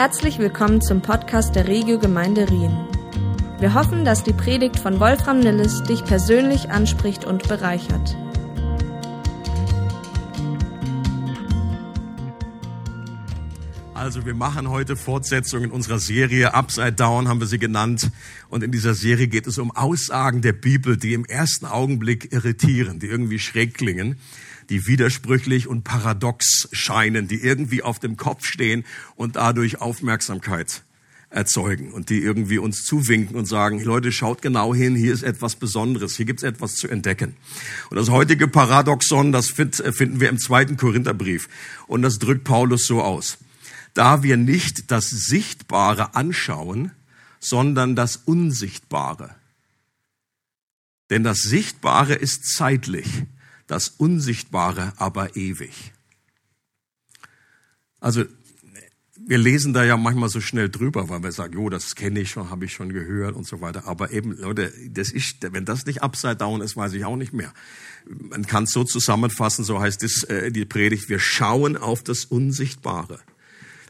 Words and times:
Herzlich 0.00 0.38
willkommen 0.38 0.80
zum 0.80 1.02
Podcast 1.02 1.54
der 1.54 1.68
Regio 1.68 1.98
Gemeinde 1.98 2.48
Rien. 2.48 2.74
Wir 3.58 3.74
hoffen, 3.74 4.02
dass 4.06 4.24
die 4.24 4.32
Predigt 4.32 4.78
von 4.78 4.98
Wolfram 4.98 5.40
Nilles 5.40 5.82
dich 5.82 6.02
persönlich 6.06 6.70
anspricht 6.70 7.26
und 7.26 7.46
bereichert. 7.46 8.16
Also 13.92 14.24
wir 14.24 14.32
machen 14.32 14.70
heute 14.70 14.96
Fortsetzung 14.96 15.64
in 15.64 15.70
unserer 15.70 15.98
Serie 15.98 16.54
Upside 16.54 16.94
Down 16.94 17.28
haben 17.28 17.40
wir 17.40 17.46
sie 17.46 17.58
genannt. 17.58 18.10
Und 18.48 18.64
in 18.64 18.72
dieser 18.72 18.94
Serie 18.94 19.28
geht 19.28 19.46
es 19.46 19.58
um 19.58 19.70
Aussagen 19.70 20.40
der 20.40 20.54
Bibel, 20.54 20.96
die 20.96 21.12
im 21.12 21.26
ersten 21.26 21.66
Augenblick 21.66 22.32
irritieren, 22.32 23.00
die 23.00 23.06
irgendwie 23.06 23.38
schräg 23.38 23.74
klingen 23.74 24.16
die 24.70 24.86
widersprüchlich 24.86 25.66
und 25.66 25.84
paradox 25.84 26.68
scheinen, 26.72 27.28
die 27.28 27.42
irgendwie 27.42 27.82
auf 27.82 27.98
dem 27.98 28.16
Kopf 28.16 28.46
stehen 28.46 28.84
und 29.16 29.36
dadurch 29.36 29.80
Aufmerksamkeit 29.80 30.84
erzeugen 31.28 31.92
und 31.92 32.10
die 32.10 32.20
irgendwie 32.20 32.58
uns 32.58 32.84
zuwinken 32.84 33.36
und 33.36 33.46
sagen, 33.46 33.82
Leute, 33.82 34.10
schaut 34.10 34.42
genau 34.42 34.74
hin, 34.74 34.96
hier 34.96 35.12
ist 35.12 35.22
etwas 35.22 35.56
Besonderes, 35.56 36.16
hier 36.16 36.26
gibt 36.26 36.40
es 36.40 36.44
etwas 36.44 36.74
zu 36.74 36.88
entdecken. 36.88 37.36
Und 37.88 37.96
das 37.96 38.10
heutige 38.10 38.48
Paradoxon, 38.48 39.30
das 39.30 39.48
finden 39.48 40.20
wir 40.20 40.28
im 40.28 40.38
zweiten 40.38 40.76
Korintherbrief 40.76 41.48
und 41.86 42.02
das 42.02 42.18
drückt 42.18 42.44
Paulus 42.44 42.86
so 42.86 43.02
aus. 43.02 43.38
Da 43.94 44.22
wir 44.22 44.36
nicht 44.36 44.90
das 44.90 45.10
Sichtbare 45.10 46.14
anschauen, 46.14 46.92
sondern 47.38 47.96
das 47.96 48.16
Unsichtbare. 48.16 49.34
Denn 51.10 51.24
das 51.24 51.38
Sichtbare 51.38 52.14
ist 52.14 52.54
zeitlich, 52.54 53.24
das 53.70 53.88
Unsichtbare 53.88 54.92
aber 54.96 55.36
ewig. 55.36 55.92
Also 58.00 58.24
wir 59.26 59.38
lesen 59.38 59.72
da 59.72 59.84
ja 59.84 59.96
manchmal 59.96 60.28
so 60.28 60.40
schnell 60.40 60.68
drüber, 60.68 61.08
weil 61.08 61.22
wir 61.22 61.30
sagen, 61.30 61.54
jo, 61.54 61.68
das 61.68 61.94
kenne 61.94 62.18
ich 62.18 62.30
schon, 62.30 62.50
habe 62.50 62.64
ich 62.64 62.72
schon 62.72 62.92
gehört 62.92 63.36
und 63.36 63.46
so 63.46 63.60
weiter. 63.60 63.86
Aber 63.86 64.10
eben, 64.10 64.36
Leute, 64.36 64.72
das 64.88 65.12
ist, 65.12 65.36
wenn 65.52 65.64
das 65.64 65.86
nicht 65.86 66.02
upside 66.02 66.34
down 66.36 66.62
ist, 66.62 66.76
weiß 66.76 66.94
ich 66.94 67.04
auch 67.04 67.14
nicht 67.14 67.32
mehr. 67.32 67.52
Man 68.08 68.44
kann 68.44 68.64
es 68.64 68.70
so 68.70 68.82
zusammenfassen, 68.82 69.64
so 69.64 69.80
heißt 69.80 70.02
es 70.02 70.24
äh, 70.24 70.50
die 70.50 70.64
Predigt, 70.64 71.08
wir 71.08 71.20
schauen 71.20 71.76
auf 71.76 72.02
das 72.02 72.24
Unsichtbare. 72.24 73.20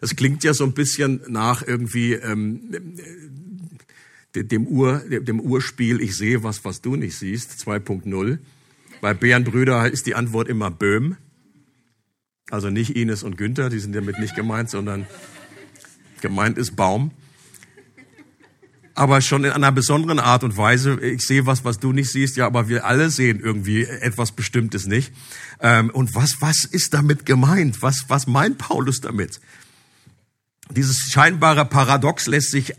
Das 0.01 0.15
klingt 0.15 0.45
ja 0.45 0.53
so 0.53 0.65
ein 0.65 0.73
bisschen 0.73 1.23
nach 1.29 1.67
irgendwie 1.67 2.15
ähm, 2.15 2.99
dem, 4.35 4.67
Ur, 4.67 4.99
dem 5.09 5.41
Urspiel, 5.41 6.03
ich 6.03 6.17
sehe 6.17 6.43
was, 6.43 6.67
was 6.67 6.83
du 6.83 6.97
nicht 6.97 7.17
siehst, 7.17 7.53
2.0. 7.67 8.39
Bei 9.01 9.15
Bärenbrüder 9.15 9.91
ist 9.91 10.07
die 10.07 10.15
Antwort 10.15 10.49
immer 10.49 10.71
Böhm. 10.71 11.17
Also 12.51 12.69
nicht 12.69 12.97
Ines 12.97 13.23
und 13.23 13.37
Günther, 13.39 13.71
die 13.71 13.79
sind 13.79 13.95
damit 13.95 14.19
nicht 14.19 14.35
gemeint, 14.35 14.71
sondern 14.71 15.07
gemeint 16.21 16.59
ist 16.59 16.77
Baum. 16.77 17.13
Aber 18.95 19.21
schon 19.23 19.45
in 19.45 19.53
einer 19.53 19.73
besonderen 19.73 20.19
Art 20.19 20.45
und 20.45 20.57
Weise. 20.57 21.01
Ich 21.01 21.23
sehe 21.23 21.47
was, 21.47 21.65
was 21.65 21.79
du 21.79 21.93
nicht 21.93 22.11
siehst, 22.11 22.37
ja, 22.37 22.47
aber 22.47 22.69
wir 22.69 22.85
alle 22.85 23.09
sehen 23.09 23.41
irgendwie 23.41 23.85
etwas 23.85 24.33
Bestimmtes 24.33 24.87
nicht. 24.87 25.13
Ähm, 25.61 25.91
und 25.91 26.15
was, 26.15 26.37
was 26.41 26.65
ist 26.65 26.93
damit 26.93 27.25
gemeint? 27.25 27.81
Was, 27.83 28.07
was 28.09 28.27
meint 28.27 28.59
Paulus 28.59 29.01
damit? 29.01 29.41
Dieses 30.71 31.09
scheinbare 31.11 31.65
Paradox 31.65 32.27
lässt 32.27 32.51
sich 32.51 32.75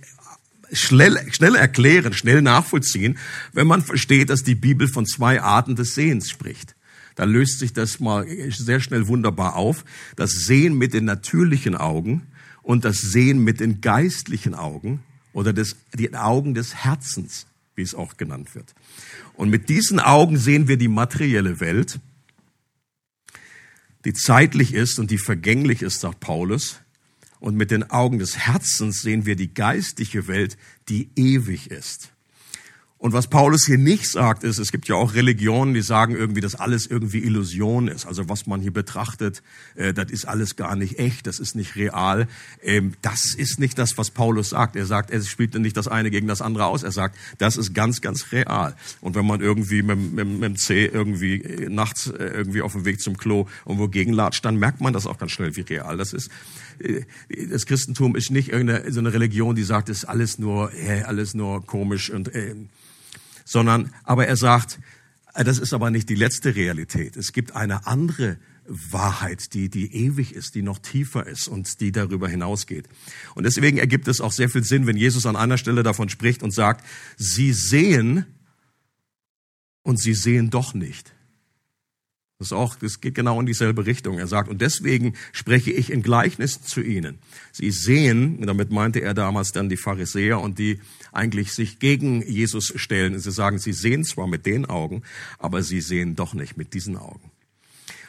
schnell, 0.73 1.17
schnell 1.31 1.55
erklären, 1.55 2.14
schnell 2.14 2.41
nachvollziehen, 2.41 3.17
wenn 3.53 3.67
man 3.67 3.81
versteht, 3.81 4.30
dass 4.30 4.44
die 4.44 4.55
Bibel 4.55 4.88
von 4.88 5.05
zwei 5.05 5.41
Arten 5.41 5.75
des 5.75 5.95
Sehens 5.95 6.30
spricht. 6.30 6.75
Da 7.16 7.25
löst 7.25 7.59
sich 7.59 7.73
das 7.73 8.00
mal 8.00 8.25
sehr 8.50 8.80
schnell 8.80 9.08
wunderbar 9.08 9.55
auf. 9.55 9.83
Das 10.16 10.31
Sehen 10.31 10.77
mit 10.77 10.94
den 10.94 11.05
natürlichen 11.05 11.75
Augen 11.75 12.27
und 12.64 12.86
das 12.86 12.97
Sehen 12.97 13.44
mit 13.44 13.59
den 13.59 13.81
geistlichen 13.81 14.55
Augen 14.55 15.03
oder 15.33 15.53
des, 15.53 15.75
die 15.94 16.14
Augen 16.16 16.53
des 16.53 16.75
Herzens, 16.75 17.47
wie 17.75 17.81
es 17.81 17.95
auch 17.95 18.17
genannt 18.17 18.55
wird. 18.55 18.73
Und 19.33 19.49
mit 19.49 19.69
diesen 19.69 19.99
Augen 19.99 20.38
sehen 20.38 20.67
wir 20.67 20.77
die 20.77 20.88
materielle 20.88 21.59
Welt, 21.59 21.99
die 24.05 24.14
zeitlich 24.14 24.73
ist 24.73 24.99
und 24.99 25.11
die 25.11 25.17
vergänglich 25.17 25.82
ist, 25.82 25.99
sagt 25.99 26.20
Paulus. 26.20 26.80
Und 27.41 27.55
mit 27.55 27.71
den 27.71 27.89
Augen 27.89 28.19
des 28.19 28.37
Herzens 28.37 29.02
sehen 29.02 29.25
wir 29.25 29.35
die 29.35 29.52
geistige 29.52 30.27
Welt, 30.27 30.57
die 30.89 31.09
ewig 31.15 31.71
ist. 31.71 32.11
Und 33.02 33.14
was 33.14 33.26
Paulus 33.26 33.66
hier 33.66 33.80
nicht 33.80 34.06
sagt, 34.06 34.44
ist, 34.44 34.60
es 34.60 34.72
gibt 34.72 34.88
ja 34.88 34.94
auch 34.94 35.16
Religionen, 35.16 35.73
die 35.73 35.82
sagen 35.82 36.16
irgendwie, 36.16 36.39
dass 36.39 36.54
alles 36.54 36.86
irgendwie 36.86 37.17
Illusion 37.23 37.88
ist. 37.88 38.06
Also 38.06 38.30
was 38.30 38.45
man 38.45 38.62
hier 38.62 38.72
betrachtet, 38.72 39.42
äh, 39.73 39.92
das 39.92 40.12
ist 40.12 40.26
alles 40.26 40.56
gar 40.56 40.76
nicht 40.76 41.00
echt, 41.00 41.26
das 41.26 41.39
ist 41.39 41.56
nicht 41.56 41.76
real. 41.76 42.28
Ähm, 42.62 42.94
das 43.02 43.34
ist 43.34 43.58
nicht 43.58 43.80
das, 43.80 43.98
was 43.98 44.12
Paulus 44.12 44.50
sagt. 44.50 44.76
Er 44.76 44.86
sagt, 44.86 45.10
er 45.10 45.20
spielt 45.22 45.56
nicht 45.56 45.78
das 45.78 45.88
eine 45.88 46.12
gegen 46.12 46.28
das 46.28 46.44
andere 46.44 46.67
aus. 46.67 46.84
Er 46.84 46.92
sagt, 46.92 47.17
das 47.39 47.58
ist 47.58 47.73
ganz, 47.73 48.02
ganz 48.02 48.32
real. 48.32 48.76
Und 49.02 49.16
wenn 49.16 49.26
man 49.26 49.42
irgendwie 49.42 49.82
mit, 49.82 50.14
mit, 50.14 50.28
mit 50.28 50.44
dem 50.44 50.56
C 50.58 50.86
irgendwie 50.86 51.42
äh, 51.42 51.70
nachts 51.70 52.06
äh, 52.06 52.23
irgendwie 52.23 52.62
auf 52.62 52.73
dem 52.73 52.86
Weg 52.86 53.02
zum 53.02 53.18
Klo 53.18 53.48
irgendwo 53.66 53.88
gegenlatscht, 53.88 54.45
dann 54.45 54.58
merkt 54.58 54.80
man 54.80 54.94
das 54.94 55.08
auch 55.08 55.18
ganz 55.18 55.32
schnell, 55.32 55.56
wie 55.56 55.62
real 55.62 55.98
das 55.98 56.14
ist. 56.14 56.30
Äh, 56.78 57.06
das 57.50 57.66
Christentum 57.66 58.16
ist 58.16 58.30
nicht 58.30 58.50
irgendeine 58.50 58.92
so 58.92 59.00
eine 59.00 59.12
Religion, 59.12 59.56
die 59.56 59.64
sagt, 59.64 59.89
es 59.89 60.04
ist 60.04 60.06
alles 60.06 60.38
nur, 60.38 60.72
äh, 60.76 61.02
alles 61.02 61.33
nur 61.33 61.66
komisch 61.66 62.12
und 62.12 62.28
äh, 62.36 62.54
sondern, 63.45 63.93
aber 64.03 64.27
er 64.27 64.35
sagt, 64.35 64.79
äh, 65.33 65.43
das 65.43 65.59
ist 65.59 65.73
aber 65.73 65.91
nicht 65.91 66.09
die 66.09 66.15
letzte 66.15 66.55
Realität. 66.55 67.17
Es 67.17 67.33
gibt 67.33 67.55
eine 67.55 67.87
andere 67.87 68.37
Wahrheit, 68.65 69.53
die, 69.53 69.69
die 69.69 69.93
ewig 69.93 70.33
ist, 70.33 70.55
die 70.55 70.61
noch 70.61 70.79
tiefer 70.79 71.25
ist 71.25 71.47
und 71.47 71.79
die 71.81 71.91
darüber 71.91 72.29
hinausgeht. 72.29 72.87
Und 73.35 73.43
deswegen 73.43 73.77
ergibt 73.77 74.07
es 74.07 74.21
auch 74.21 74.31
sehr 74.31 74.49
viel 74.49 74.63
Sinn, 74.63 74.87
wenn 74.87 74.97
Jesus 74.97 75.25
an 75.25 75.35
einer 75.35 75.57
Stelle 75.57 75.83
davon 75.83 76.09
spricht 76.09 76.43
und 76.43 76.53
sagt, 76.53 76.85
sie 77.17 77.53
sehen 77.53 78.25
und 79.83 79.99
sie 79.99 80.13
sehen 80.13 80.49
doch 80.49 80.73
nicht. 80.73 81.13
Das 82.41 82.47
ist 82.47 82.53
auch, 82.53 82.73
das 82.73 83.02
geht 83.02 83.13
genau 83.13 83.39
in 83.39 83.45
dieselbe 83.45 83.85
Richtung. 83.85 84.17
Er 84.17 84.25
sagt, 84.25 84.49
und 84.49 84.61
deswegen 84.61 85.13
spreche 85.31 85.69
ich 85.69 85.91
in 85.91 86.02
Gleichnissen 86.02 86.63
zu 86.63 86.81
ihnen. 86.81 87.19
Sie 87.52 87.69
sehen, 87.69 88.41
damit 88.41 88.71
meinte 88.71 88.99
er 88.99 89.13
damals 89.13 89.52
dann 89.52 89.69
die 89.69 89.77
Pharisäer 89.77 90.41
und 90.41 90.57
die 90.57 90.79
eigentlich 91.11 91.52
sich 91.52 91.77
gegen 91.77 92.23
Jesus 92.23 92.73
stellen. 92.77 93.19
Sie 93.19 93.31
sagen, 93.31 93.59
sie 93.59 93.73
sehen 93.73 94.03
zwar 94.03 94.25
mit 94.25 94.47
den 94.47 94.65
Augen, 94.65 95.03
aber 95.37 95.61
sie 95.61 95.81
sehen 95.81 96.15
doch 96.15 96.33
nicht 96.33 96.57
mit 96.57 96.73
diesen 96.73 96.97
Augen. 96.97 97.29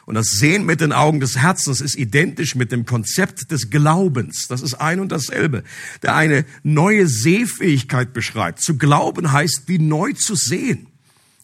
Und 0.07 0.15
das 0.15 0.31
Sehen 0.31 0.65
mit 0.65 0.81
den 0.81 0.93
Augen 0.93 1.19
des 1.19 1.37
Herzens 1.37 1.79
ist 1.79 1.95
identisch 1.95 2.55
mit 2.55 2.71
dem 2.71 2.87
Konzept 2.87 3.51
des 3.51 3.69
Glaubens. 3.69 4.47
Das 4.47 4.63
ist 4.63 4.73
ein 4.73 4.99
und 4.99 5.11
dasselbe, 5.11 5.63
der 6.01 6.15
eine 6.15 6.45
neue 6.63 7.07
Sehfähigkeit 7.07 8.13
beschreibt. 8.13 8.63
Zu 8.63 8.79
glauben 8.79 9.31
heißt, 9.31 9.67
wie 9.67 9.77
neu 9.77 10.13
zu 10.13 10.33
sehen. 10.33 10.87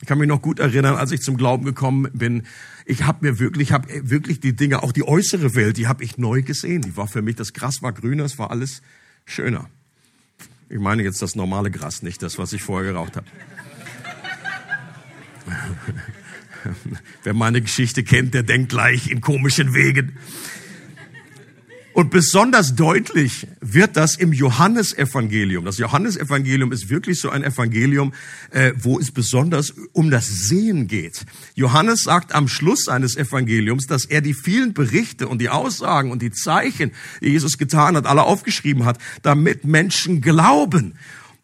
Kann 0.09 0.17
mich 0.17 0.27
noch 0.27 0.41
gut 0.41 0.57
erinnern, 0.57 0.95
als 0.95 1.11
ich 1.11 1.21
zum 1.21 1.37
Glauben 1.37 1.65
gekommen 1.65 2.09
bin. 2.13 2.47
Ich 2.87 3.03
habe 3.03 3.27
mir 3.27 3.37
wirklich, 3.37 3.71
habe 3.71 3.87
wirklich 4.09 4.39
die 4.39 4.55
Dinge, 4.55 4.81
auch 4.81 4.91
die 4.91 5.07
äußere 5.07 5.53
Welt, 5.53 5.77
die 5.77 5.85
habe 5.85 6.03
ich 6.03 6.17
neu 6.17 6.41
gesehen. 6.41 6.81
Die 6.81 6.97
war 6.97 7.07
für 7.07 7.21
mich, 7.21 7.35
das 7.35 7.53
Gras 7.53 7.83
war 7.83 7.93
grüner, 7.93 8.23
es 8.23 8.39
war 8.39 8.49
alles 8.49 8.81
schöner. 9.27 9.69
Ich 10.67 10.79
meine 10.79 11.03
jetzt 11.03 11.21
das 11.21 11.35
normale 11.35 11.69
Gras, 11.69 12.01
nicht 12.01 12.23
das, 12.23 12.39
was 12.39 12.53
ich 12.53 12.63
vorher 12.63 12.91
geraucht 12.91 13.17
habe. 13.17 13.27
Wer 17.23 17.35
meine 17.35 17.61
Geschichte 17.61 18.03
kennt, 18.03 18.33
der 18.33 18.41
denkt 18.41 18.69
gleich 18.69 19.11
in 19.11 19.21
komischen 19.21 19.75
Wegen. 19.75 20.17
Und 21.93 22.11
besonders 22.11 22.75
deutlich 22.75 23.47
wird 23.61 23.97
das 23.97 24.15
im 24.15 24.31
Johannesevangelium. 24.31 25.65
Das 25.65 25.77
Johannesevangelium 25.79 26.71
ist 26.71 26.89
wirklich 26.89 27.19
so 27.19 27.29
ein 27.29 27.43
Evangelium, 27.43 28.13
äh, 28.51 28.73
wo 28.77 28.99
es 28.99 29.11
besonders 29.11 29.73
um 29.93 30.09
das 30.09 30.27
Sehen 30.27 30.87
geht. 30.87 31.25
Johannes 31.55 32.03
sagt 32.03 32.33
am 32.33 32.47
Schluss 32.47 32.85
seines 32.85 33.17
Evangeliums, 33.17 33.87
dass 33.87 34.05
er 34.05 34.21
die 34.21 34.33
vielen 34.33 34.73
Berichte 34.73 35.27
und 35.27 35.41
die 35.41 35.49
Aussagen 35.49 36.11
und 36.11 36.21
die 36.21 36.31
Zeichen, 36.31 36.91
die 37.21 37.29
Jesus 37.29 37.57
getan 37.57 37.95
hat, 37.95 38.05
alle 38.05 38.23
aufgeschrieben 38.23 38.85
hat, 38.85 38.99
damit 39.23 39.65
Menschen 39.65 40.21
glauben. 40.21 40.93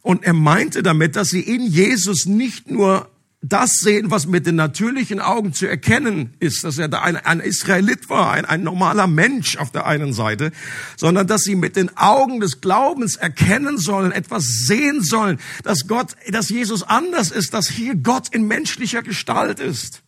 Und 0.01 0.24
er 0.24 0.33
meinte 0.33 0.83
damit, 0.83 1.15
dass 1.15 1.30
sie 1.30 1.41
in 1.41 1.65
Jesus 1.65 2.27
nicht 2.27 2.69
nur 2.69 3.09
das 3.47 3.71
sehen, 3.80 4.12
was 4.12 4.27
mit 4.27 4.47
den 4.47 4.56
natürlichen 4.56 5.19
Augen 5.19 5.53
zu 5.53 5.68
erkennen 5.68 6.33
ist, 6.39 6.63
dass 6.63 6.77
er 6.77 6.88
da 6.88 7.01
ein, 7.01 7.15
ein 7.18 7.39
Israelit 7.39 8.09
war, 8.09 8.31
ein, 8.31 8.45
ein 8.45 8.63
normaler 8.63 9.07
Mensch 9.07 9.57
auf 9.57 9.71
der 9.71 9.86
einen 9.86 10.13
Seite, 10.13 10.51
sondern 10.97 11.27
dass 11.27 11.44
sie 11.44 11.56
mit 11.56 11.75
den 11.75 11.95
Augen 11.97 12.39
des 12.39 12.62
Glaubens 12.62 13.15
erkennen 13.15 13.77
sollen, 13.77 14.12
etwas 14.12 14.45
sehen 14.45 15.01
sollen, 15.01 15.39
dass 15.63 15.88
Gott, 15.88 16.15
dass 16.30 16.50
Jesus 16.50 16.83
anders 16.83 17.31
ist, 17.31 17.53
dass 17.53 17.69
hier 17.69 17.95
Gott 17.95 18.30
in 18.30 18.47
menschlicher 18.47 19.03
Gestalt 19.03 19.59
ist. 19.59 20.01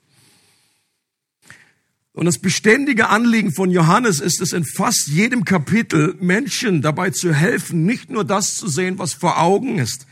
Und 2.18 2.26
das 2.26 2.40
beständige 2.40 3.10
Anliegen 3.10 3.54
von 3.54 3.70
Johannes 3.70 4.20
ist 4.20 4.42
es 4.42 4.52
in 4.52 4.66
fast 4.66 5.08
jedem 5.08 5.46
Kapitel 5.46 6.16
Menschen 6.20 6.82
dabei 6.82 7.12
zu 7.12 7.32
helfen, 7.32 7.86
nicht 7.86 8.10
nur 8.10 8.24
das 8.24 8.56
zu 8.56 8.68
sehen, 8.68 8.98
was 8.98 9.14
vor 9.14 9.40
Augen 9.40 9.78
ist, 9.78 10.08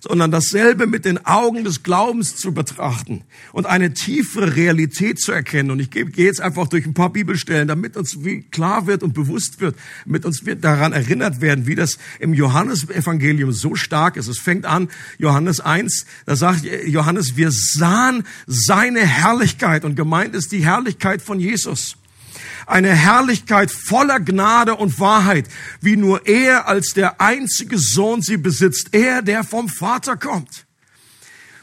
sondern 0.00 0.30
dasselbe 0.30 0.86
mit 0.86 1.04
den 1.04 1.24
Augen 1.26 1.64
des 1.64 1.82
Glaubens 1.82 2.36
zu 2.36 2.52
betrachten 2.52 3.24
und 3.52 3.66
eine 3.66 3.92
tiefere 3.92 4.56
Realität 4.56 5.20
zu 5.20 5.32
erkennen. 5.32 5.70
Und 5.70 5.80
ich 5.80 5.90
gehe 5.90 6.06
jetzt 6.16 6.40
einfach 6.40 6.68
durch 6.68 6.86
ein 6.86 6.94
paar 6.94 7.12
Bibelstellen, 7.12 7.68
damit 7.68 7.96
uns 7.96 8.18
klar 8.50 8.86
wird 8.86 9.02
und 9.02 9.12
bewusst 9.14 9.60
wird, 9.60 9.76
mit 10.06 10.24
uns 10.24 10.42
daran 10.60 10.92
erinnert 10.92 11.40
werden, 11.40 11.66
wie 11.66 11.74
das 11.74 11.98
im 12.18 12.32
Johannesevangelium 12.32 13.52
so 13.52 13.74
stark 13.74 14.16
ist. 14.16 14.28
Es 14.28 14.38
fängt 14.38 14.64
an, 14.64 14.88
Johannes 15.18 15.60
1, 15.60 16.06
da 16.26 16.36
sagt 16.36 16.64
Johannes, 16.86 17.36
wir 17.36 17.50
sahen 17.52 18.24
seine 18.46 19.00
Herrlichkeit 19.00 19.84
und 19.84 19.96
gemeint 19.96 20.34
ist 20.34 20.52
die 20.52 20.64
Herrlichkeit 20.64 21.20
von 21.20 21.40
Jesus 21.40 21.97
eine 22.68 22.94
Herrlichkeit 22.94 23.70
voller 23.70 24.20
Gnade 24.20 24.76
und 24.76 25.00
Wahrheit, 25.00 25.48
wie 25.80 25.96
nur 25.96 26.26
er 26.26 26.68
als 26.68 26.92
der 26.92 27.20
einzige 27.20 27.78
Sohn 27.78 28.22
sie 28.22 28.36
besitzt, 28.36 28.88
er, 28.92 29.22
der 29.22 29.44
vom 29.44 29.68
Vater 29.68 30.16
kommt. 30.16 30.66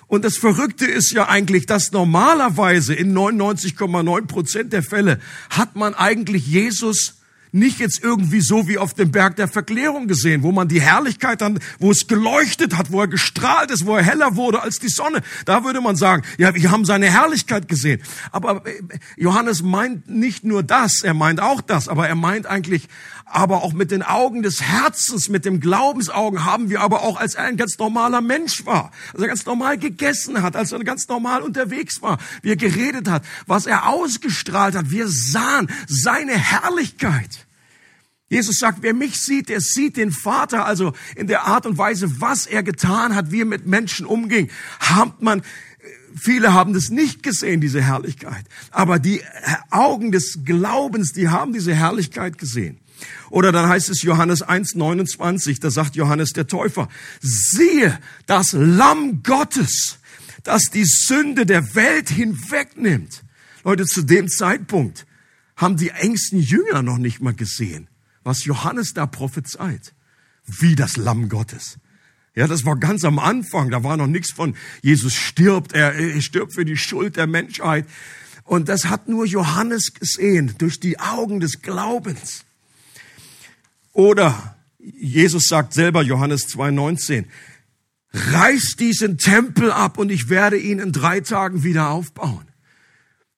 Und 0.08 0.24
das 0.24 0.38
Verrückte 0.38 0.86
ist 0.86 1.12
ja 1.12 1.28
eigentlich, 1.28 1.66
dass 1.66 1.92
normalerweise 1.92 2.94
in 2.94 3.14
99,9 3.18 4.28
Prozent 4.28 4.74
der 4.74 4.84
Fälle 4.84 5.20
hat 5.50 5.76
man 5.76 5.96
eigentlich 5.96 6.46
Jesus 6.46 7.16
nicht 7.56 7.80
jetzt 7.80 8.04
irgendwie 8.04 8.42
so 8.42 8.68
wie 8.68 8.78
auf 8.78 8.94
dem 8.94 9.12
Berg 9.12 9.38
der 9.38 9.48
Verklärung 9.48 10.08
gesehen, 10.08 10.44
wo 10.44 10.52
man 10.52 10.68
die 10.68 10.82
Herrlichkeit 10.82 11.42
dann, 11.42 11.60
wo 11.80 11.90
es 11.90 12.08
geleuchtet 12.08 12.78
hat, 12.78 12.92
wo 12.92 13.02
er 13.02 13.08
gestrahlt 13.08 13.72
ist, 13.72 13.86
wo 13.86 13.96
er 13.96 14.04
heller 14.04 14.36
wurde 14.36 14.62
als 14.62 14.80
die 14.80 14.90
Sonne. 14.90 15.22
Da 15.46 15.64
würde 15.64 15.82
man 15.82 15.96
sagen, 15.96 16.24
ja, 16.38 16.54
wir 16.54 16.70
haben 16.70 16.86
seine 16.86 17.10
Herrlichkeit 17.10 17.68
gesehen. 17.68 18.02
Aber 18.32 18.66
äh, 18.68 18.82
Johannes 19.16 19.64
meint 19.64 20.10
nicht 20.10 20.44
nur 20.44 20.64
das, 20.64 21.02
er 21.02 21.14
meint 21.14 21.40
auch 21.40 21.62
das, 21.62 21.88
aber 21.88 22.08
er 22.08 22.16
meint 22.16 22.46
eigentlich, 22.46 22.90
aber 23.26 23.64
auch 23.64 23.74
mit 23.74 23.90
den 23.90 24.04
Augen 24.04 24.44
des 24.44 24.62
Herzens, 24.62 25.30
mit 25.30 25.46
dem 25.46 25.60
Glaubensaugen 25.60 26.46
haben 26.46 26.70
wir 26.70 26.82
aber 26.82 27.04
auch, 27.04 27.18
als 27.20 27.36
er 27.36 27.46
ein 27.46 27.58
ganz 27.58 27.78
normaler 27.80 28.22
Mensch 28.22 28.66
war, 28.66 28.92
als 29.14 29.22
er 29.22 29.28
ganz 29.28 29.46
normal 29.46 29.78
gegessen 29.78 30.42
hat, 30.42 30.56
als 30.56 30.72
er 30.72 30.84
ganz 30.84 31.08
normal 31.08 31.42
unterwegs 31.42 32.02
war, 32.02 32.20
wie 32.42 32.50
er 32.50 32.56
geredet 32.56 33.10
hat, 33.10 33.24
was 33.48 33.66
er 33.66 33.88
ausgestrahlt 33.88 34.76
hat. 34.76 34.92
Wir 34.92 35.08
sahen 35.08 35.70
seine 35.88 36.34
Herrlichkeit. 36.34 37.45
Jesus 38.28 38.58
sagt, 38.58 38.80
wer 38.82 38.94
mich 38.94 39.22
sieht, 39.22 39.50
der 39.50 39.62
sieht 39.62 39.98
den 39.98 40.12
Vater, 40.12 40.66
also 40.66 40.94
in 41.16 41.28
der 41.28 41.44
Art 41.44 41.68
und 41.68 41.78
Weise, 41.78 42.22
was 42.22 42.48
er 42.48 42.64
getan 42.64 43.14
hat, 43.14 43.32
wie 43.32 43.42
er 43.42 43.46
mit 43.46 43.68
Menschen 43.68 44.06
umging, 44.06 44.50
hat 44.80 45.22
man, 45.22 45.44
viele 46.16 46.54
haben 46.54 46.74
das 46.74 46.90
nicht 46.90 47.22
gesehen, 47.22 47.62
diese 47.62 47.84
Herrlichkeit. 47.84 48.46
Aber 48.72 48.98
die 48.98 49.22
Augen 49.70 50.12
des 50.12 50.40
Glaubens, 50.44 51.14
die 51.14 51.30
haben 51.30 51.54
diese 51.54 51.76
Herrlichkeit 51.76 52.40
gesehen. 52.40 52.80
Oder 53.30 53.52
dann 53.52 53.70
heißt 53.70 53.90
es 53.90 54.02
Johannes 54.02 54.42
1, 54.42 54.74
29, 54.74 55.60
da 55.60 55.70
sagt 55.70 55.96
Johannes 55.96 56.34
der 56.34 56.48
Täufer, 56.48 56.90
siehe 57.22 58.00
das 58.26 58.54
Lamm 58.54 59.22
Gottes, 59.22 60.00
das 60.42 60.64
die 60.74 60.86
Sünde 60.86 61.46
der 61.46 61.76
Welt 61.76 62.10
hinwegnimmt. 62.10 63.24
Leute, 63.64 63.86
zu 63.86 64.02
dem 64.02 64.30
Zeitpunkt 64.30 65.06
haben 65.56 65.78
die 65.78 65.90
engsten 65.90 66.40
Jünger 66.40 66.82
noch 66.82 66.98
nicht 66.98 67.22
mal 67.22 67.34
gesehen 67.34 67.88
was 68.26 68.44
Johannes 68.44 68.94
da 68.94 69.06
prophezeit, 69.06 69.94
wie 70.46 70.76
das 70.76 70.98
Lamm 70.98 71.30
Gottes. 71.30 71.78
Ja, 72.36 72.48
das 72.48 72.66
war 72.66 72.76
ganz 72.76 73.06
am 73.06 73.20
Anfang. 73.20 73.70
Da 73.70 73.84
war 73.84 73.96
noch 73.96 74.08
nichts 74.08 74.32
von 74.32 74.56
Jesus 74.82 75.14
stirbt, 75.14 75.72
er, 75.72 75.94
er 75.94 76.22
stirbt 76.22 76.54
für 76.54 76.66
die 76.66 76.76
Schuld 76.76 77.16
der 77.16 77.28
Menschheit. 77.28 77.86
Und 78.44 78.68
das 78.68 78.86
hat 78.86 79.08
nur 79.08 79.26
Johannes 79.26 79.94
gesehen 79.94 80.54
durch 80.58 80.80
die 80.80 81.00
Augen 81.00 81.40
des 81.40 81.62
Glaubens. 81.62 82.44
Oder 83.94 84.58
Jesus 84.80 85.48
sagt 85.48 85.74
selber, 85.74 86.02
Johannes 86.02 86.50
2,19, 86.50 87.26
reiß 88.12 88.76
diesen 88.78 89.18
Tempel 89.18 89.72
ab 89.72 89.98
und 89.98 90.12
ich 90.12 90.30
werde 90.30 90.58
ihn 90.58 90.80
in 90.80 90.92
drei 90.92 91.22
Tagen 91.22 91.64
wieder 91.64 91.90
aufbauen. 91.90 92.46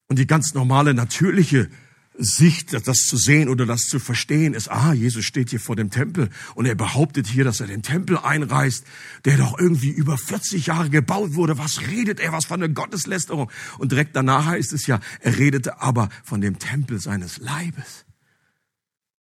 Und 0.07 0.17
die 0.17 0.27
ganz 0.27 0.53
normale, 0.53 0.93
natürliche 0.93 1.69
Sicht, 2.17 2.73
das 2.87 2.97
zu 2.97 3.17
sehen 3.17 3.49
oder 3.49 3.65
das 3.65 3.83
zu 3.83 3.99
verstehen, 3.99 4.53
ist, 4.53 4.69
ah, 4.69 4.93
Jesus 4.93 5.25
steht 5.25 5.49
hier 5.49 5.59
vor 5.59 5.75
dem 5.75 5.91
Tempel 5.91 6.29
und 6.55 6.65
er 6.65 6.75
behauptet 6.75 7.27
hier, 7.27 7.43
dass 7.43 7.59
er 7.59 7.67
den 7.67 7.83
Tempel 7.83 8.17
einreißt, 8.17 8.83
der 9.25 9.37
doch 9.37 9.57
irgendwie 9.59 9.89
über 9.89 10.17
40 10.17 10.67
Jahre 10.67 10.89
gebaut 10.89 11.35
wurde. 11.35 11.57
Was 11.57 11.81
redet 11.81 12.19
er? 12.19 12.31
Was 12.31 12.45
von 12.45 12.59
der 12.59 12.69
Gotteslästerung? 12.69 13.51
Und 13.77 13.91
direkt 13.91 14.15
danach 14.15 14.47
heißt 14.47 14.73
es 14.73 14.87
ja, 14.87 14.99
er 15.19 15.37
redete 15.37 15.81
aber 15.81 16.09
von 16.23 16.41
dem 16.41 16.59
Tempel 16.59 16.99
seines 16.99 17.37
Leibes. 17.37 18.05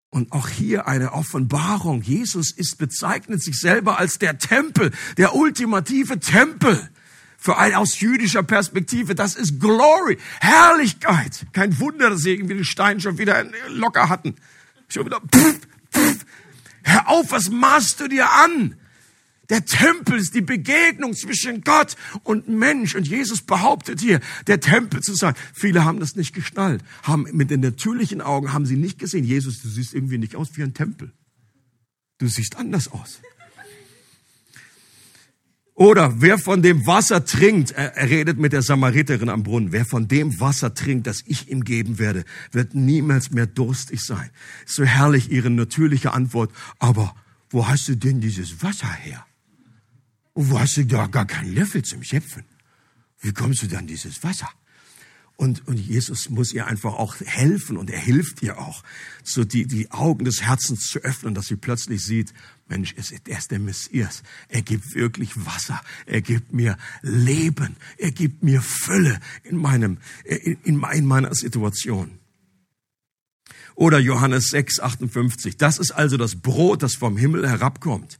Und 0.09 0.33
auch 0.33 0.49
hier 0.49 0.87
eine 0.87 1.13
Offenbarung. 1.13 2.01
Jesus 2.01 2.51
ist 2.51 2.79
bezeichnet 2.79 3.43
sich 3.43 3.59
selber 3.59 3.99
als 3.99 4.19
der 4.19 4.39
Tempel, 4.39 4.93
der 5.19 5.35
ultimative 5.35 6.21
Tempel. 6.21 6.89
Für 7.47 7.59
ein 7.59 7.77
aus 7.77 8.01
jüdischer 8.01 8.43
Perspektive, 8.43 9.15
das 9.15 9.37
ist 9.37 9.61
Glory, 9.61 10.19
Herrlichkeit. 10.41 11.47
Kein 11.53 11.79
Wunder, 11.79 12.11
dass 12.11 12.23
sie 12.23 12.33
irgendwie 12.33 12.55
den 12.55 12.65
Stein 12.65 13.01
schon 13.01 13.19
wieder 13.19 13.47
locker 13.69 14.09
hatten. 14.09 14.35
Schon 14.89 15.07
wieder, 15.07 15.21
pff, 15.21 15.61
pff. 15.95 16.27
Hör 16.83 17.09
auf, 17.09 17.31
was 17.31 17.49
maßt 17.49 18.01
du 18.01 18.09
dir 18.09 18.29
an? 18.29 18.75
Der 19.49 19.65
Tempel 19.65 20.19
ist 20.19 20.35
die 20.35 20.41
Begegnung 20.41 21.15
zwischen 21.15 21.61
Gott 21.61 21.95
und 22.25 22.49
Mensch. 22.49 22.97
Und 22.97 23.07
Jesus 23.07 23.43
behauptet 23.43 24.01
hier, 24.01 24.19
der 24.49 24.59
Tempel 24.59 25.01
zu 25.01 25.15
sein. 25.15 25.35
Viele 25.55 25.85
haben 25.85 26.01
das 26.01 26.17
nicht 26.17 26.35
geschnallt, 26.35 26.83
haben 27.05 27.29
mit 27.31 27.53
den 27.53 27.61
natürlichen 27.61 28.23
Augen, 28.23 28.55
haben 28.55 28.67
sie 28.67 28.77
nicht 28.77 28.99
gesehen. 28.99 29.23
Jesus, 29.23 29.63
du 29.63 29.69
siehst 29.69 29.95
irgendwie 29.95 30.19
nicht 30.19 30.35
aus 30.35 30.49
wie 30.57 30.65
ein 30.65 30.75
Tempel. 30.75 31.13
Du 32.19 32.27
siehst 32.27 32.57
anders 32.57 32.89
aus. 32.89 33.21
Oder 35.77 36.23
wer 36.23 36.39
von 36.39 36.63
dem 36.63 36.87
Wasser 36.87 37.27
trinkt, 37.27 37.73
er 37.73 38.09
redet 38.09 38.39
mit 38.39 38.55
der 38.55 38.63
Samariterin 38.63 39.29
am 39.29 39.43
Brunnen, 39.43 39.73
wer 39.73 39.85
von 39.85 40.09
dem 40.09 40.41
Wasser 40.41 40.73
trinkt, 40.73 41.07
das 41.07 41.23
ich 41.27 41.51
ihm 41.51 41.65
geben 41.65 41.99
werde, 41.99 42.25
wird 42.51 42.75
niemals 42.75 43.31
mehr 43.31 43.47
durstig 43.47 44.01
sein. 44.01 44.31
So 44.65 44.85
herrlich 44.85 45.31
ihre 45.31 45.51
natürliche 45.51 46.15
Antwort. 46.15 46.51
Aber 46.79 47.15
wo 47.51 47.69
hast 47.69 47.89
du 47.89 47.95
denn 47.95 48.23
dieses 48.23 48.63
Wasser 48.63 48.91
her? 48.91 49.27
Und 50.33 50.51
wo 50.51 50.59
hast 50.59 50.79
du 50.79 50.87
da 50.87 51.09
gar 51.09 51.27
keinen 51.27 51.55
Löffel 51.55 51.83
zum 51.83 52.03
Schöpfen? 52.03 52.45
Wie 53.21 53.33
kommst 53.33 53.63
du 53.63 53.67
dann 53.67 53.87
dieses 53.87 54.25
Wasser? 54.25 54.49
Und, 55.37 55.69
und 55.69 55.77
Jesus 55.79 56.31
muss 56.31 56.55
ihr 56.55 56.67
einfach 56.67 56.95
auch 56.95 57.17
helfen 57.21 57.77
und 57.77 57.91
er 57.91 57.99
hilft 57.99 58.43
ihr 58.43 58.59
auch, 58.59 58.83
so 59.23 59.45
die, 59.45 59.67
die 59.67 59.91
Augen 59.91 60.25
des 60.25 60.43
Herzens 60.43 60.89
zu 60.89 61.01
öffnen, 61.01 61.35
dass 61.35 61.47
sie 61.47 61.57
plötzlich 61.57 62.03
sieht, 62.03 62.33
Mensch, 62.69 62.95
er 62.97 63.37
ist 63.37 63.51
der 63.51 63.59
Messias. 63.59 64.23
Er 64.49 64.63
gibt 64.63 64.95
wirklich 64.95 65.37
Wasser. 65.37 65.81
Er 66.07 66.21
gibt 66.21 66.53
mir 66.53 66.77
Leben. 67.03 67.77
Er 67.99 68.11
gibt 68.11 68.43
mir 68.43 68.61
Fülle 68.61 69.21
in 69.45 69.57
meinem, 69.57 69.99
in, 70.25 70.59
in 70.65 71.07
meiner 71.07 71.35
Situation. 71.35 72.19
Oder 73.77 73.99
Johannes 73.99 74.49
6, 74.49 74.81
58. 74.81 75.59
Das 75.59 75.79
ist 75.79 75.93
also 75.93 76.17
das 76.17 76.37
Brot, 76.37 76.83
das 76.83 76.95
vom 76.95 77.19
Himmel 77.19 77.47
herabkommt. 77.47 78.19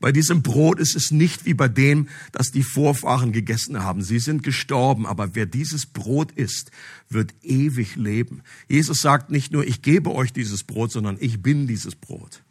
Bei 0.00 0.12
diesem 0.12 0.42
Brot 0.42 0.78
ist 0.78 0.94
es 0.94 1.10
nicht 1.10 1.46
wie 1.46 1.54
bei 1.54 1.66
dem, 1.66 2.08
das 2.30 2.50
die 2.50 2.62
Vorfahren 2.62 3.32
gegessen 3.32 3.82
haben. 3.82 4.02
Sie 4.02 4.18
sind 4.18 4.42
gestorben, 4.42 5.06
aber 5.06 5.34
wer 5.34 5.46
dieses 5.46 5.86
Brot 5.86 6.32
isst, 6.32 6.70
wird 7.08 7.34
ewig 7.42 7.96
leben. 7.96 8.42
Jesus 8.68 9.00
sagt 9.00 9.30
nicht 9.30 9.50
nur, 9.50 9.66
ich 9.66 9.80
gebe 9.80 10.14
euch 10.14 10.32
dieses 10.32 10.62
Brot, 10.62 10.92
sondern 10.92 11.16
ich 11.18 11.42
bin 11.42 11.66
dieses 11.66 11.96
Brot. 11.96 12.42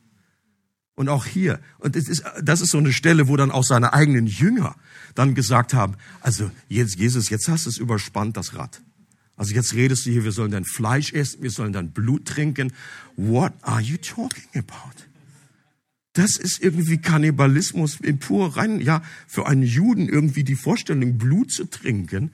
Und 0.95 1.09
auch 1.09 1.25
hier, 1.25 1.59
und 1.77 1.95
das 1.95 2.07
ist, 2.07 2.23
das 2.41 2.61
ist 2.61 2.71
so 2.71 2.79
eine 2.79 2.91
Stelle, 2.91 3.27
wo 3.27 3.37
dann 3.37 3.51
auch 3.51 3.63
seine 3.63 3.93
eigenen 3.93 4.25
Jünger 4.25 4.75
dann 5.13 5.35
gesagt 5.35 5.75
haben, 5.75 5.95
also 6.21 6.49
jetzt, 6.69 6.95
Jesus, 6.97 7.29
jetzt 7.29 7.47
hast 7.49 7.67
du 7.67 7.69
es 7.69 7.77
überspannt, 7.77 8.35
das 8.35 8.55
Rad. 8.55 8.81
Also 9.38 9.53
jetzt 9.53 9.75
redest 9.75 10.06
du 10.06 10.10
hier, 10.10 10.24
wir 10.24 10.32
sollen 10.32 10.51
dein 10.51 10.65
Fleisch 10.65 11.13
essen, 11.13 11.44
wir 11.44 11.51
sollen 11.51 11.72
dein 11.72 11.91
Blut 11.91 12.25
trinken. 12.25 12.74
What 13.15 13.53
are 13.62 13.79
you 13.79 13.98
talking 13.98 14.50
about? 14.56 15.03
Das 16.13 16.38
ist 16.38 16.62
irgendwie 16.62 16.98
Kannibalismus 16.98 18.00
in 18.01 18.17
pur 18.17 18.58
rein, 18.58 18.82
ja, 18.82 19.03
für 19.27 19.46
einen 19.46 19.62
Juden 19.62 20.10
irgendwie 20.10 20.44
die 20.44 20.56
Vorstellung, 20.56 21.20
Blut 21.20 21.51
zu 21.51 21.65
trinken. 21.65 22.32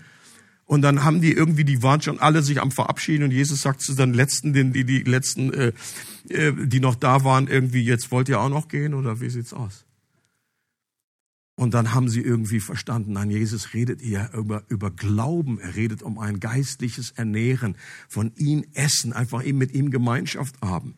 Und 0.65 0.81
dann 0.81 1.03
haben 1.03 1.19
die 1.19 1.33
irgendwie, 1.33 1.65
die 1.65 1.83
waren 1.83 2.01
schon 2.01 2.19
alle 2.19 2.41
sich 2.41 2.61
am 2.61 2.71
Verabschieden 2.71 3.25
und 3.25 3.31
Jesus 3.31 3.61
sagt 3.61 3.81
zu 3.81 3.93
den 3.93 4.13
Letzten, 4.13 4.53
den, 4.53 4.71
die, 4.71 4.85
die 4.85 4.99
Letzten, 4.99 5.53
äh, 5.53 5.73
äh, 6.29 6.53
die 6.53 6.79
noch 6.79 6.95
da 6.95 7.25
waren, 7.25 7.49
irgendwie, 7.49 7.83
jetzt 7.83 8.11
wollt 8.11 8.29
ihr 8.29 8.39
auch 8.39 8.49
noch 8.49 8.69
gehen 8.69 8.93
oder 8.93 9.19
wie 9.19 9.29
sieht's 9.29 9.51
aus? 9.51 9.85
Und 11.55 11.75
dann 11.75 11.93
haben 11.93 12.09
sie 12.09 12.21
irgendwie 12.21 12.59
verstanden, 12.59 13.13
nein, 13.13 13.29
Jesus 13.29 13.73
redet 13.73 14.01
hier 14.01 14.31
über, 14.33 14.63
über 14.69 14.89
Glauben, 14.89 15.59
er 15.59 15.75
redet 15.75 16.01
um 16.01 16.17
ein 16.17 16.39
geistliches 16.39 17.11
Ernähren, 17.11 17.75
von 18.09 18.31
ihm 18.35 18.65
essen, 18.73 19.13
einfach 19.13 19.43
eben 19.43 19.59
mit 19.59 19.71
ihm 19.73 19.91
Gemeinschaft 19.91 20.55
haben. 20.61 20.95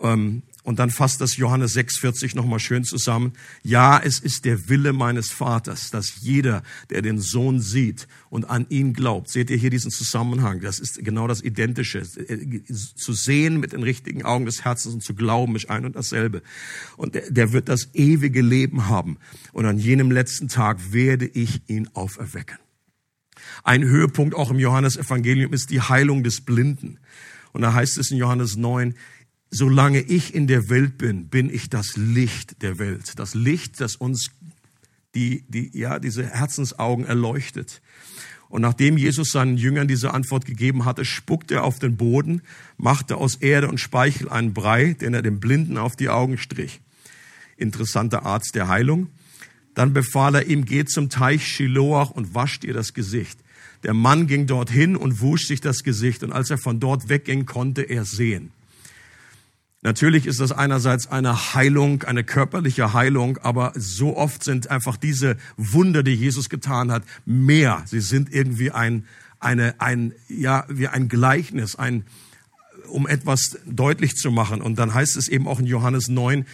Ähm, 0.00 0.42
Und 0.62 0.78
dann 0.78 0.90
fasst 0.90 1.20
das 1.20 1.36
Johannes 1.36 1.76
6,40 1.76 2.36
nochmal 2.36 2.60
schön 2.60 2.84
zusammen. 2.84 3.32
Ja, 3.64 3.98
es 3.98 4.20
ist 4.20 4.44
der 4.44 4.68
Wille 4.68 4.92
meines 4.92 5.32
Vaters, 5.32 5.90
dass 5.90 6.20
jeder, 6.20 6.62
der 6.90 7.02
den 7.02 7.20
Sohn 7.20 7.60
sieht 7.60 8.06
und 8.30 8.48
an 8.48 8.66
ihn 8.68 8.92
glaubt, 8.92 9.28
seht 9.28 9.50
ihr 9.50 9.56
hier 9.56 9.70
diesen 9.70 9.90
Zusammenhang, 9.90 10.60
das 10.60 10.78
ist 10.78 11.04
genau 11.04 11.26
das 11.26 11.42
Identische. 11.42 12.02
Zu 12.02 13.12
sehen 13.12 13.58
mit 13.58 13.72
den 13.72 13.82
richtigen 13.82 14.24
Augen 14.24 14.46
des 14.46 14.64
Herzens 14.64 14.94
und 14.94 15.02
zu 15.02 15.14
glauben 15.14 15.56
ist 15.56 15.68
ein 15.68 15.84
und 15.84 15.96
dasselbe. 15.96 16.42
Und 16.96 17.16
der, 17.16 17.28
der 17.30 17.52
wird 17.52 17.68
das 17.68 17.88
ewige 17.94 18.40
Leben 18.40 18.88
haben. 18.88 19.18
Und 19.52 19.66
an 19.66 19.78
jenem 19.78 20.12
letzten 20.12 20.46
Tag 20.46 20.92
werde 20.92 21.26
ich 21.26 21.68
ihn 21.68 21.88
auferwecken. 21.94 22.58
Ein 23.64 23.82
Höhepunkt 23.84 24.34
auch 24.34 24.50
im 24.50 24.60
Johannesevangelium 24.60 25.52
ist 25.52 25.70
die 25.70 25.80
Heilung 25.80 26.22
des 26.22 26.42
Blinden. 26.42 26.98
Und 27.52 27.62
da 27.62 27.74
heißt 27.74 27.98
es 27.98 28.10
in 28.10 28.16
Johannes 28.16 28.56
9, 28.56 28.94
solange 29.52 30.00
ich 30.00 30.34
in 30.34 30.46
der 30.46 30.68
Welt 30.70 30.98
bin, 30.98 31.28
bin 31.28 31.52
ich 31.52 31.68
das 31.68 31.96
Licht 31.96 32.62
der 32.62 32.78
Welt. 32.78 33.12
Das 33.18 33.34
Licht, 33.34 33.80
das 33.80 33.94
uns 33.94 34.30
die, 35.14 35.44
die, 35.46 35.70
ja, 35.78 35.98
diese 35.98 36.26
Herzensaugen 36.26 37.04
erleuchtet. 37.04 37.82
Und 38.48 38.62
nachdem 38.62 38.96
Jesus 38.96 39.30
seinen 39.30 39.58
Jüngern 39.58 39.88
diese 39.88 40.14
Antwort 40.14 40.46
gegeben 40.46 40.86
hatte, 40.86 41.04
spuckte 41.04 41.54
er 41.54 41.64
auf 41.64 41.78
den 41.78 41.96
Boden, 41.96 42.42
machte 42.78 43.18
aus 43.18 43.36
Erde 43.36 43.68
und 43.68 43.78
Speichel 43.78 44.30
einen 44.30 44.54
Brei, 44.54 44.94
den 44.94 45.14
er 45.14 45.22
dem 45.22 45.38
Blinden 45.38 45.76
auf 45.76 45.96
die 45.96 46.08
Augen 46.08 46.38
strich. 46.38 46.80
Interessanter 47.58 48.24
Arzt 48.24 48.54
der 48.54 48.68
Heilung. 48.68 49.08
Dann 49.74 49.92
befahl 49.92 50.34
er 50.34 50.46
ihm, 50.46 50.64
geh 50.64 50.84
zum 50.84 51.10
Teich 51.10 51.46
Shiloach 51.46 52.10
und 52.10 52.34
wasch 52.34 52.60
dir 52.60 52.72
das 52.72 52.94
Gesicht. 52.94 53.38
Der 53.84 53.94
Mann 53.94 54.26
ging 54.26 54.46
dorthin 54.46 54.96
und 54.96 55.20
wusch 55.20 55.46
sich 55.46 55.60
das 55.60 55.82
Gesicht. 55.82 56.22
Und 56.22 56.32
als 56.32 56.50
er 56.50 56.58
von 56.58 56.80
dort 56.80 57.08
wegging, 57.08 57.46
konnte 57.46 57.82
er 57.82 58.04
sehen. 58.04 58.50
Natürlich 59.84 60.26
ist 60.26 60.38
das 60.38 60.52
einerseits 60.52 61.08
eine 61.08 61.54
Heilung, 61.54 62.04
eine 62.04 62.22
körperliche 62.22 62.92
Heilung, 62.92 63.38
aber 63.38 63.72
so 63.74 64.16
oft 64.16 64.44
sind 64.44 64.70
einfach 64.70 64.96
diese 64.96 65.36
Wunder, 65.56 66.04
die 66.04 66.14
Jesus 66.14 66.48
getan 66.48 66.92
hat, 66.92 67.02
mehr. 67.24 67.82
Sie 67.86 68.00
sind 68.00 68.32
irgendwie 68.32 68.70
ein, 68.70 69.06
eine, 69.40 69.80
ein, 69.80 70.12
ja, 70.28 70.64
wie 70.68 70.86
ein 70.86 71.08
Gleichnis, 71.08 71.74
ein, 71.74 72.04
um 72.88 73.08
etwas 73.08 73.58
deutlich 73.66 74.14
zu 74.14 74.30
machen. 74.30 74.62
Und 74.62 74.78
dann 74.78 74.94
heißt 74.94 75.16
es 75.16 75.26
eben 75.26 75.48
auch 75.48 75.58
in 75.58 75.66
Johannes 75.66 76.06
9, 76.06 76.46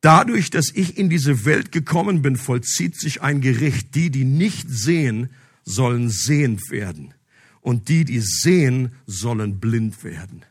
dadurch, 0.00 0.50
dass 0.50 0.72
ich 0.74 0.98
in 0.98 1.10
diese 1.10 1.44
Welt 1.44 1.70
gekommen 1.70 2.22
bin, 2.22 2.34
vollzieht 2.34 2.98
sich 2.98 3.22
ein 3.22 3.40
Gericht. 3.40 3.94
Die, 3.94 4.10
die 4.10 4.24
nicht 4.24 4.68
sehen, 4.68 5.30
sollen 5.64 6.10
sehend 6.10 6.72
werden. 6.72 7.14
Und 7.60 7.88
die, 7.88 8.04
die 8.04 8.18
sehen, 8.20 8.96
sollen 9.06 9.60
blind 9.60 10.02
werden. 10.02 10.44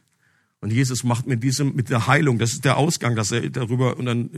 Und 0.62 0.74
Jesus 0.74 1.06
macht 1.06 1.26
mit 1.26 1.42
diesem, 1.42 1.74
mit 1.74 1.90
der 1.90 2.08
Heilung, 2.08 2.38
das 2.38 2.52
ist 2.52 2.66
der 2.66 2.76
Ausgang, 2.76 3.16
dass 3.16 3.32
er 3.32 3.50
darüber, 3.50 3.96
und 3.96 4.06
dann 4.06 4.30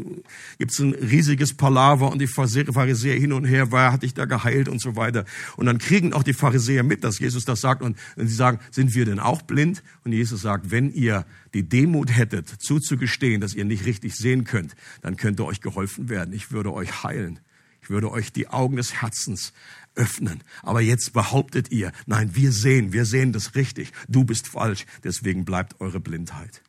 gibt's 0.59 0.77
ein 0.77 0.93
riesiges 0.93 1.55
Palaver 1.55 2.11
und 2.11 2.19
die 2.19 2.27
Pharisäer 2.27 3.19
hin 3.19 3.33
und 3.33 3.45
her, 3.45 3.71
wer 3.71 3.91
hat 3.91 4.03
dich 4.03 4.13
da 4.13 4.25
geheilt 4.25 4.69
und 4.69 4.79
so 4.79 4.95
weiter. 4.95 5.25
Und 5.57 5.65
dann 5.65 5.79
kriegen 5.79 6.13
auch 6.13 6.21
die 6.21 6.33
Pharisäer 6.33 6.83
mit, 6.83 7.03
dass 7.03 7.17
Jesus 7.17 7.43
das 7.45 7.61
sagt 7.61 7.81
und, 7.81 7.97
und 8.17 8.27
sie 8.27 8.35
sagen, 8.35 8.59
sind 8.69 8.93
wir 8.93 9.05
denn 9.05 9.19
auch 9.19 9.41
blind? 9.41 9.81
Und 10.03 10.11
Jesus 10.11 10.41
sagt, 10.41 10.69
wenn 10.69 10.93
ihr 10.93 11.25
die 11.55 11.67
Demut 11.67 12.15
hättet, 12.15 12.47
zuzugestehen, 12.47 13.41
dass 13.41 13.55
ihr 13.55 13.65
nicht 13.65 13.87
richtig 13.87 14.15
sehen 14.15 14.43
könnt, 14.43 14.75
dann 15.01 15.17
könnte 15.17 15.43
euch 15.43 15.59
geholfen 15.59 16.07
werden. 16.07 16.35
Ich 16.35 16.51
würde 16.51 16.71
euch 16.71 17.03
heilen. 17.03 17.39
Ich 17.81 17.89
würde 17.89 18.11
euch 18.11 18.31
die 18.31 18.47
Augen 18.47 18.75
des 18.75 19.01
Herzens 19.01 19.53
öffnen. 19.95 20.43
Aber 20.61 20.81
jetzt 20.81 21.13
behauptet 21.13 21.71
ihr, 21.71 21.91
nein, 22.05 22.35
wir 22.35 22.51
sehen, 22.51 22.93
wir 22.93 23.05
sehen 23.05 23.33
das 23.33 23.55
richtig. 23.55 23.91
Du 24.07 24.23
bist 24.23 24.47
falsch. 24.47 24.85
Deswegen 25.03 25.45
bleibt 25.45 25.81
eure 25.81 25.99
Blindheit. 25.99 26.61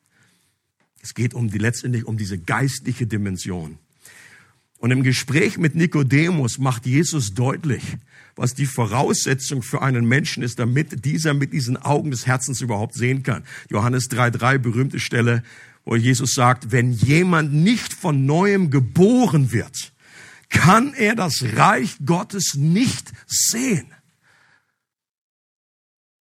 Es 1.02 1.14
geht 1.14 1.34
um 1.34 1.50
die, 1.50 1.58
letztendlich 1.58 2.06
um 2.06 2.16
diese 2.16 2.38
geistliche 2.38 3.06
Dimension. 3.06 3.78
Und 4.78 4.90
im 4.90 5.04
Gespräch 5.04 5.58
mit 5.58 5.76
Nikodemus 5.76 6.58
macht 6.58 6.86
Jesus 6.86 7.34
deutlich, 7.34 7.82
was 8.34 8.54
die 8.54 8.66
Voraussetzung 8.66 9.62
für 9.62 9.80
einen 9.82 10.06
Menschen 10.06 10.42
ist, 10.42 10.58
damit 10.58 11.04
dieser 11.04 11.34
mit 11.34 11.52
diesen 11.52 11.76
Augen 11.76 12.10
des 12.10 12.26
Herzens 12.26 12.60
überhaupt 12.60 12.94
sehen 12.94 13.22
kann. 13.22 13.44
Johannes 13.70 14.10
3,3, 14.10 14.58
berühmte 14.58 14.98
Stelle, 14.98 15.44
wo 15.84 15.94
Jesus 15.94 16.34
sagt, 16.34 16.72
wenn 16.72 16.92
jemand 16.92 17.52
nicht 17.52 17.92
von 17.92 18.26
neuem 18.26 18.70
geboren 18.70 19.52
wird, 19.52 19.91
kann 20.52 20.94
er 20.94 21.16
das 21.16 21.42
Reich 21.56 21.96
Gottes 22.04 22.54
nicht 22.54 23.10
sehen. 23.26 23.92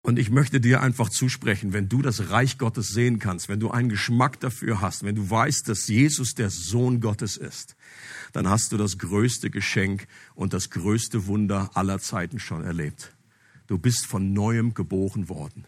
Und 0.01 0.17
ich 0.17 0.29
möchte 0.29 0.61
dir 0.61 0.81
einfach 0.81 1.09
zusprechen, 1.09 1.73
wenn 1.73 1.89
du 1.89 2.01
das 2.01 2.29
Reich 2.29 2.57
Gottes 2.57 2.89
sehen 2.89 3.19
kannst, 3.19 3.49
wenn 3.49 3.59
du 3.59 3.71
einen 3.71 3.89
Geschmack 3.89 4.39
dafür 4.39 4.81
hast, 4.81 5.03
wenn 5.03 5.15
du 5.15 5.29
weißt, 5.29 5.67
dass 5.67 5.87
Jesus 5.87 6.33
der 6.33 6.49
Sohn 6.49 7.01
Gottes 7.01 7.37
ist, 7.37 7.75
dann 8.33 8.47
hast 8.47 8.71
du 8.71 8.77
das 8.77 8.97
größte 8.97 9.49
Geschenk 9.49 10.07
und 10.35 10.53
das 10.53 10.69
größte 10.69 11.27
Wunder 11.27 11.71
aller 11.73 11.99
Zeiten 11.99 12.39
schon 12.39 12.63
erlebt. 12.63 13.15
Du 13.67 13.77
bist 13.77 14.05
von 14.05 14.33
neuem 14.33 14.73
geboren 14.73 15.29
worden. 15.29 15.65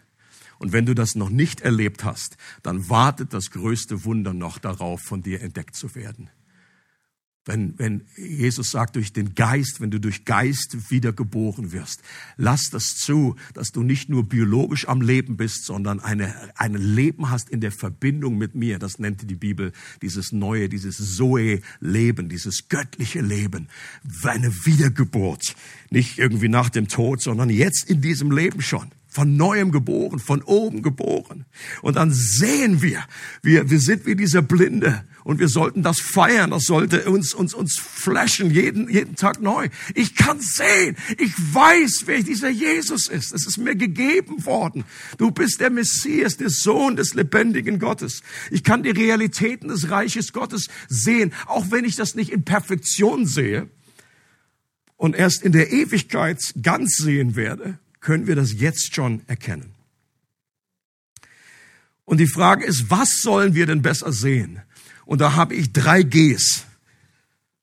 Und 0.58 0.72
wenn 0.72 0.86
du 0.86 0.94
das 0.94 1.14
noch 1.14 1.30
nicht 1.30 1.60
erlebt 1.60 2.04
hast, 2.04 2.36
dann 2.62 2.88
wartet 2.88 3.32
das 3.32 3.50
größte 3.50 4.04
Wunder 4.04 4.32
noch 4.32 4.58
darauf, 4.58 5.00
von 5.02 5.22
dir 5.22 5.40
entdeckt 5.40 5.74
zu 5.74 5.94
werden. 5.94 6.30
Wenn, 7.44 7.76
wenn 7.76 8.04
Jesus 8.16 8.70
sagt, 8.70 8.94
durch 8.94 9.12
den 9.12 9.34
Geist, 9.34 9.80
wenn 9.80 9.90
du 9.90 9.98
durch 9.98 10.24
Geist 10.24 10.90
wiedergeboren 10.90 11.72
wirst, 11.72 12.00
lass 12.36 12.70
das 12.70 12.94
zu, 12.94 13.34
dass 13.52 13.72
du 13.72 13.82
nicht 13.82 14.08
nur 14.08 14.28
biologisch 14.28 14.86
am 14.86 15.00
Leben 15.00 15.36
bist, 15.36 15.64
sondern 15.64 15.98
eine, 15.98 16.32
ein 16.54 16.74
Leben 16.74 17.30
hast 17.30 17.50
in 17.50 17.60
der 17.60 17.72
Verbindung 17.72 18.38
mit 18.38 18.54
mir. 18.54 18.78
Das 18.78 19.00
nennt 19.00 19.28
die 19.28 19.34
Bibel 19.34 19.72
dieses 20.02 20.30
neue, 20.30 20.68
dieses 20.68 21.16
Zoe-Leben, 21.16 22.28
dieses 22.28 22.68
göttliche 22.68 23.22
Leben. 23.22 23.68
Eine 24.22 24.64
Wiedergeburt. 24.64 25.56
Nicht 25.90 26.18
irgendwie 26.18 26.48
nach 26.48 26.70
dem 26.70 26.86
Tod, 26.86 27.20
sondern 27.20 27.50
jetzt 27.50 27.90
in 27.90 28.00
diesem 28.00 28.30
Leben 28.30 28.62
schon 28.62 28.92
von 29.12 29.36
neuem 29.36 29.72
geboren, 29.72 30.18
von 30.18 30.40
oben 30.40 30.80
geboren. 30.80 31.44
Und 31.82 31.96
dann 31.96 32.12
sehen 32.14 32.80
wir, 32.80 33.04
wir, 33.42 33.68
wir 33.68 33.78
sind 33.78 34.06
wie 34.06 34.16
dieser 34.16 34.40
Blinde 34.40 35.04
und 35.22 35.38
wir 35.38 35.48
sollten 35.48 35.82
das 35.82 36.00
feiern, 36.00 36.50
das 36.50 36.64
sollte 36.64 37.04
uns, 37.10 37.34
uns, 37.34 37.52
uns 37.52 37.78
flashen, 37.78 38.50
jeden, 38.50 38.88
jeden 38.88 39.14
Tag 39.14 39.42
neu. 39.42 39.68
Ich 39.94 40.16
kann 40.16 40.40
sehen, 40.40 40.96
ich 41.18 41.30
weiß, 41.36 42.04
wer 42.06 42.22
dieser 42.22 42.48
Jesus 42.48 43.06
ist. 43.06 43.34
Es 43.34 43.46
ist 43.46 43.58
mir 43.58 43.76
gegeben 43.76 44.46
worden. 44.46 44.84
Du 45.18 45.30
bist 45.30 45.60
der 45.60 45.68
Messias, 45.68 46.38
der 46.38 46.48
Sohn 46.48 46.96
des 46.96 47.12
lebendigen 47.12 47.78
Gottes. 47.78 48.22
Ich 48.50 48.64
kann 48.64 48.82
die 48.82 48.90
Realitäten 48.90 49.68
des 49.68 49.90
Reiches 49.90 50.32
Gottes 50.32 50.68
sehen, 50.88 51.34
auch 51.46 51.70
wenn 51.70 51.84
ich 51.84 51.96
das 51.96 52.14
nicht 52.14 52.32
in 52.32 52.44
Perfektion 52.44 53.26
sehe 53.26 53.68
und 54.96 55.14
erst 55.14 55.42
in 55.42 55.52
der 55.52 55.70
Ewigkeit 55.70 56.40
ganz 56.62 56.96
sehen 56.96 57.36
werde 57.36 57.78
können 58.02 58.26
wir 58.26 58.36
das 58.36 58.52
jetzt 58.52 58.94
schon 58.94 59.22
erkennen. 59.26 59.74
Und 62.04 62.18
die 62.18 62.26
Frage 62.26 62.66
ist, 62.66 62.90
was 62.90 63.22
sollen 63.22 63.54
wir 63.54 63.64
denn 63.64 63.80
besser 63.80 64.12
sehen? 64.12 64.60
Und 65.06 65.20
da 65.22 65.34
habe 65.34 65.54
ich 65.54 65.72
drei 65.72 66.02
Gs 66.02 66.66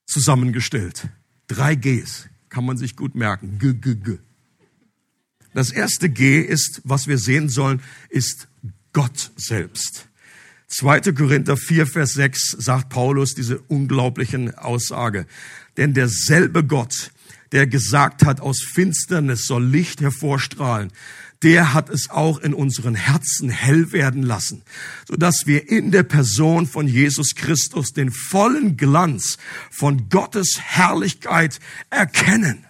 zusammengestellt. 0.08 1.10
Drei 1.48 1.76
Gs 1.76 2.28
kann 2.50 2.66
man 2.66 2.78
sich 2.78 2.96
gut 2.96 3.14
merken. 3.14 3.60
G, 3.60 3.74
G, 3.74 3.96
G. 3.96 4.18
Das 5.54 5.72
erste 5.72 6.10
G 6.10 6.42
ist, 6.42 6.82
was 6.84 7.08
wir 7.08 7.18
sehen 7.18 7.50
sollen, 7.50 7.82
ist 8.10 8.48
Gott 8.94 9.32
selbst. 9.36 10.08
2. 10.68 11.14
Korinther 11.14 11.58
4, 11.58 11.88
Vers 11.88 12.14
6 12.14 12.52
sagt 12.60 12.90
Paulus 12.90 13.34
diese 13.34 13.60
unglaublichen 13.60 14.56
Aussage. 14.56 15.26
Denn 15.78 15.94
derselbe 15.94 16.64
Gott, 16.64 17.12
der 17.52 17.68
gesagt 17.68 18.26
hat, 18.26 18.42
aus 18.42 18.62
Finsternis 18.62 19.46
soll 19.46 19.66
Licht 19.66 20.02
hervorstrahlen, 20.02 20.92
der 21.42 21.74
hat 21.74 21.90
es 21.90 22.10
auch 22.10 22.40
in 22.40 22.54
unseren 22.54 22.96
Herzen 22.96 23.50
hell 23.50 23.92
werden 23.92 24.24
lassen, 24.24 24.62
so 25.08 25.16
dass 25.16 25.46
wir 25.46 25.70
in 25.70 25.92
der 25.92 26.04
Person 26.04 26.68
von 26.68 26.88
Jesus 26.88 27.36
Christus 27.36 27.94
den 27.94 28.12
vollen 28.12 28.76
Glanz 28.76 29.38
von 29.72 30.10
Gottes 30.10 30.60
Herrlichkeit 30.62 31.60
erkennen. 31.90 32.66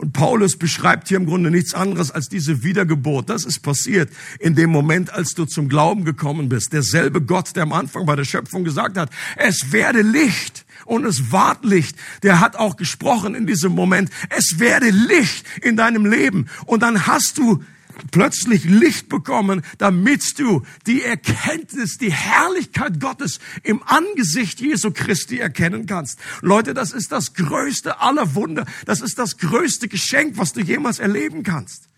Und 0.00 0.14
Paulus 0.14 0.56
beschreibt 0.56 1.08
hier 1.08 1.18
im 1.18 1.26
Grunde 1.26 1.50
nichts 1.50 1.74
anderes 1.74 2.10
als 2.10 2.30
diese 2.30 2.62
Wiedergeburt. 2.62 3.28
Das 3.28 3.44
ist 3.44 3.60
passiert 3.60 4.08
in 4.38 4.54
dem 4.54 4.70
Moment, 4.70 5.12
als 5.12 5.34
du 5.34 5.44
zum 5.44 5.68
Glauben 5.68 6.06
gekommen 6.06 6.48
bist. 6.48 6.72
Derselbe 6.72 7.20
Gott, 7.20 7.54
der 7.54 7.64
am 7.64 7.74
Anfang 7.74 8.06
bei 8.06 8.16
der 8.16 8.24
Schöpfung 8.24 8.64
gesagt 8.64 8.96
hat, 8.96 9.10
es 9.36 9.72
werde 9.72 10.00
Licht 10.00 10.64
und 10.86 11.04
es 11.04 11.32
ward 11.32 11.66
Licht. 11.66 11.96
Der 12.22 12.40
hat 12.40 12.56
auch 12.56 12.76
gesprochen 12.76 13.34
in 13.34 13.46
diesem 13.46 13.72
Moment, 13.72 14.08
es 14.30 14.58
werde 14.58 14.88
Licht 14.88 15.44
in 15.60 15.76
deinem 15.76 16.06
Leben. 16.06 16.46
Und 16.64 16.82
dann 16.82 17.06
hast 17.06 17.36
du 17.36 17.62
plötzlich 18.10 18.64
Licht 18.64 19.08
bekommen, 19.08 19.62
damit 19.78 20.38
du 20.38 20.62
die 20.86 21.02
Erkenntnis, 21.02 21.98
die 21.98 22.12
Herrlichkeit 22.12 23.00
Gottes 23.00 23.38
im 23.62 23.82
Angesicht 23.84 24.60
Jesu 24.60 24.90
Christi 24.92 25.38
erkennen 25.38 25.86
kannst. 25.86 26.18
Leute, 26.40 26.74
das 26.74 26.92
ist 26.92 27.12
das 27.12 27.34
größte 27.34 28.00
aller 28.00 28.34
Wunder. 28.34 28.66
Das 28.86 29.00
ist 29.00 29.18
das 29.18 29.38
größte 29.38 29.88
Geschenk, 29.88 30.36
was 30.36 30.52
du 30.52 30.60
jemals 30.60 30.98
erleben 30.98 31.42
kannst. 31.42 31.90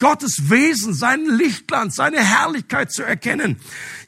Gottes 0.00 0.50
Wesen, 0.50 0.92
seinen 0.92 1.38
Lichtglanz, 1.38 1.94
seine 1.96 2.18
Herrlichkeit 2.18 2.90
zu 2.90 3.04
erkennen. 3.04 3.56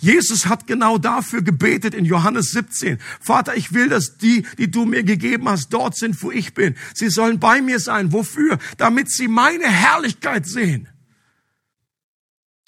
Jesus 0.00 0.46
hat 0.46 0.66
genau 0.66 0.98
dafür 0.98 1.42
gebetet 1.42 1.94
in 1.94 2.04
Johannes 2.04 2.50
17. 2.50 2.98
Vater, 3.20 3.56
ich 3.56 3.72
will, 3.72 3.88
dass 3.88 4.18
die, 4.18 4.44
die 4.58 4.70
du 4.70 4.84
mir 4.84 5.04
gegeben 5.04 5.48
hast, 5.48 5.68
dort 5.70 5.96
sind, 5.96 6.20
wo 6.22 6.32
ich 6.32 6.54
bin. 6.54 6.74
Sie 6.92 7.08
sollen 7.08 7.38
bei 7.38 7.62
mir 7.62 7.78
sein. 7.78 8.12
Wofür? 8.12 8.58
Damit 8.78 9.10
sie 9.10 9.28
meine 9.28 9.68
Herrlichkeit 9.68 10.46
sehen. 10.46 10.88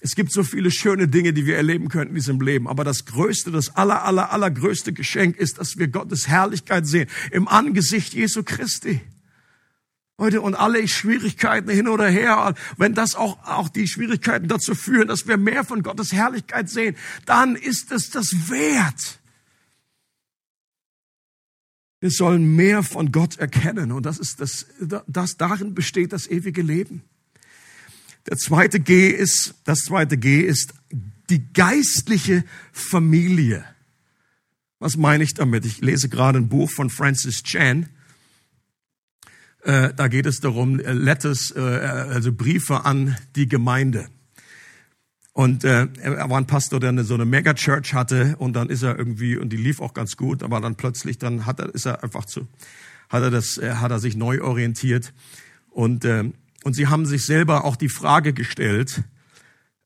Es 0.01 0.15
gibt 0.15 0.33
so 0.33 0.45
viele 0.45 0.71
schöne 0.71 1.09
Dinge, 1.09 1.33
die 1.33 1.45
wir 1.45 1.57
erleben 1.57 1.89
können 1.89 2.11
in 2.11 2.15
diesem 2.15 2.41
Leben. 2.41 2.69
Aber 2.69 2.85
das 2.85 3.05
größte, 3.05 3.51
das 3.51 3.77
aller, 3.77 4.05
aller, 4.05 4.33
allergrößte 4.33 4.93
Geschenk 4.93 5.37
ist, 5.37 5.59
dass 5.59 5.77
wir 5.77 5.89
Gottes 5.89 6.29
Herrlichkeit 6.29 6.87
sehen 6.87 7.09
im 7.33 7.49
Angesicht 7.49 8.15
Jesu 8.15 8.45
Christi. 8.45 9.01
Heute 10.21 10.41
und 10.41 10.55
alle 10.55 10.87
Schwierigkeiten 10.89 11.71
hin 11.71 11.89
oder 11.89 12.09
her, 12.09 12.55
wenn 12.77 12.95
das 12.95 13.15
auch, 13.15 13.45
auch 13.45 13.69
die 13.69 13.87
Schwierigkeiten 13.87 14.49
dazu 14.49 14.75
führen, 14.75 15.09
dass 15.09 15.29
wir 15.29 15.37
mehr 15.37 15.65
von 15.65 15.83
Gottes 15.83 16.13
Herrlichkeit 16.13 16.69
sehen, 16.69 16.97
dann 17.25 17.55
ist 17.55 17.93
es 17.93 18.11
das 18.11 18.51
wert. 18.51 19.21
Wir 22.01 22.11
sollen 22.11 22.55
mehr 22.55 22.83
von 22.85 23.11
Gott 23.11 23.39
erkennen 23.39 23.91
und 23.91 24.07
das 24.07 24.19
ist 24.19 24.41
das, 24.41 24.67
das 25.07 25.37
darin 25.37 25.75
besteht 25.75 26.13
das 26.13 26.29
ewige 26.29 26.63
Leben. 26.63 27.03
Der 28.29 28.37
zweite 28.37 28.81
G 28.81 29.09
ist, 29.09 29.55
das 29.65 29.81
zweite 29.81 30.19
G 30.19 30.41
ist 30.41 30.75
die 31.31 31.53
geistliche 31.53 32.45
Familie. 32.73 33.65
Was 34.79 34.97
meine 34.97 35.25
ich 35.25 35.35
damit? 35.35 35.65
Ich 35.65 35.81
lese 35.81 36.09
gerade 36.09 36.39
ein 36.39 36.49
Buch 36.49 36.71
von 36.71 36.91
Francis 36.91 37.43
Chan 37.43 37.89
äh, 39.69 39.93
da 39.95 40.09
geht 40.09 40.27
es 40.27 40.41
darum, 40.41 40.81
äh, 40.81 40.93
Letters, 40.93 41.53
äh, 41.55 41.61
also 41.61 42.33
Briefe 42.33 42.85
an 42.85 43.17
die 43.37 43.49
Gemeinde. 43.49 44.09
Und 45.33 45.63
äh, 45.63 45.87
er 46.01 46.31
war 46.31 46.39
ein 46.39 46.47
Pastor, 46.47 46.81
der 46.81 46.89
eine, 46.89 47.05
so 47.05 47.15
eine 47.15 47.25
Megachurch 47.25 47.95
hatte 47.95 48.37
und 48.39 48.55
dann 48.55 48.71
ist 48.71 48.83
er 48.83 48.99
irgendwie 48.99 49.37
und 49.37 49.51
die 49.51 49.57
lief 49.57 49.81
auch 49.81 49.95
ganz 49.95 50.17
gut, 50.17 50.43
aber 50.43 50.61
dann 50.61 50.75
plötzlich 50.75 51.19
dann 51.19 51.47
hat 51.47 51.61
er 51.61 51.75
ist 51.75 51.87
er 51.87 52.03
einfach 52.03 52.25
zu 52.25 52.49
hat 53.09 53.23
er 53.23 53.31
das 53.31 53.61
hat 53.63 53.93
er 53.93 54.01
sich 54.01 54.17
neu 54.17 54.43
orientiert 54.43 55.13
und 55.71 56.05
äh, 56.05 56.25
und 56.65 56.75
sie 56.75 56.89
haben 56.89 57.07
sich 57.07 57.25
selber 57.25 57.65
auch 57.65 57.77
die 57.77 57.89
Frage 57.89 58.33
gestellt, 58.33 59.03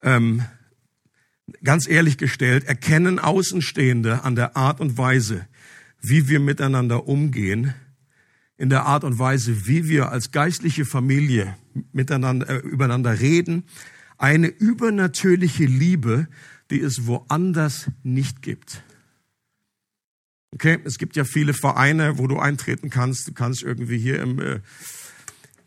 ähm, 0.03 0.45
ganz 1.63 1.89
ehrlich 1.89 2.19
gestellt, 2.19 2.65
erkennen 2.65 3.19
Außenstehende 3.19 4.25
an 4.25 4.35
der 4.35 4.57
Art 4.57 4.81
und 4.81 4.97
Weise, 4.99 5.47
wie 6.01 6.29
wir 6.29 6.41
miteinander 6.41 7.07
umgehen, 7.07 7.75
in 8.57 8.71
der 8.71 8.85
Art 8.87 9.05
und 9.05 9.19
Weise, 9.19 9.67
wie 9.67 9.89
wir 9.89 10.11
als 10.11 10.31
geistliche 10.31 10.85
Familie 10.85 11.57
miteinander, 11.93 12.49
äh, 12.49 12.59
übereinander 12.59 13.21
reden, 13.21 13.65
eine 14.19 14.47
übernatürliche 14.47 15.65
Liebe, 15.65 16.29
die 16.71 16.81
es 16.81 17.07
woanders 17.07 17.91
nicht 18.03 18.41
gibt. 18.43 18.83
Okay, 20.55 20.79
es 20.85 20.99
gibt 20.99 21.17
ja 21.17 21.25
viele 21.25 21.55
Vereine, 21.55 22.19
wo 22.19 22.27
du 22.27 22.39
eintreten 22.39 22.91
kannst. 22.91 23.27
Du 23.27 23.33
kannst 23.33 23.63
irgendwie 23.63 23.99
hier 23.99 24.21
im 24.21 24.39
äh, 24.39 24.61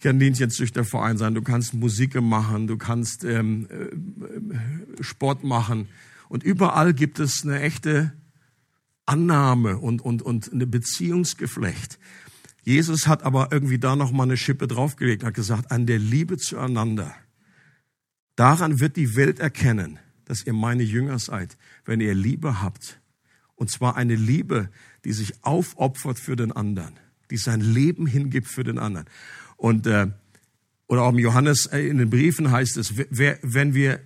Kaninchenzüchterverein 0.06 1.18
sein, 1.18 1.34
du 1.34 1.42
kannst 1.42 1.74
Musik 1.74 2.22
machen, 2.22 2.68
du 2.68 2.78
kannst 2.78 3.24
ähm, 3.24 3.68
äh, 3.72 5.04
Sport 5.04 5.44
machen. 5.44 5.88
Und 6.30 6.44
überall 6.44 6.94
gibt 6.94 7.18
es 7.20 7.44
eine 7.44 7.60
echte 7.60 8.14
Annahme 9.08 9.80
und, 9.80 10.04
und, 10.04 10.22
und 10.22 10.54
eine 10.54 10.68
Beziehungsgeflecht. 10.68 11.98
Jesus 12.62 13.08
hat 13.08 13.24
aber 13.24 13.50
irgendwie 13.52 13.80
da 13.80 13.96
noch 13.96 14.12
mal 14.12 14.24
eine 14.24 14.38
Schippe 14.38 14.68
draufgelegt, 14.68 15.24
hat 15.24 15.34
gesagt, 15.34 15.72
an 15.72 15.88
der 15.88 15.98
Liebe 15.98 16.38
zueinander. 16.38 17.16
Daran 18.36 18.80
wird 18.80 18.98
die 18.98 19.16
Welt 19.16 19.40
erkennen, 19.40 19.98
dass 20.26 20.46
ihr 20.46 20.54
meine 20.54 20.84
Jünger 20.84 21.18
seid, 21.18 21.58
wenn 21.84 22.00
ihr 22.00 22.14
Liebe 22.14 22.62
habt. 22.62 23.00
Und 23.56 23.72
zwar 23.72 23.96
eine 23.96 24.16
Liebe, 24.16 24.70
die 25.04 25.14
sich 25.14 25.44
aufopfert 25.44 26.20
für 26.20 26.36
den 26.36 26.52
anderen, 26.52 26.94
die 27.32 27.38
sein 27.38 27.62
Leben 27.62 28.06
hingibt 28.06 28.48
für 28.48 28.64
den 28.64 28.78
anderen. 28.78 29.08
Und 29.58 29.88
äh, 29.88 30.08
oder 30.88 31.04
auch 31.04 31.12
im 31.12 31.20
Johannes 31.20 31.66
äh, 31.68 31.88
in 31.88 31.98
den 31.98 32.10
Briefen 32.10 32.52
heißt 32.52 32.78
es, 32.78 32.94
wer, 33.10 33.40
wenn 33.42 33.74
wir 33.74 34.00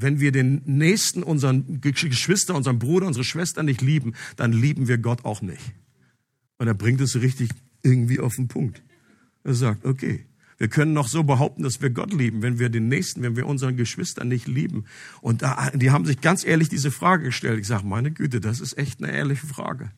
wenn 0.00 0.20
wir 0.20 0.30
den 0.30 0.62
nächsten, 0.64 1.24
unseren 1.24 1.80
Geschwister, 1.80 2.54
unseren 2.54 2.78
Bruder, 2.78 3.08
unsere 3.08 3.24
Schwester 3.24 3.64
nicht 3.64 3.80
lieben, 3.80 4.14
dann 4.36 4.52
lieben 4.52 4.86
wir 4.86 4.96
Gott 4.96 5.24
auch 5.24 5.42
nicht. 5.42 5.74
Und 6.58 6.68
er 6.68 6.74
bringt 6.74 7.00
es 7.00 7.20
richtig 7.20 7.50
irgendwie 7.82 8.20
auf 8.20 8.36
den 8.36 8.46
Punkt. 8.46 8.80
Er 9.42 9.54
sagt, 9.54 9.84
okay, 9.84 10.24
wir 10.56 10.68
können 10.68 10.92
noch 10.92 11.08
so 11.08 11.24
behaupten, 11.24 11.62
dass 11.62 11.80
wir 11.80 11.90
Gott 11.90 12.12
lieben, 12.12 12.42
wenn 12.42 12.58
wir 12.58 12.68
den 12.68 12.88
Nächsten, 12.88 13.22
wenn 13.22 13.36
wir 13.36 13.46
unseren 13.46 13.76
Geschwistern 13.76 14.28
nicht 14.28 14.46
lieben. 14.46 14.84
Und 15.20 15.42
da, 15.42 15.70
die 15.70 15.90
haben 15.90 16.04
sich 16.04 16.20
ganz 16.20 16.44
ehrlich 16.44 16.68
diese 16.68 16.90
Frage 16.90 17.24
gestellt. 17.24 17.60
Ich 17.60 17.66
sage, 17.66 17.86
meine 17.86 18.10
Güte, 18.10 18.40
das 18.40 18.60
ist 18.60 18.76
echt 18.78 19.02
eine 19.02 19.12
ehrliche 19.12 19.46
Frage. 19.46 19.90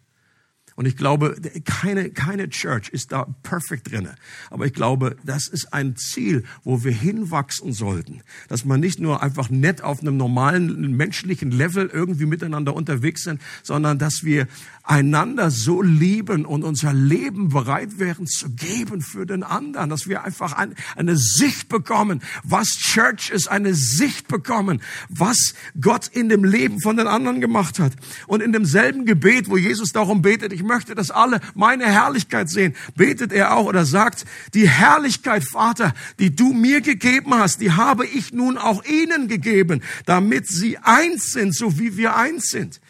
Und 0.81 0.87
ich 0.87 0.97
glaube, 0.97 1.37
keine, 1.67 2.09
keine 2.09 2.49
Church 2.49 2.88
ist 2.88 3.12
da 3.12 3.27
perfekt 3.43 3.93
drinne. 3.93 4.14
Aber 4.49 4.64
ich 4.64 4.73
glaube, 4.73 5.14
das 5.27 5.47
ist 5.47 5.75
ein 5.75 5.95
Ziel, 5.97 6.45
wo 6.64 6.83
wir 6.83 6.90
hinwachsen 6.90 7.75
sollten. 7.75 8.23
Dass 8.49 8.64
man 8.64 8.81
nicht 8.81 8.99
nur 8.99 9.23
einfach 9.23 9.51
nett 9.51 9.83
auf 9.83 10.01
einem 10.01 10.16
normalen 10.16 10.97
menschlichen 10.97 11.51
Level 11.51 11.90
irgendwie 11.93 12.25
miteinander 12.25 12.75
unterwegs 12.75 13.25
sind, 13.25 13.43
sondern 13.62 13.99
dass 13.99 14.25
wir 14.25 14.49
einander 14.83 15.51
so 15.51 15.83
lieben 15.83 16.47
und 16.47 16.64
unser 16.64 16.95
Leben 16.95 17.51
bereit 17.51 17.99
wären 17.99 18.27
zu 18.27 18.49
geben 18.49 19.03
für 19.03 19.27
den 19.27 19.43
anderen. 19.43 19.90
Dass 19.90 20.09
wir 20.09 20.25
einfach 20.25 20.55
ein, 20.55 20.75
eine 20.97 21.19
Sicht 21.19 21.69
bekommen, 21.69 22.23
was 22.43 22.69
Church 22.69 23.29
ist, 23.29 23.49
eine 23.49 23.75
Sicht 23.75 24.29
bekommen, 24.29 24.81
was 25.11 25.53
Gott 25.79 26.09
in 26.09 26.31
dem 26.31 26.43
Leben 26.43 26.81
von 26.81 26.97
den 26.97 27.07
anderen 27.07 27.43
gemacht 27.43 27.79
hat. 27.79 27.93
Und 28.27 28.43
in 28.43 28.55
demselben 28.55 29.05
Gebet, 29.05 29.51
wo 29.51 29.59
Jesus 29.59 29.93
darum 29.93 30.23
betet, 30.23 30.55
ich 30.55 30.69
möchte, 30.70 30.94
dass 30.94 31.11
alle 31.11 31.40
meine 31.54 31.85
Herrlichkeit 31.85 32.48
sehen, 32.48 32.76
betet 32.94 33.33
er 33.33 33.56
auch 33.56 33.66
oder 33.66 33.85
sagt, 33.85 34.24
die 34.54 34.68
Herrlichkeit, 34.68 35.42
Vater, 35.44 35.92
die 36.20 36.35
du 36.35 36.52
mir 36.52 36.80
gegeben 36.80 37.35
hast, 37.35 37.61
die 37.61 37.72
habe 37.72 38.06
ich 38.06 38.33
nun 38.33 38.56
auch 38.56 38.85
ihnen 38.85 39.26
gegeben, 39.26 39.83
damit 40.06 40.46
sie 40.46 40.78
eins 40.78 41.33
sind, 41.33 41.56
so 41.56 41.78
wie 41.78 41.96
wir 41.96 42.14
eins 42.14 42.50
sind. 42.50 42.80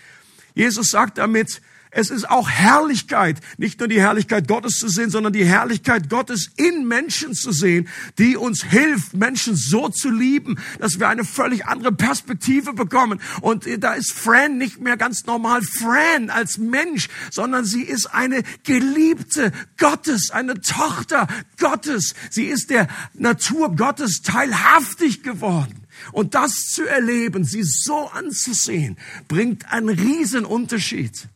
Jesus 0.55 0.91
sagt 0.91 1.17
damit, 1.17 1.63
es 1.93 2.11
ist 2.11 2.31
auch 2.31 2.49
Herrlichkeit, 2.49 3.41
nicht 3.59 3.81
nur 3.81 3.89
die 3.89 4.01
Herrlichkeit 4.01 4.47
Gottes 4.47 4.79
zu 4.79 4.89
sehen, 4.89 5.11
sondern 5.11 5.33
die 5.33 5.45
Herrlichkeit 5.45 6.09
Gottes 6.09 6.51
in 6.57 6.87
Menschen 6.87 7.35
zu 7.35 7.51
sehen, 7.51 7.89
die 8.19 8.37
uns 8.37 8.63
hilft, 8.63 9.15
Menschen 9.15 9.57
so 9.57 9.89
zu 9.89 10.09
lieben, 10.09 10.59
dass 10.79 11.01
wir 11.01 11.09
eine 11.09 11.25
völlig 11.25 11.67
andere 11.67 11.93
Perspektive 11.93 12.75
bekommen. 12.75 13.21
Und 13.41 13.67
da 13.83 13.95
ist 13.95 14.13
Fran 14.13 14.57
nicht 14.57 14.81
mehr 14.81 14.97
ganz 14.97 15.27
normal 15.27 15.63
Fran 15.63 16.31
als 16.31 16.59
Mensch, 16.59 17.09
sondern 17.31 17.65
sie 17.65 17.83
ist 17.83 18.07
eine 18.07 18.45
Geliebte 18.63 19.51
Gottes, 19.77 20.31
eine 20.31 20.61
Tochter 20.61 21.27
Gottes. 21.59 22.15
Sie 22.31 22.45
ist 22.45 22.71
der 22.71 22.87
Natur 23.15 23.75
Gottes 23.75 24.23
teilhaftig 24.23 25.25
geworden. 25.25 25.75
Und 26.13 26.35
das 26.37 26.67
zu 26.69 26.87
erleben, 26.87 27.45
sie 27.45 27.65
so 27.65 28.09
anzusehen, 28.09 28.97
bringt 29.27 29.71
einen 29.73 29.89
riesen 29.89 30.45
Unterschied. 30.45 31.29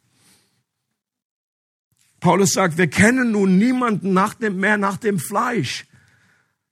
Paulus 2.25 2.53
sagt, 2.55 2.79
wir 2.79 2.87
kennen 2.87 3.33
nun 3.33 3.59
niemanden 3.59 4.15
nach 4.15 4.33
dem, 4.33 4.57
mehr 4.57 4.79
nach 4.79 4.97
dem 4.97 5.19
Fleisch, 5.19 5.85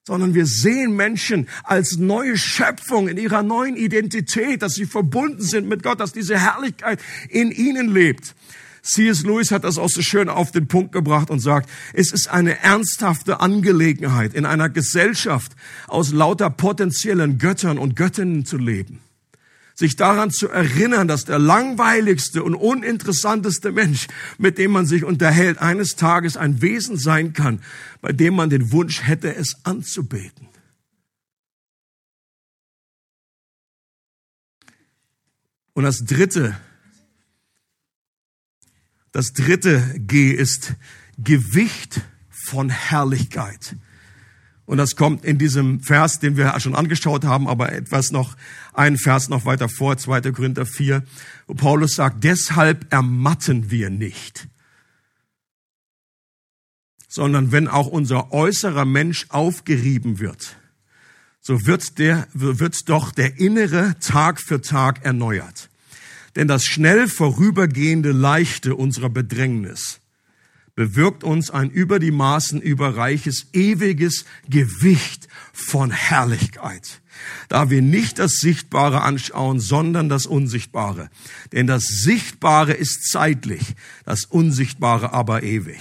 sondern 0.03 0.33
wir 0.33 0.47
sehen 0.47 0.97
Menschen 0.97 1.47
als 1.63 1.99
neue 1.99 2.39
Schöpfung 2.39 3.07
in 3.07 3.19
ihrer 3.19 3.43
neuen 3.43 3.77
Identität, 3.77 4.63
dass 4.63 4.73
sie 4.73 4.87
verbunden 4.87 5.43
sind 5.43 5.69
mit 5.69 5.83
Gott, 5.83 6.01
dass 6.01 6.15
diese 6.15 6.39
Herrlichkeit 6.39 7.01
in 7.29 7.51
ihnen 7.51 7.93
lebt. 7.93 8.35
C.S. 8.81 9.25
Lewis 9.25 9.51
hat 9.51 9.65
das 9.65 9.77
auch 9.77 9.91
so 9.91 10.01
schön 10.01 10.31
auf 10.31 10.53
den 10.53 10.69
Punkt 10.69 10.93
gebracht 10.93 11.29
und 11.29 11.41
sagt, 11.41 11.69
es 11.93 12.13
ist 12.13 12.31
eine 12.31 12.59
ernsthafte 12.61 13.41
Angelegenheit, 13.41 14.33
in 14.33 14.47
einer 14.47 14.71
Gesellschaft 14.71 15.53
aus 15.87 16.13
lauter 16.13 16.49
potenziellen 16.49 17.37
Göttern 17.37 17.77
und 17.77 17.95
Göttinnen 17.95 18.47
zu 18.47 18.57
leben 18.57 19.01
sich 19.83 19.97
daran 19.97 20.31
zu 20.31 20.49
erinnern, 20.49 21.09
dass 21.09 21.25
der 21.25 21.41
langweiligste 21.41 22.45
und 22.45 22.55
uninteressanteste 22.55 23.73
Mensch, 23.73 24.07
mit 24.39 24.57
dem 24.57 24.71
man 24.71 24.87
sich 24.87 25.03
unterhält, 25.03 25.59
eines 25.59 25.97
Tages 25.97 26.37
ein 26.37 26.63
Wesen 26.63 26.97
sein 26.97 27.33
kann, 27.33 27.61
bei 28.01 28.13
dem 28.13 28.35
man 28.35 28.49
den 28.49 28.71
Wunsch 28.71 29.03
hätte, 29.03 29.35
es 29.35 29.57
anzubeten. 29.65 30.47
Und 35.73 35.83
das 35.83 36.05
dritte, 36.05 36.57
das 39.11 39.33
dritte 39.33 39.97
G 39.99 40.31
ist 40.31 40.75
Gewicht 41.19 42.03
von 42.31 42.71
Herrlichkeit. 42.71 43.75
Und 44.73 44.79
das 44.79 44.97
kommt 44.97 45.23
in 45.27 45.37
diesem 45.37 45.81
Vers, 45.81 46.19
den 46.19 46.39
wir 46.39 46.59
schon 46.59 46.75
angeschaut 46.75 47.27
haben, 47.27 47.47
aber 47.47 47.73
etwas 47.73 48.11
noch, 48.11 48.39
ein 48.73 48.97
Vers 48.97 49.29
noch 49.29 49.45
weiter 49.45 49.69
vor, 49.69 49.99
2. 49.99 50.33
Korinther 50.33 50.65
4, 50.65 51.03
wo 51.47 51.53
Paulus 51.53 51.97
sagt, 51.97 52.25
deshalb 52.25 52.91
ermatten 52.91 53.71
wir 53.71 53.91
nicht. 53.91 54.49
Sondern 57.07 57.53
wenn 57.53 57.69
auch 57.69 57.87
unser 57.87 58.33
äußerer 58.33 58.87
Mensch 58.87 59.27
aufgerieben 59.29 60.21
wird, 60.21 60.57
so 61.43 61.67
wird 61.67 61.99
der, 61.99 62.27
wird 62.33 62.89
doch 62.89 63.13
der 63.13 63.39
innere 63.39 63.97
Tag 64.01 64.41
für 64.41 64.63
Tag 64.63 65.05
erneuert. 65.05 65.69
Denn 66.35 66.49
das 66.49 66.65
schnell 66.65 67.09
vorübergehende 67.09 68.13
Leichte 68.13 68.75
unserer 68.75 69.11
Bedrängnis 69.11 70.01
bewirkt 70.75 71.23
uns 71.25 71.51
ein 71.51 71.71
über 71.71 71.99
die 71.99 72.11
Maßen 72.11 72.61
überreiches, 72.61 73.49
ewiges 73.53 74.25
Gewicht 74.49 75.29
von 75.53 75.91
Herrlichkeit, 75.91 77.03
da 77.49 77.71
wir 77.71 77.83
nicht 77.83 78.19
das 78.19 78.37
Sichtbare 78.37 79.03
anschauen, 79.03 79.61
sondern 79.61 80.09
das 80.09 80.27
Unsichtbare. 80.27 81.11
Denn 81.53 81.67
das 81.67 81.85
Sichtbare 81.85 82.73
ist 82.73 83.11
zeitlich, 83.11 83.75
das 84.05 84.25
Unsichtbare 84.25 85.13
aber 85.13 85.43
ewig. 85.43 85.81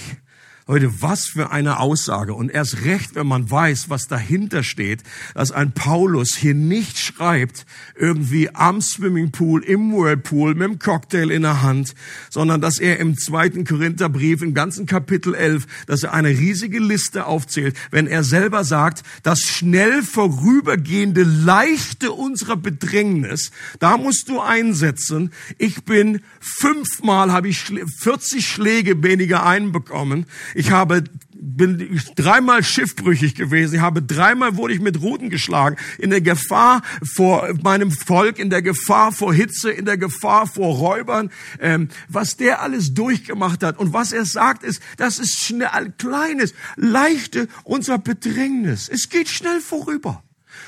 Leute, 0.67 1.01
was 1.01 1.25
für 1.25 1.51
eine 1.51 1.79
Aussage. 1.79 2.33
Und 2.33 2.49
erst 2.49 2.85
recht, 2.85 3.15
wenn 3.15 3.27
man 3.27 3.49
weiß, 3.49 3.89
was 3.89 4.07
dahinter 4.07 4.63
steht, 4.63 5.03
dass 5.33 5.51
ein 5.51 5.73
Paulus 5.73 6.35
hier 6.35 6.53
nicht 6.53 6.99
schreibt, 6.99 7.65
irgendwie 7.95 8.53
am 8.53 8.81
Swimmingpool, 8.81 9.63
im 9.63 9.91
Whirlpool, 9.91 10.53
mit 10.55 10.67
dem 10.67 10.79
Cocktail 10.79 11.31
in 11.31 11.41
der 11.41 11.61
Hand, 11.61 11.95
sondern 12.29 12.61
dass 12.61 12.79
er 12.79 12.99
im 12.99 13.17
zweiten 13.17 13.65
Korintherbrief, 13.65 14.41
im 14.41 14.53
ganzen 14.53 14.85
Kapitel 14.85 15.33
11, 15.35 15.65
dass 15.87 16.03
er 16.03 16.13
eine 16.13 16.29
riesige 16.29 16.79
Liste 16.79 17.25
aufzählt, 17.25 17.75
wenn 17.89 18.07
er 18.07 18.23
selber 18.23 18.63
sagt, 18.63 19.03
das 19.23 19.41
schnell 19.41 20.03
vorübergehende 20.03 21.23
Leichte 21.23 22.11
unserer 22.11 22.57
Bedrängnis, 22.57 23.51
da 23.79 23.97
musst 23.97 24.29
du 24.29 24.39
einsetzen. 24.39 25.31
Ich 25.57 25.83
bin 25.83 26.21
fünfmal, 26.39 27.31
habe 27.31 27.49
ich 27.49 27.59
40 27.99 28.45
Schläge 28.45 29.01
weniger 29.03 29.45
einbekommen. 29.45 30.25
Ich 30.53 30.71
habe 30.71 31.03
bin 31.41 31.99
dreimal 32.15 32.63
schiffbrüchig 32.63 33.33
gewesen. 33.33 33.75
Ich 33.75 33.81
habe 33.81 34.01
dreimal 34.01 34.57
wurde 34.57 34.75
ich 34.75 34.79
mit 34.79 35.01
Ruten 35.01 35.29
geschlagen. 35.29 35.75
In 35.97 36.11
der 36.11 36.21
Gefahr 36.21 36.83
vor 37.15 37.49
meinem 37.63 37.91
Volk, 37.91 38.37
in 38.37 38.51
der 38.51 38.61
Gefahr 38.61 39.11
vor 39.11 39.33
Hitze, 39.33 39.71
in 39.71 39.85
der 39.85 39.97
Gefahr 39.97 40.45
vor 40.45 40.75
Räubern. 40.75 41.31
Ähm, 41.59 41.89
was 42.07 42.37
der 42.37 42.61
alles 42.61 42.93
durchgemacht 42.93 43.63
hat 43.63 43.79
und 43.79 43.91
was 43.91 44.11
er 44.11 44.25
sagt 44.25 44.63
ist, 44.63 44.81
das 44.97 45.17
ist 45.17 45.39
schnell, 45.39 45.93
kleines, 45.97 46.53
leichte 46.75 47.47
unser 47.63 47.97
Bedrängnis. 47.97 48.87
Es 48.87 49.09
geht 49.09 49.27
schnell 49.27 49.61
vorüber. 49.61 50.23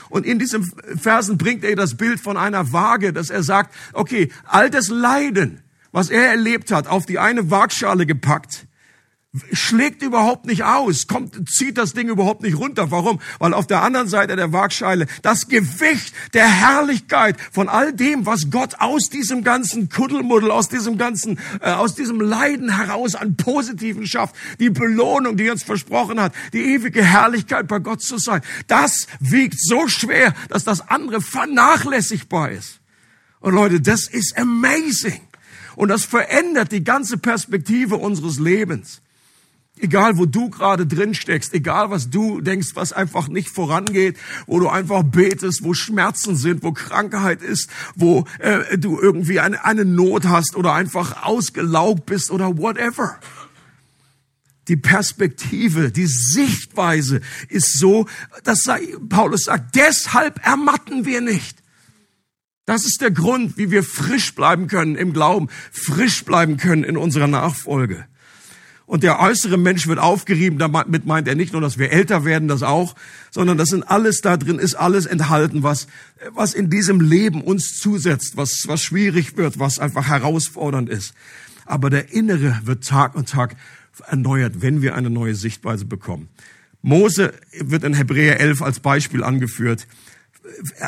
Und 0.09 0.25
in 0.25 0.39
diesem 0.39 0.71
Versen 0.97 1.37
bringt 1.37 1.63
er 1.63 1.75
das 1.75 1.95
Bild 1.95 2.19
von 2.19 2.35
einer 2.35 2.71
Waage, 2.71 3.13
dass 3.13 3.29
er 3.29 3.43
sagt, 3.43 3.75
okay, 3.93 4.29
all 4.45 4.69
das 4.71 4.87
Leiden, 4.87 5.61
was 5.91 6.09
er 6.09 6.27
erlebt 6.27 6.71
hat, 6.71 6.87
auf 6.87 7.05
die 7.05 7.19
eine 7.19 7.51
Waagschale 7.51 8.05
gepackt 8.05 8.65
schlägt 9.51 10.03
überhaupt 10.03 10.45
nicht 10.45 10.63
aus, 10.63 11.07
kommt, 11.07 11.49
zieht 11.49 11.79
das 11.79 11.93
Ding 11.93 12.07
überhaupt 12.07 12.43
nicht 12.43 12.57
runter. 12.57 12.91
Warum? 12.91 13.19
Weil 13.39 13.55
auf 13.55 13.65
der 13.65 13.81
anderen 13.81 14.07
Seite 14.07 14.35
der 14.35 14.53
Waagscheile 14.53 15.07
das 15.23 15.47
Gewicht 15.47 16.13
der 16.33 16.47
Herrlichkeit 16.47 17.37
von 17.51 17.67
all 17.67 17.93
dem, 17.93 18.27
was 18.27 18.51
Gott 18.51 18.75
aus 18.79 19.09
diesem 19.09 19.43
ganzen 19.43 19.89
Kuddelmuddel, 19.89 20.51
aus 20.51 20.69
diesem 20.69 20.99
ganzen, 20.99 21.39
äh, 21.61 21.71
aus 21.71 21.95
diesem 21.95 22.21
Leiden 22.21 22.77
heraus 22.77 23.15
an 23.15 23.35
Positiven 23.35 24.05
schafft, 24.05 24.35
die 24.59 24.69
Belohnung, 24.69 25.35
die 25.35 25.47
er 25.47 25.53
uns 25.53 25.63
versprochen 25.63 26.19
hat, 26.19 26.33
die 26.53 26.61
ewige 26.73 27.03
Herrlichkeit 27.03 27.67
bei 27.67 27.79
Gott 27.79 28.03
zu 28.03 28.19
sein, 28.19 28.41
das 28.67 29.07
wiegt 29.19 29.59
so 29.59 29.87
schwer, 29.87 30.35
dass 30.49 30.63
das 30.63 30.87
andere 30.89 31.21
vernachlässigbar 31.21 32.51
ist. 32.51 32.79
Und 33.39 33.55
Leute, 33.55 33.81
das 33.81 34.07
ist 34.07 34.37
amazing. 34.37 35.21
Und 35.75 35.89
das 35.89 36.05
verändert 36.05 36.71
die 36.71 36.83
ganze 36.83 37.17
Perspektive 37.17 37.97
unseres 37.97 38.39
Lebens. 38.39 39.01
Egal, 39.79 40.17
wo 40.17 40.25
du 40.27 40.49
gerade 40.49 40.85
drin 40.85 41.15
steckst, 41.15 41.53
egal, 41.53 41.89
was 41.89 42.11
du 42.11 42.41
denkst, 42.41 42.75
was 42.75 42.93
einfach 42.93 43.27
nicht 43.27 43.49
vorangeht, 43.49 44.17
wo 44.45 44.59
du 44.59 44.69
einfach 44.69 45.01
betest, 45.01 45.63
wo 45.63 45.73
Schmerzen 45.73 46.35
sind, 46.35 46.61
wo 46.61 46.73
Krankheit 46.73 47.41
ist, 47.41 47.69
wo 47.95 48.25
äh, 48.37 48.77
du 48.77 48.99
irgendwie 48.99 49.39
eine, 49.39 49.65
eine 49.65 49.83
Not 49.83 50.25
hast 50.25 50.55
oder 50.55 50.73
einfach 50.73 51.23
ausgelaugt 51.23 52.05
bist 52.05 52.29
oder 52.29 52.57
whatever. 52.57 53.19
Die 54.67 54.77
Perspektive, 54.77 55.91
die 55.91 56.07
Sichtweise 56.07 57.21
ist 57.49 57.77
so, 57.77 58.07
dass 58.43 58.69
Paulus 59.09 59.45
sagt, 59.45 59.75
deshalb 59.75 60.45
ermatten 60.45 61.05
wir 61.05 61.19
nicht. 61.19 61.57
Das 62.65 62.85
ist 62.85 63.01
der 63.01 63.11
Grund, 63.11 63.57
wie 63.57 63.71
wir 63.71 63.83
frisch 63.83 64.35
bleiben 64.35 64.67
können 64.67 64.95
im 64.95 65.11
Glauben, 65.11 65.49
frisch 65.71 66.23
bleiben 66.23 66.57
können 66.57 66.83
in 66.83 66.95
unserer 66.95 67.27
Nachfolge. 67.27 68.05
Und 68.93 69.01
der 69.01 69.19
äußere 69.19 69.57
Mensch 69.57 69.87
wird 69.87 69.97
aufgerieben. 69.97 70.59
Damit 70.59 71.07
meint 71.07 71.27
er 71.27 71.33
nicht 71.33 71.51
nur, 71.51 71.63
dass 71.63 71.79
wir 71.79 71.91
älter 71.91 72.25
werden, 72.25 72.47
das 72.47 72.61
auch, 72.61 72.93
sondern 73.31 73.57
das 73.57 73.69
sind 73.69 73.81
alles 73.81 74.21
da 74.21 74.37
drin, 74.37 74.59
ist 74.59 74.75
alles 74.75 75.07
enthalten, 75.07 75.63
was, 75.63 75.87
was 76.35 76.53
in 76.53 76.69
diesem 76.69 77.01
Leben 77.01 77.41
uns 77.41 77.79
zusetzt, 77.79 78.37
was, 78.37 78.65
was 78.67 78.83
schwierig 78.83 79.35
wird, 79.35 79.57
was 79.57 79.79
einfach 79.79 80.09
herausfordernd 80.09 80.89
ist. 80.89 81.15
Aber 81.65 81.89
der 81.89 82.13
Innere 82.13 82.59
wird 82.65 82.85
Tag 82.85 83.15
und 83.15 83.27
Tag 83.27 83.55
erneuert, 84.05 84.61
wenn 84.61 84.83
wir 84.83 84.93
eine 84.93 85.09
neue 85.09 85.33
Sichtweise 85.33 85.85
bekommen. 85.85 86.29
Mose 86.83 87.33
wird 87.59 87.83
in 87.83 87.95
Hebräer 87.95 88.39
11 88.39 88.61
als 88.61 88.79
Beispiel 88.79 89.23
angeführt 89.23 89.87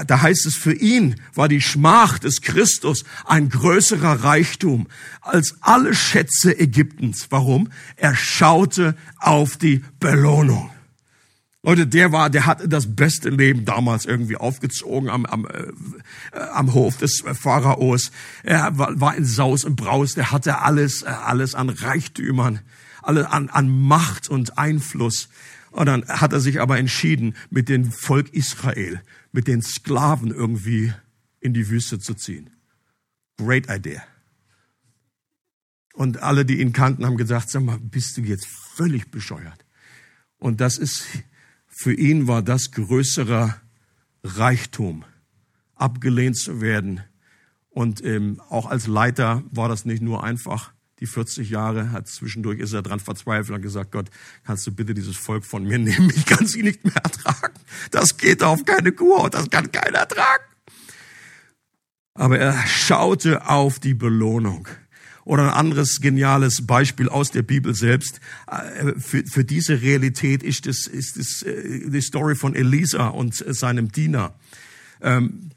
da 0.08 0.22
heißt 0.22 0.46
es, 0.46 0.56
für 0.56 0.74
ihn 0.74 1.16
war 1.34 1.48
die 1.48 1.62
Schmach 1.62 2.20
des 2.20 2.42
Christus 2.42 3.04
ein 3.26 3.50
größerer 3.50 4.24
Reichtum 4.24 4.88
als 5.22 5.56
alle 5.62 5.94
Schätze 5.94 6.58
Ägyptens. 6.60 7.28
Warum? 7.30 7.70
Er 7.96 8.16
schaute 8.16 8.96
auf 9.18 9.58
die 9.58 9.84
Belohnung. 10.00 10.70
Leute, 11.64 11.88
der 11.88 12.12
war, 12.12 12.30
der 12.30 12.46
hatte 12.46 12.70
das 12.70 12.96
beste 12.96 13.30
Leben 13.30 13.66
damals 13.66 14.06
irgendwie 14.06 14.36
aufgezogen 14.36 15.10
am, 15.10 15.26
am, 15.26 15.48
äh, 15.48 16.40
am 16.54 16.76
Hof 16.76 16.98
des 16.98 17.24
Pharaos. 17.34 18.12
Er 18.44 18.78
war, 18.78 19.16
in 19.16 19.26
Saus 19.26 19.64
und 19.64 19.76
Braus, 19.76 20.14
der 20.14 20.32
hatte 20.32 20.60
alles, 20.60 21.02
äh, 21.02 21.08
alles 21.08 21.56
an 21.56 21.70
Reichtümern, 21.70 22.60
alle 23.02 23.32
an, 23.32 23.50
an 23.50 23.68
Macht 23.68 24.30
und 24.30 24.60
Einfluss. 24.60 25.28
Und 25.72 25.88
dann 25.88 26.08
hat 26.08 26.34
er 26.34 26.40
sich 26.40 26.62
aber 26.62 26.78
entschieden, 26.78 27.36
mit 27.50 27.68
dem 27.68 27.92
Volk 27.92 28.32
Israel 28.32 29.02
mit 29.36 29.50
den 29.50 29.62
Sklaven 29.62 30.32
irgendwie 30.32 30.94
in 31.42 31.54
die 31.54 31.70
Wüste 31.70 32.00
zu 32.00 32.14
ziehen. 32.14 32.52
Great 33.38 33.70
idea. 33.70 34.02
Und 35.94 36.24
alle, 36.24 36.46
die 36.46 36.62
ihn 36.62 36.72
kannten, 36.72 37.06
haben 37.06 37.18
gesagt, 37.18 37.50
sag 37.50 37.64
mal, 37.64 37.78
bist 37.78 38.16
du 38.16 38.22
jetzt 38.22 38.48
völlig 38.48 39.12
bescheuert? 39.12 39.66
Und 40.38 40.62
das 40.62 40.78
ist, 40.78 41.06
für 41.68 41.94
ihn 41.94 42.30
war 42.30 42.44
das 42.44 42.72
größerer 42.72 43.60
Reichtum, 44.24 45.04
abgelehnt 45.76 46.38
zu 46.38 46.62
werden. 46.62 47.02
Und 47.70 48.04
ähm, 48.06 48.42
auch 48.48 48.68
als 48.68 48.88
Leiter 48.88 49.44
war 49.52 49.68
das 49.68 49.84
nicht 49.84 50.02
nur 50.02 50.24
einfach, 50.24 50.74
die 51.02 51.08
40 51.08 51.50
Jahre, 51.50 51.92
hat 51.92 52.08
zwischendurch 52.08 52.60
ist 52.60 52.72
er 52.72 52.82
dran 52.82 53.02
verzweifelt 53.02 53.58
und 53.58 53.62
gesagt, 53.62 53.92
Gott, 53.92 54.10
kannst 54.46 54.66
du 54.66 54.72
bitte 54.72 54.94
dieses 54.94 55.18
Volk 55.18 55.44
von 55.44 55.66
mir 55.66 55.78
nehmen? 55.78 56.10
Ich 56.16 56.26
kann 56.26 56.48
sie 56.48 56.64
nicht 56.64 56.86
mehr 56.86 56.96
ertragen. 56.96 57.55
Das 57.92 58.18
geht 58.18 58.44
auf 58.44 58.66
keine 58.66 58.92
Kur, 58.92 59.30
das 59.30 59.50
kann 59.50 59.72
keiner 59.72 60.00
ertragen. 60.00 60.44
Aber 62.14 62.40
er 62.40 62.66
schaute 62.66 63.48
auf 63.48 63.80
die 63.80 63.94
Belohnung. 63.94 64.68
Oder 65.26 65.44
ein 65.44 65.50
anderes 65.50 66.02
geniales 66.02 66.66
Beispiel 66.68 67.10
aus 67.10 67.32
der 67.32 67.42
Bibel 67.42 67.74
selbst. 67.74 68.20
Äh, 68.48 68.94
für, 69.00 69.26
für 69.26 69.44
diese 69.44 69.82
Realität 69.82 70.44
ist 70.44 70.68
es 70.68 70.86
ist 70.86 71.18
das, 71.18 71.42
äh, 71.42 71.90
die 71.90 72.02
Story 72.02 72.36
von 72.36 72.56
Elisa 72.56 73.08
und 73.08 73.36
seinem 73.36 73.92
Diener. 73.92 74.36
Ähm, 75.02 75.50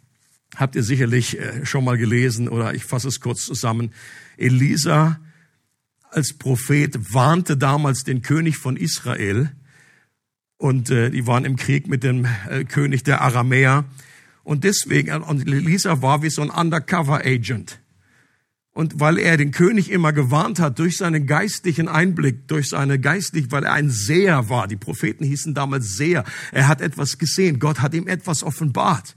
habt 0.57 0.75
ihr 0.75 0.83
sicherlich 0.83 1.39
äh, 1.39 1.67
schon 1.67 1.85
mal 1.85 1.99
gelesen 1.99 2.49
oder 2.49 2.75
ich 2.75 2.85
fasse 2.85 3.09
es 3.09 3.21
kurz 3.21 3.45
zusammen. 3.45 3.93
Elisa 4.37 5.21
als 6.11 6.33
Prophet 6.33 7.13
warnte 7.13 7.57
damals 7.57 8.05
den 8.05 8.23
König 8.23 8.57
von 8.57 8.77
Israel 8.77 9.53
und 10.59 10.91
äh, 10.91 11.11
die 11.11 11.27
waren 11.27 11.45
im 11.45 11.57
Krieg 11.57 11.89
mit 11.89 12.05
dem 12.05 12.27
äh, 12.51 12.65
König 12.65 13.05
der 13.05 13.23
Aramäer 13.23 13.85
und 14.45 14.65
deswegen 14.65 15.23
und 15.23 15.49
Elisa 15.49 16.03
war 16.03 16.23
wie 16.23 16.31
so 16.31 16.43
ein 16.43 16.51
Undercover 16.51 17.25
Agent. 17.25 17.81
Und 18.79 19.01
weil 19.01 19.19
er 19.19 19.37
den 19.37 19.51
König 19.51 19.91
immer 19.91 20.13
gewarnt 20.13 20.61
hat 20.61 20.79
durch 20.79 20.99
seinen 20.99 21.27
geistlichen 21.27 21.89
Einblick, 21.89 22.47
durch 22.47 22.69
seine 22.69 23.01
geistlich, 23.01 23.51
weil 23.51 23.65
er 23.65 23.73
ein 23.73 23.91
Seher 23.91 24.49
war. 24.51 24.69
Die 24.69 24.77
Propheten 24.77 25.25
hießen 25.25 25.53
damals 25.53 25.97
Seher. 25.97 26.23
Er 26.53 26.69
hat 26.69 26.81
etwas 26.81 27.19
gesehen. 27.19 27.59
Gott 27.59 27.81
hat 27.81 27.93
ihm 27.93 28.07
etwas 28.07 28.45
offenbart. 28.45 29.17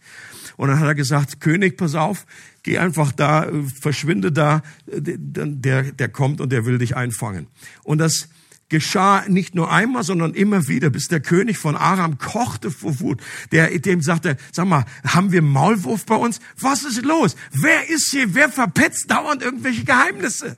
Und 0.57 0.69
dann 0.69 0.79
hat 0.79 0.87
er 0.87 0.95
gesagt, 0.95 1.41
König, 1.41 1.77
pass 1.77 1.93
auf, 1.93 2.25
geh 2.63 2.79
einfach 2.79 3.11
da, 3.11 3.51
verschwinde 3.79 4.31
da, 4.31 4.63
der, 4.87 5.91
der 5.91 6.09
kommt 6.09 6.41
und 6.41 6.51
der 6.51 6.65
will 6.65 6.79
dich 6.79 6.95
einfangen. 6.95 7.45
Und 7.83 7.99
das 7.99 8.29
geschah 8.71 9.25
nicht 9.27 9.53
nur 9.53 9.71
einmal, 9.71 10.03
sondern 10.03 10.33
immer 10.33 10.67
wieder, 10.67 10.89
bis 10.89 11.07
der 11.07 11.19
König 11.19 11.59
von 11.59 11.75
Aram 11.75 12.17
kochte 12.17 12.71
vor 12.71 12.99
Wut. 13.01 13.21
Der 13.51 13.77
dem 13.77 14.01
sagte, 14.01 14.37
sag 14.51 14.65
mal, 14.65 14.85
haben 15.05 15.31
wir 15.31 15.43
Maulwurf 15.43 16.05
bei 16.05 16.15
uns? 16.15 16.39
Was 16.59 16.83
ist 16.83 17.03
los? 17.03 17.35
Wer 17.51 17.89
ist 17.89 18.09
hier? 18.09 18.33
Wer 18.33 18.49
verpetzt 18.49 19.11
dauernd 19.11 19.43
irgendwelche 19.43 19.83
Geheimnisse? 19.83 20.57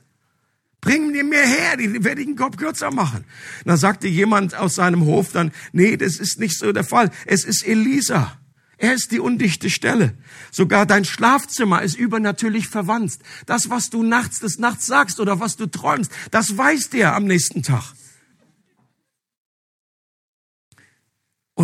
Bring 0.80 1.10
mir 1.10 1.24
mehr 1.24 1.46
her, 1.46 1.76
die 1.76 2.04
werde 2.04 2.20
ich 2.20 2.26
den 2.26 2.36
Kopf 2.36 2.56
kürzer 2.56 2.90
machen. 2.90 3.24
dann 3.64 3.78
sagte 3.78 4.06
jemand 4.06 4.54
aus 4.54 4.76
seinem 4.76 5.04
Hof 5.04 5.32
dann, 5.32 5.50
nee, 5.72 5.96
das 5.96 6.16
ist 6.16 6.38
nicht 6.38 6.56
so 6.56 6.72
der 6.72 6.84
Fall. 6.84 7.10
Es 7.26 7.44
ist 7.44 7.66
Elisa. 7.66 8.38
Er 8.76 8.94
ist 8.94 9.10
die 9.10 9.20
undichte 9.20 9.70
Stelle. 9.70 10.14
Sogar 10.50 10.86
dein 10.86 11.04
Schlafzimmer 11.04 11.82
ist 11.82 11.96
übernatürlich 11.96 12.68
verwandt. 12.68 13.18
Das, 13.46 13.70
was 13.70 13.90
du 13.90 14.02
nachts 14.02 14.40
des 14.40 14.58
Nachts 14.58 14.86
sagst 14.86 15.20
oder 15.20 15.40
was 15.40 15.56
du 15.56 15.66
träumst, 15.66 16.12
das 16.30 16.56
weiß 16.56 16.90
der 16.90 17.16
am 17.16 17.24
nächsten 17.24 17.62
Tag. 17.62 17.94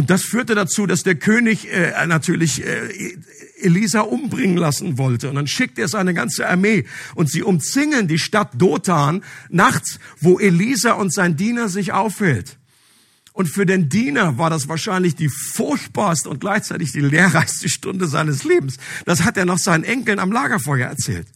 Und 0.01 0.09
das 0.09 0.23
führte 0.23 0.55
dazu, 0.55 0.87
dass 0.87 1.03
der 1.03 1.17
König 1.17 1.71
äh, 1.71 2.07
natürlich 2.07 2.65
äh, 2.65 3.19
Elisa 3.61 4.01
umbringen 4.01 4.57
lassen 4.57 4.97
wollte. 4.97 5.29
Und 5.29 5.35
dann 5.35 5.47
schickt 5.47 5.79
er 5.79 5.89
seine 5.89 6.15
ganze 6.15 6.49
Armee 6.49 6.87
und 7.15 7.29
sie 7.29 7.43
umzingeln 7.43 8.09
die 8.09 8.19
Stadt 8.19 8.53
Dothan 8.55 9.23
nachts, 9.51 10.01
wo 10.19 10.39
Elisa 10.39 10.93
und 10.93 11.13
sein 11.13 11.37
Diener 11.37 11.69
sich 11.69 11.93
aufhält. 11.93 12.57
Und 13.35 13.51
für 13.51 13.67
den 13.67 13.91
Diener 13.91 14.39
war 14.39 14.49
das 14.49 14.69
wahrscheinlich 14.69 15.17
die 15.17 15.29
furchtbarste 15.29 16.31
und 16.31 16.41
gleichzeitig 16.41 16.93
die 16.93 17.01
lehrreichste 17.01 17.69
Stunde 17.69 18.07
seines 18.07 18.43
Lebens. 18.45 18.79
Das 19.05 19.25
hat 19.25 19.37
er 19.37 19.45
noch 19.45 19.59
seinen 19.59 19.85
Enkeln 19.85 20.19
am 20.19 20.33
Lagerfeuer 20.33 20.89
erzählt. 20.89 21.27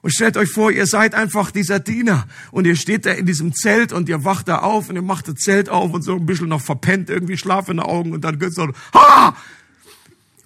Und 0.00 0.10
stellt 0.12 0.36
euch 0.36 0.50
vor, 0.50 0.70
ihr 0.70 0.86
seid 0.86 1.14
einfach 1.14 1.50
dieser 1.50 1.80
Diener 1.80 2.28
und 2.52 2.66
ihr 2.66 2.76
steht 2.76 3.04
da 3.04 3.10
in 3.10 3.26
diesem 3.26 3.52
Zelt 3.52 3.92
und 3.92 4.08
ihr 4.08 4.24
wacht 4.24 4.46
da 4.46 4.58
auf 4.58 4.88
und 4.88 4.96
ihr 4.96 5.02
macht 5.02 5.26
das 5.28 5.36
Zelt 5.36 5.68
auf 5.68 5.92
und 5.92 6.02
so 6.02 6.14
ein 6.14 6.26
bisschen 6.26 6.48
noch 6.48 6.60
verpennt, 6.60 7.10
irgendwie 7.10 7.36
Schlaf 7.36 7.68
in 7.68 7.78
den 7.78 7.86
Augen 7.86 8.12
und 8.12 8.22
dann 8.22 8.38
geht's 8.38 8.54
so, 8.54 8.68
ha! 8.94 9.36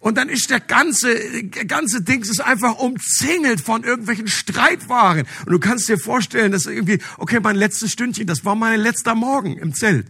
Und 0.01 0.19
dann 0.19 0.29
ist 0.29 0.51
der 0.51 0.59
ganze, 0.59 1.45
ganze 1.45 2.03
Dings 2.03 2.29
ist 2.29 2.41
einfach 2.41 2.77
umzingelt 2.79 3.61
von 3.61 3.85
irgendwelchen 3.85 4.27
Streitwaren. 4.27 5.29
Und 5.47 5.53
du 5.53 5.61
kannst 5.61 5.89
dir 5.89 5.97
vorstellen, 5.97 6.51
dass 6.51 6.67
irgendwie, 6.67 6.99
okay, 7.19 7.39
mein 7.41 7.55
letztes 7.55 7.93
Stündchen, 7.93 8.27
das 8.27 8.45
war 8.45 8.57
mein 8.57 8.81
letzter 8.81 9.15
Morgen 9.15 9.57
im 9.59 9.75
Zelt. 9.75 10.09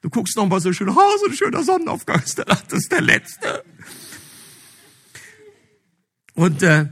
Du 0.00 0.10
guckst 0.10 0.36
noch 0.36 0.48
mal 0.48 0.60
so 0.60 0.72
schön, 0.72 0.88
oh, 0.88 1.16
so 1.20 1.26
ein 1.26 1.34
schöner 1.34 1.62
Sonnenaufgang, 1.62 2.20
das 2.46 2.72
ist 2.72 2.90
der 2.90 3.00
letzte. 3.00 3.62
Und, 6.34 6.62
äh, 6.64 6.86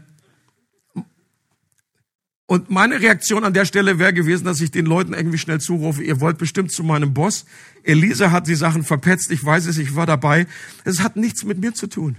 und 2.46 2.70
meine 2.70 3.00
Reaktion 3.00 3.44
an 3.44 3.54
der 3.54 3.64
Stelle 3.64 3.98
wäre 3.98 4.12
gewesen, 4.12 4.44
dass 4.44 4.60
ich 4.60 4.70
den 4.70 4.86
Leuten 4.86 5.14
irgendwie 5.14 5.38
schnell 5.38 5.60
zurufe, 5.60 6.02
ihr 6.02 6.20
wollt 6.20 6.38
bestimmt 6.38 6.70
zu 6.70 6.84
meinem 6.84 7.12
Boss. 7.12 7.44
Elisa 7.82 8.30
hat 8.30 8.46
die 8.46 8.54
Sachen 8.54 8.84
verpetzt, 8.84 9.32
ich 9.32 9.44
weiß 9.44 9.66
es, 9.66 9.78
ich 9.78 9.96
war 9.96 10.06
dabei. 10.06 10.46
Es 10.84 11.00
hat 11.00 11.16
nichts 11.16 11.44
mit 11.44 11.58
mir 11.58 11.74
zu 11.74 11.88
tun. 11.88 12.16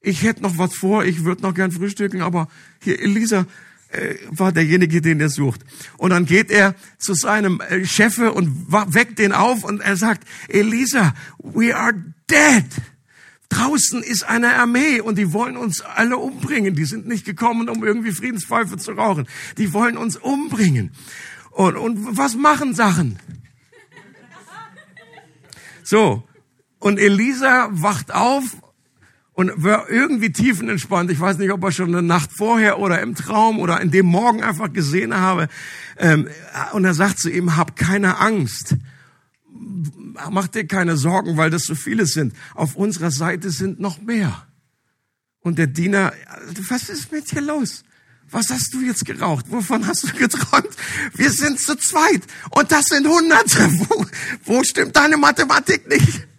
Ich 0.00 0.22
hätte 0.22 0.42
noch 0.42 0.58
was 0.58 0.74
vor, 0.74 1.04
ich 1.04 1.24
würde 1.24 1.42
noch 1.42 1.54
gern 1.54 1.70
frühstücken, 1.70 2.20
aber 2.20 2.48
hier, 2.82 3.00
Elisa 3.00 3.46
äh, 3.90 4.16
war 4.30 4.52
derjenige, 4.52 5.00
den 5.00 5.20
er 5.20 5.28
sucht. 5.28 5.64
Und 5.98 6.10
dann 6.10 6.26
geht 6.26 6.50
er 6.50 6.74
zu 6.98 7.14
seinem 7.14 7.60
äh, 7.60 7.84
Chefe 7.84 8.32
und 8.32 8.70
weckt 8.70 9.20
den 9.20 9.32
auf 9.32 9.62
und 9.62 9.80
er 9.80 9.96
sagt, 9.96 10.26
Elisa, 10.48 11.14
we 11.38 11.74
are 11.76 11.94
dead. 12.28 12.66
Draußen 13.48 14.02
ist 14.02 14.24
eine 14.24 14.56
Armee 14.56 15.00
und 15.00 15.16
die 15.16 15.32
wollen 15.32 15.56
uns 15.56 15.80
alle 15.80 16.18
umbringen. 16.18 16.74
Die 16.74 16.84
sind 16.84 17.06
nicht 17.06 17.24
gekommen, 17.24 17.68
um 17.68 17.82
irgendwie 17.82 18.12
Friedenspfeife 18.12 18.76
zu 18.76 18.92
rauchen. 18.92 19.26
Die 19.56 19.72
wollen 19.72 19.96
uns 19.96 20.16
umbringen. 20.16 20.92
Und, 21.50 21.76
und 21.76 22.16
was 22.16 22.34
machen 22.34 22.74
Sachen? 22.74 23.18
So. 25.82 26.22
Und 26.78 26.98
Elisa 26.98 27.68
wacht 27.70 28.14
auf 28.14 28.58
und 29.32 29.52
war 29.56 29.88
irgendwie 29.88 30.30
tiefenentspannt. 30.30 31.10
Ich 31.10 31.18
weiß 31.18 31.38
nicht, 31.38 31.50
ob 31.50 31.64
er 31.64 31.72
schon 31.72 31.88
eine 31.88 32.02
Nacht 32.02 32.30
vorher 32.36 32.78
oder 32.78 33.00
im 33.00 33.14
Traum 33.14 33.58
oder 33.58 33.80
in 33.80 33.90
dem 33.90 34.06
Morgen 34.06 34.42
einfach 34.42 34.72
gesehen 34.72 35.16
habe. 35.16 35.48
Ähm, 35.96 36.28
und 36.72 36.84
er 36.84 36.94
sagt 36.94 37.18
zu 37.18 37.30
ihm, 37.30 37.56
hab 37.56 37.76
keine 37.76 38.18
Angst 38.18 38.76
mach 40.30 40.48
dir 40.48 40.66
keine 40.66 40.96
Sorgen, 40.96 41.36
weil 41.36 41.50
das 41.50 41.64
so 41.64 41.74
viele 41.74 42.06
sind. 42.06 42.34
Auf 42.54 42.76
unserer 42.76 43.10
Seite 43.10 43.50
sind 43.50 43.80
noch 43.80 44.00
mehr. 44.00 44.46
Und 45.40 45.58
der 45.58 45.66
Diener, 45.66 46.12
was 46.68 46.88
ist 46.88 47.12
mit 47.12 47.30
dir 47.30 47.40
los? 47.40 47.84
Was 48.30 48.50
hast 48.50 48.74
du 48.74 48.80
jetzt 48.80 49.06
geraucht? 49.06 49.46
Wovon 49.48 49.86
hast 49.86 50.04
du 50.04 50.12
geträumt? 50.12 50.68
Wir 51.14 51.30
sind 51.30 51.58
zu 51.58 51.74
zweit 51.76 52.22
und 52.50 52.70
das 52.70 52.86
sind 52.86 53.06
Hunderte. 53.06 53.58
Wo, 53.88 54.06
wo 54.44 54.64
stimmt 54.64 54.94
deine 54.96 55.16
Mathematik 55.16 55.88
nicht? 55.88 56.26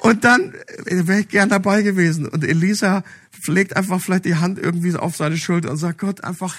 Und 0.00 0.22
dann 0.22 0.54
äh, 0.84 1.08
wäre 1.08 1.20
ich 1.20 1.28
gern 1.28 1.48
dabei 1.48 1.82
gewesen. 1.82 2.28
Und 2.28 2.44
Elisa 2.44 3.02
legt 3.46 3.76
einfach 3.76 4.00
vielleicht 4.00 4.26
die 4.26 4.36
Hand 4.36 4.58
irgendwie 4.58 4.94
auf 4.94 5.16
seine 5.16 5.38
Schulter 5.38 5.70
und 5.70 5.78
sagt, 5.78 5.98
Gott, 5.98 6.22
einfach 6.22 6.54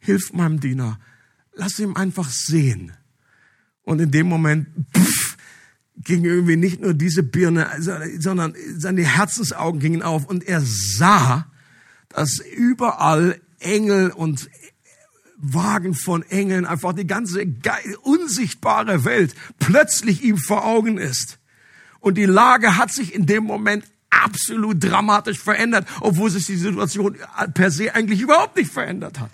hilf 0.00 0.32
meinem 0.32 0.58
Diener. 0.58 0.98
Lass 1.52 1.78
ihm 1.78 1.96
einfach 1.96 2.30
sehen, 2.30 2.92
und 3.84 4.00
in 4.00 4.10
dem 4.10 4.28
Moment 4.28 4.68
pff, 4.96 5.36
ging 5.96 6.24
irgendwie 6.24 6.56
nicht 6.56 6.80
nur 6.80 6.94
diese 6.94 7.22
Birne, 7.22 7.68
sondern 8.18 8.54
seine 8.76 9.02
Herzensaugen 9.02 9.80
gingen 9.80 10.02
auf 10.02 10.26
und 10.26 10.46
er 10.46 10.62
sah, 10.64 11.46
dass 12.08 12.38
überall 12.38 13.40
Engel 13.58 14.10
und 14.10 14.50
Wagen 15.36 15.94
von 15.94 16.22
Engeln, 16.22 16.66
einfach 16.66 16.92
die 16.92 17.06
ganze 17.06 17.44
unsichtbare 18.02 19.04
Welt 19.04 19.34
plötzlich 19.58 20.22
ihm 20.22 20.36
vor 20.36 20.66
Augen 20.66 20.98
ist. 20.98 21.38
Und 22.00 22.18
die 22.18 22.26
Lage 22.26 22.76
hat 22.76 22.92
sich 22.92 23.14
in 23.14 23.26
dem 23.26 23.44
Moment 23.44 23.84
absolut 24.10 24.82
dramatisch 24.82 25.38
verändert, 25.38 25.86
obwohl 26.00 26.30
sich 26.30 26.46
die 26.46 26.56
Situation 26.56 27.16
per 27.54 27.70
se 27.70 27.94
eigentlich 27.94 28.20
überhaupt 28.20 28.56
nicht 28.56 28.72
verändert 28.72 29.20
hat 29.20 29.30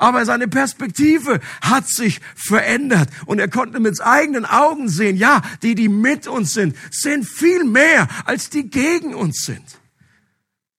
aber 0.00 0.24
seine 0.24 0.48
Perspektive 0.48 1.40
hat 1.60 1.86
sich 1.86 2.20
verändert 2.34 3.10
und 3.26 3.38
er 3.38 3.48
konnte 3.48 3.80
mit 3.80 4.00
eigenen 4.00 4.46
Augen 4.46 4.88
sehen, 4.88 5.16
ja, 5.16 5.42
die, 5.62 5.74
die 5.74 5.90
mit 5.90 6.26
uns 6.26 6.54
sind, 6.54 6.74
sind 6.90 7.26
viel 7.26 7.64
mehr 7.64 8.08
als 8.24 8.48
die 8.48 8.70
gegen 8.70 9.14
uns 9.14 9.42
sind. 9.42 9.62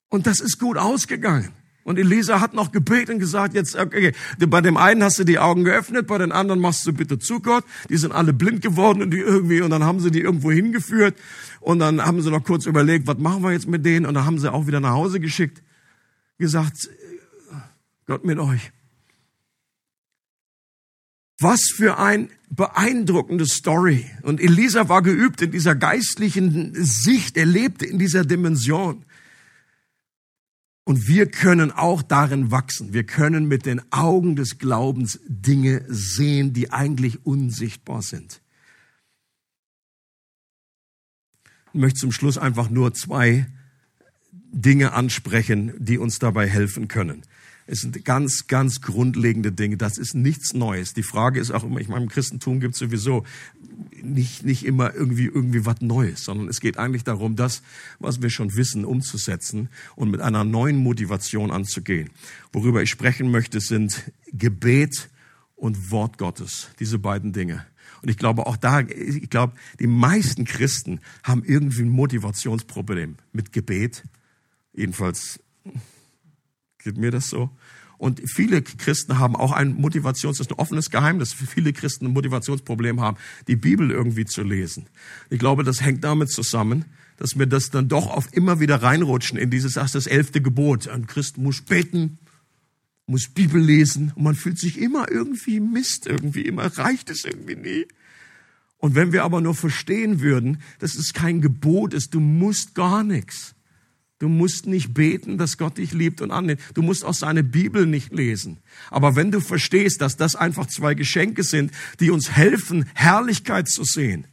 Und 0.09 0.25
das 0.25 0.39
ist 0.39 0.59
gut 0.59 0.77
ausgegangen. 0.77 1.53
Und 1.83 1.99
Elisa 1.99 2.39
hat 2.41 2.53
noch 2.55 2.71
gebetet 2.71 3.11
und 3.11 3.19
gesagt, 3.19 3.53
jetzt, 3.53 3.75
okay, 3.75 4.13
bei 4.39 4.61
dem 4.61 4.75
einen 4.75 5.03
hast 5.03 5.19
du 5.19 5.23
die 5.23 5.39
Augen 5.39 5.63
geöffnet, 5.63 6.07
bei 6.07 6.17
den 6.17 6.31
anderen 6.31 6.59
machst 6.59 6.85
du 6.87 6.93
bitte 6.93 7.19
zu 7.19 7.41
Gott. 7.41 7.63
Die 7.89 7.97
sind 7.97 8.11
alle 8.13 8.33
blind 8.33 8.61
geworden 8.61 9.03
und 9.03 9.11
die 9.11 9.19
irgendwie, 9.19 9.61
und 9.61 9.69
dann 9.69 9.83
haben 9.83 9.99
sie 9.99 10.09
die 10.09 10.21
irgendwo 10.21 10.51
hingeführt. 10.51 11.15
Und 11.59 11.79
dann 11.79 12.03
haben 12.03 12.21
sie 12.21 12.31
noch 12.31 12.43
kurz 12.43 12.65
überlegt, 12.65 13.05
was 13.05 13.19
machen 13.19 13.43
wir 13.43 13.51
jetzt 13.51 13.67
mit 13.67 13.85
denen? 13.85 14.07
Und 14.07 14.15
dann 14.15 14.25
haben 14.25 14.39
sie 14.39 14.51
auch 14.51 14.65
wieder 14.65 14.79
nach 14.79 14.93
Hause 14.93 15.19
geschickt, 15.19 15.61
gesagt, 16.39 16.89
Gott 18.07 18.25
mit 18.25 18.39
euch. 18.39 18.71
Was 21.41 21.71
für 21.75 21.97
ein 21.97 22.29
beeindruckende 22.51 23.47
Story. 23.47 24.05
Und 24.21 24.39
Elisa 24.39 24.89
war 24.89 25.01
geübt 25.01 25.41
in 25.41 25.51
dieser 25.51 25.73
geistlichen 25.73 26.73
Sicht. 26.75 27.35
Er 27.35 27.47
lebte 27.47 27.85
in 27.85 27.97
dieser 27.97 28.23
Dimension. 28.25 29.05
Und 30.83 31.07
wir 31.07 31.25
können 31.31 31.71
auch 31.71 32.03
darin 32.03 32.51
wachsen. 32.51 32.93
Wir 32.93 33.05
können 33.05 33.47
mit 33.47 33.65
den 33.65 33.81
Augen 33.91 34.35
des 34.35 34.59
Glaubens 34.59 35.19
Dinge 35.27 35.83
sehen, 35.87 36.53
die 36.53 36.71
eigentlich 36.71 37.25
unsichtbar 37.25 38.03
sind. 38.03 38.41
Ich 41.73 41.79
möchte 41.79 42.01
zum 42.01 42.11
Schluss 42.11 42.37
einfach 42.37 42.69
nur 42.69 42.93
zwei 42.93 43.47
Dinge 44.51 44.93
ansprechen, 44.93 45.73
die 45.79 45.97
uns 45.97 46.19
dabei 46.19 46.47
helfen 46.47 46.87
können. 46.87 47.23
Es 47.67 47.81
sind 47.81 48.03
ganz, 48.03 48.47
ganz 48.47 48.81
grundlegende 48.81 49.51
Dinge. 49.51 49.77
Das 49.77 49.97
ist 49.97 50.13
nichts 50.13 50.53
Neues. 50.53 50.93
Die 50.93 51.03
Frage 51.03 51.39
ist 51.39 51.51
auch 51.51 51.63
immer, 51.63 51.79
ich 51.79 51.87
meine, 51.87 52.03
im 52.03 52.09
Christentum 52.09 52.59
gibt 52.59 52.73
es 52.73 52.79
sowieso 52.79 53.23
nicht, 54.01 54.43
nicht 54.43 54.65
immer 54.65 54.93
irgendwie, 54.93 55.25
irgendwie 55.25 55.65
was 55.65 55.81
Neues, 55.81 56.23
sondern 56.23 56.47
es 56.47 56.59
geht 56.59 56.77
eigentlich 56.77 57.03
darum, 57.03 57.35
das, 57.35 57.61
was 57.99 58.21
wir 58.21 58.29
schon 58.29 58.55
wissen, 58.55 58.85
umzusetzen 58.85 59.69
und 59.95 60.09
mit 60.11 60.21
einer 60.21 60.43
neuen 60.43 60.77
Motivation 60.77 61.51
anzugehen. 61.51 62.09
Worüber 62.51 62.81
ich 62.81 62.89
sprechen 62.89 63.31
möchte, 63.31 63.59
sind 63.59 64.11
Gebet 64.31 65.09
und 65.55 65.91
Wort 65.91 66.17
Gottes. 66.17 66.69
Diese 66.79 66.99
beiden 66.99 67.33
Dinge. 67.33 67.65
Und 68.01 68.09
ich 68.09 68.17
glaube 68.17 68.47
auch 68.47 68.57
da, 68.57 68.79
ich 68.81 69.29
glaube, 69.29 69.53
die 69.79 69.87
meisten 69.87 70.45
Christen 70.45 70.99
haben 71.23 71.43
irgendwie 71.45 71.83
ein 71.83 71.89
Motivationsproblem 71.89 73.17
mit 73.31 73.53
Gebet. 73.53 74.03
Jedenfalls 74.73 75.39
Geht 76.83 76.97
mir 76.97 77.11
das 77.11 77.29
so? 77.29 77.49
Und 77.97 78.19
viele 78.25 78.63
Christen 78.63 79.19
haben 79.19 79.35
auch 79.35 79.51
ein 79.51 79.75
Motivations, 79.75 80.39
das 80.39 80.47
ist 80.47 80.51
ein 80.51 80.59
offenes 80.59 80.89
Geheimnis, 80.89 81.33
viele 81.33 81.71
Christen 81.71 82.07
ein 82.07 82.13
Motivationsproblem 82.13 82.99
haben, 82.99 83.17
die 83.47 83.55
Bibel 83.55 83.91
irgendwie 83.91 84.25
zu 84.25 84.41
lesen. 84.41 84.87
Ich 85.29 85.37
glaube, 85.37 85.63
das 85.63 85.81
hängt 85.81 86.03
damit 86.03 86.31
zusammen, 86.31 86.85
dass 87.17 87.37
wir 87.37 87.45
das 87.45 87.69
dann 87.69 87.89
doch 87.89 88.07
oft 88.07 88.33
immer 88.33 88.59
wieder 88.59 88.81
reinrutschen 88.81 89.37
in 89.37 89.51
dieses, 89.51 89.77
ach, 89.77 89.91
das 89.91 90.07
elfte 90.07 90.41
Gebot. 90.41 90.87
Ein 90.87 91.05
Christ 91.05 91.37
muss 91.37 91.61
beten, 91.61 92.17
muss 93.05 93.27
Bibel 93.27 93.61
lesen 93.61 94.11
und 94.15 94.23
man 94.23 94.33
fühlt 94.33 94.57
sich 94.57 94.79
immer 94.79 95.11
irgendwie 95.11 95.59
Mist, 95.59 96.07
irgendwie 96.07 96.41
immer 96.41 96.75
reicht 96.79 97.11
es 97.11 97.23
irgendwie 97.23 97.55
nie. 97.55 97.85
Und 98.77 98.95
wenn 98.95 99.13
wir 99.13 99.23
aber 99.23 99.41
nur 99.41 99.53
verstehen 99.53 100.21
würden, 100.21 100.63
dass 100.79 100.95
es 100.95 101.13
kein 101.13 101.39
Gebot 101.39 101.93
ist, 101.93 102.15
du 102.15 102.19
musst 102.19 102.73
gar 102.73 103.03
nichts. 103.03 103.53
Du 104.21 104.29
musst 104.29 104.67
nicht 104.67 104.93
beten, 104.93 105.39
dass 105.39 105.57
Gott 105.57 105.79
dich 105.79 105.93
liebt 105.93 106.21
und 106.21 106.29
annimmt. 106.29 106.61
Du 106.75 106.83
musst 106.83 107.03
auch 107.03 107.15
seine 107.15 107.43
Bibel 107.43 107.87
nicht 107.87 108.13
lesen. 108.13 108.59
Aber 108.91 109.15
wenn 109.15 109.31
du 109.31 109.41
verstehst, 109.41 109.99
dass 109.99 110.15
das 110.15 110.35
einfach 110.35 110.67
zwei 110.67 110.93
Geschenke 110.93 111.41
sind, 111.41 111.71
die 111.99 112.11
uns 112.11 112.29
helfen, 112.29 112.85
Herrlichkeit 112.93 113.67
zu 113.67 113.83
sehen, 113.83 114.27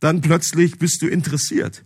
dann 0.00 0.20
plötzlich 0.20 0.78
bist 0.78 1.00
du 1.00 1.06
interessiert. 1.06 1.82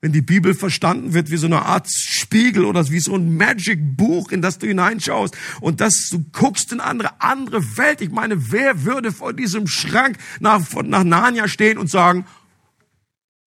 wenn 0.00 0.12
die 0.12 0.22
Bibel 0.22 0.54
verstanden 0.54 1.12
wird 1.12 1.32
wie 1.32 1.36
so 1.38 1.46
eine 1.46 1.62
Art 1.62 1.90
Spiegel 1.90 2.64
oder 2.64 2.88
wie 2.88 3.00
so 3.00 3.16
ein 3.16 3.36
Magic-Buch, 3.36 4.30
in 4.30 4.40
das 4.40 4.58
du 4.58 4.68
hineinschaust 4.68 5.36
und 5.60 5.80
das 5.80 6.08
du 6.08 6.24
guckst 6.30 6.72
in 6.72 6.78
eine 6.78 7.20
andere 7.20 7.76
Welt. 7.76 8.00
Ich 8.00 8.10
meine, 8.12 8.52
wer 8.52 8.84
würde 8.84 9.10
vor 9.10 9.32
diesem 9.32 9.66
Schrank 9.66 10.18
nach, 10.38 10.62
nach 10.84 11.02
Narnia 11.02 11.48
stehen 11.48 11.78
und 11.78 11.90
sagen, 11.90 12.26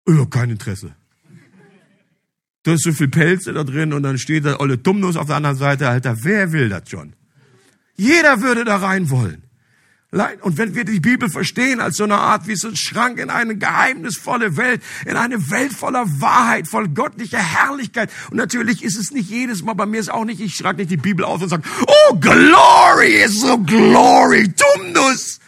oh, 0.07 0.27
kein 0.27 0.51
Interesse. 0.51 0.97
Da 2.65 2.75
ist 2.75 2.85
so 2.85 2.93
viel 2.93 3.09
Pelze 3.09 3.53
da 3.53 3.65
drin 3.65 3.93
und 3.93 4.05
dann 4.05 4.19
steht 4.19 4.45
da 4.45 4.61
Olle 4.61 4.79
Dummnuss 4.79 5.17
auf 5.17 5.27
der 5.27 5.37
anderen 5.37 5.57
Seite. 5.57 5.89
Alter, 5.89 6.17
wer 6.23 6.53
will 6.53 6.69
das 6.69 6.89
schon? 6.89 7.15
Jeder 7.97 8.41
würde 8.41 8.65
da 8.65 8.77
rein 8.77 9.11
wollen. 9.11 9.43
Und 10.43 10.59
wenn 10.59 10.75
wir 10.75 10.85
die 10.85 11.01
Bibel 11.01 11.31
verstehen 11.31 11.81
als 11.81 11.97
so 11.97 12.05
eine 12.05 12.19
Art 12.19 12.47
wie 12.47 12.55
so 12.55 12.69
ein 12.69 12.77
Schrank 12.77 13.19
in 13.19 13.31
eine 13.31 13.57
geheimnisvolle 13.57 14.59
Welt, 14.59 14.83
in 15.07 15.17
eine 15.17 15.51
Welt 15.51 15.73
voller 15.73 16.05
Wahrheit, 16.21 16.69
voll 16.69 16.89
göttlicher 16.89 17.39
Herrlichkeit. 17.39 18.11
Und 18.31 18.37
natürlich 18.37 18.85
ist 18.85 18.99
es 18.99 19.11
nicht 19.11 19.31
jedes 19.31 19.63
Mal, 19.63 19.73
bei 19.73 19.87
mir 19.87 19.99
ist 19.99 20.13
auch 20.13 20.27
nicht, 20.27 20.41
ich 20.43 20.55
schlage 20.55 20.79
nicht 20.79 20.91
die 20.91 20.99
Bibel 20.99 21.25
auf 21.25 21.41
und 21.41 21.49
sage, 21.49 21.63
oh, 21.87 22.15
glory 22.17 23.23
is 23.25 23.41
so 23.41 23.57
glory, 23.57 24.53
Dumnus. 24.53 25.41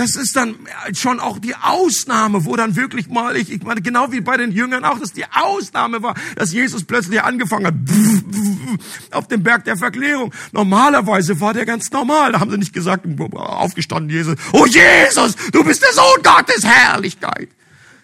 Das 0.00 0.16
ist 0.16 0.34
dann 0.34 0.56
schon 0.94 1.20
auch 1.20 1.38
die 1.38 1.54
Ausnahme, 1.54 2.46
wo 2.46 2.56
dann 2.56 2.74
wirklich 2.74 3.08
mal, 3.08 3.36
ich, 3.36 3.52
ich 3.52 3.62
meine, 3.62 3.82
genau 3.82 4.10
wie 4.12 4.22
bei 4.22 4.38
den 4.38 4.50
Jüngern 4.50 4.82
auch, 4.82 4.98
dass 4.98 5.12
die 5.12 5.26
Ausnahme 5.30 6.02
war, 6.02 6.14
dass 6.36 6.54
Jesus 6.54 6.84
plötzlich 6.84 7.20
angefangen 7.20 7.66
hat, 7.66 7.74
auf 9.10 9.28
dem 9.28 9.42
Berg 9.42 9.66
der 9.66 9.76
Verklärung. 9.76 10.32
Normalerweise 10.52 11.38
war 11.42 11.52
der 11.52 11.66
ganz 11.66 11.90
normal. 11.90 12.32
Da 12.32 12.40
haben 12.40 12.50
sie 12.50 12.56
nicht 12.56 12.72
gesagt, 12.72 13.04
aufgestanden, 13.34 14.08
Jesus, 14.08 14.36
oh 14.54 14.64
Jesus, 14.64 15.36
du 15.52 15.62
bist 15.64 15.82
der 15.82 15.92
Sohn 15.92 16.22
Gottes, 16.22 16.64
Herrlichkeit. 16.64 17.50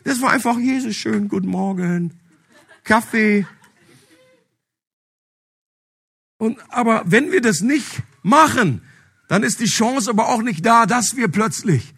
Das 0.04 0.20
war 0.20 0.32
einfach 0.32 0.58
Jesus, 0.58 0.96
schön, 0.96 1.28
guten 1.28 1.48
Morgen, 1.48 2.12
Kaffee. 2.84 3.46
Und, 6.36 6.58
aber 6.68 7.04
wenn 7.06 7.32
wir 7.32 7.40
das 7.40 7.62
nicht 7.62 8.02
machen, 8.22 8.82
dann 9.28 9.42
ist 9.42 9.60
die 9.60 9.66
Chance 9.66 10.10
aber 10.10 10.28
auch 10.28 10.42
nicht 10.42 10.64
da, 10.64 10.86
dass 10.86 11.16
wir 11.16 11.28
plötzlich 11.28 11.94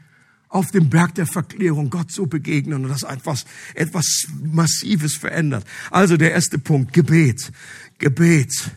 auf 0.48 0.70
dem 0.70 0.88
Berg 0.88 1.14
der 1.14 1.26
Verklärung 1.26 1.90
Gott 1.90 2.10
so 2.10 2.26
begegnen 2.26 2.84
und 2.84 2.90
das 2.90 3.02
etwas, 3.02 3.44
etwas 3.74 4.28
Massives 4.42 5.14
verändert. 5.14 5.64
Also 5.90 6.16
der 6.16 6.32
erste 6.32 6.58
Punkt, 6.58 6.92
Gebet. 6.92 7.52
Gebet. 7.98 8.70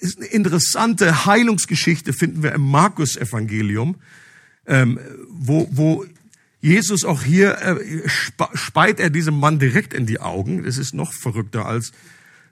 Ist 0.00 0.18
eine 0.18 0.26
interessante 0.26 1.26
Heilungsgeschichte, 1.26 2.12
finden 2.12 2.42
wir 2.42 2.52
im 2.52 2.62
Markus-Evangelium, 2.62 3.96
ähm, 4.66 4.98
wo, 5.28 5.68
wo 5.72 6.06
Jesus 6.60 7.04
auch 7.04 7.22
hier 7.22 7.58
äh, 7.58 8.08
speit 8.54 9.00
er 9.00 9.10
diesem 9.10 9.38
Mann 9.38 9.58
direkt 9.58 9.92
in 9.92 10.06
die 10.06 10.20
Augen. 10.20 10.64
Das 10.64 10.78
ist 10.78 10.94
noch 10.94 11.12
verrückter 11.12 11.66
als 11.66 11.92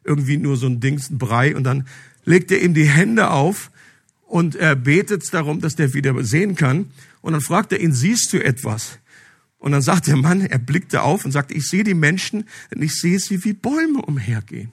irgendwie 0.04 0.36
nur 0.36 0.56
so 0.56 0.66
ein 0.66 0.80
Dings, 0.80 1.10
ein 1.10 1.18
Brei 1.18 1.56
und 1.56 1.64
dann 1.64 1.86
legt 2.26 2.50
er 2.50 2.60
ihm 2.60 2.74
die 2.74 2.88
Hände 2.88 3.30
auf 3.30 3.70
und 4.26 4.56
er 4.56 4.76
betet 4.76 5.32
darum, 5.32 5.60
dass 5.60 5.76
der 5.76 5.94
wieder 5.94 6.22
sehen 6.24 6.56
kann. 6.56 6.90
Und 7.22 7.32
dann 7.32 7.40
fragt 7.40 7.72
er 7.72 7.80
ihn, 7.80 7.92
siehst 7.92 8.32
du 8.32 8.44
etwas? 8.44 8.98
Und 9.58 9.72
dann 9.72 9.82
sagt 9.82 10.06
der 10.06 10.16
Mann, 10.16 10.42
er 10.42 10.58
blickte 10.58 11.02
auf 11.02 11.24
und 11.24 11.32
sagte, 11.32 11.54
ich 11.54 11.66
sehe 11.66 11.84
die 11.84 11.94
Menschen 11.94 12.44
und 12.74 12.82
ich 12.82 12.94
sehe 12.94 13.18
sie 13.18 13.42
wie 13.44 13.54
Bäume 13.54 14.02
umhergehen. 14.02 14.72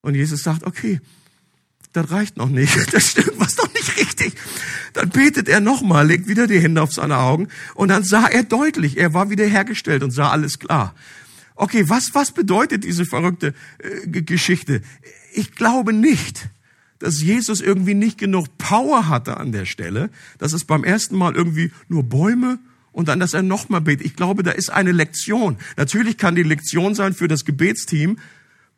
Und 0.00 0.14
Jesus 0.14 0.42
sagt, 0.42 0.64
okay, 0.64 1.00
das 1.92 2.10
reicht 2.10 2.36
noch 2.36 2.48
nicht, 2.48 2.76
das 2.92 3.10
stimmt 3.10 3.38
was 3.38 3.54
doch 3.54 3.72
nicht 3.72 3.96
richtig. 3.96 4.34
Dann 4.94 5.10
betet 5.10 5.48
er 5.48 5.60
nochmal, 5.60 6.06
legt 6.06 6.28
wieder 6.28 6.46
die 6.46 6.60
Hände 6.60 6.82
auf 6.82 6.92
seine 6.92 7.18
Augen 7.18 7.48
und 7.74 7.88
dann 7.88 8.04
sah 8.04 8.26
er 8.26 8.42
deutlich, 8.42 8.98
er 8.98 9.14
war 9.14 9.30
wieder 9.30 9.46
hergestellt 9.46 10.02
und 10.02 10.10
sah 10.10 10.30
alles 10.30 10.58
klar. 10.58 10.94
Okay, 11.60 11.88
was, 11.88 12.14
was 12.14 12.30
bedeutet 12.30 12.84
diese 12.84 13.04
verrückte 13.04 13.52
äh, 13.78 14.22
Geschichte? 14.22 14.80
Ich 15.34 15.56
glaube 15.56 15.92
nicht, 15.92 16.50
dass 17.00 17.20
Jesus 17.20 17.60
irgendwie 17.60 17.94
nicht 17.94 18.16
genug 18.16 18.58
Power 18.58 19.08
hatte 19.08 19.38
an 19.38 19.50
der 19.50 19.64
Stelle, 19.64 20.10
dass 20.38 20.52
es 20.52 20.64
beim 20.64 20.84
ersten 20.84 21.16
Mal 21.16 21.34
irgendwie 21.34 21.72
nur 21.88 22.04
Bäume 22.04 22.60
und 22.92 23.08
dann, 23.08 23.18
dass 23.18 23.34
er 23.34 23.42
nochmal 23.42 23.80
betet. 23.80 24.06
Ich 24.06 24.14
glaube, 24.14 24.44
da 24.44 24.52
ist 24.52 24.70
eine 24.70 24.92
Lektion. 24.92 25.56
Natürlich 25.76 26.16
kann 26.16 26.36
die 26.36 26.44
Lektion 26.44 26.94
sein 26.94 27.12
für 27.12 27.26
das 27.26 27.44
Gebetsteam, 27.44 28.18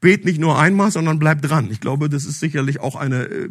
bet 0.01 0.25
nicht 0.25 0.41
nur 0.41 0.59
einmal, 0.59 0.91
sondern 0.91 1.19
bleib 1.19 1.43
dran. 1.43 1.69
Ich 1.71 1.81
glaube, 1.81 2.09
das 2.09 2.25
ist 2.25 2.41
sicherlich 2.41 2.81
auch 2.81 2.97
eine 2.97 3.25
äh, 3.25 3.51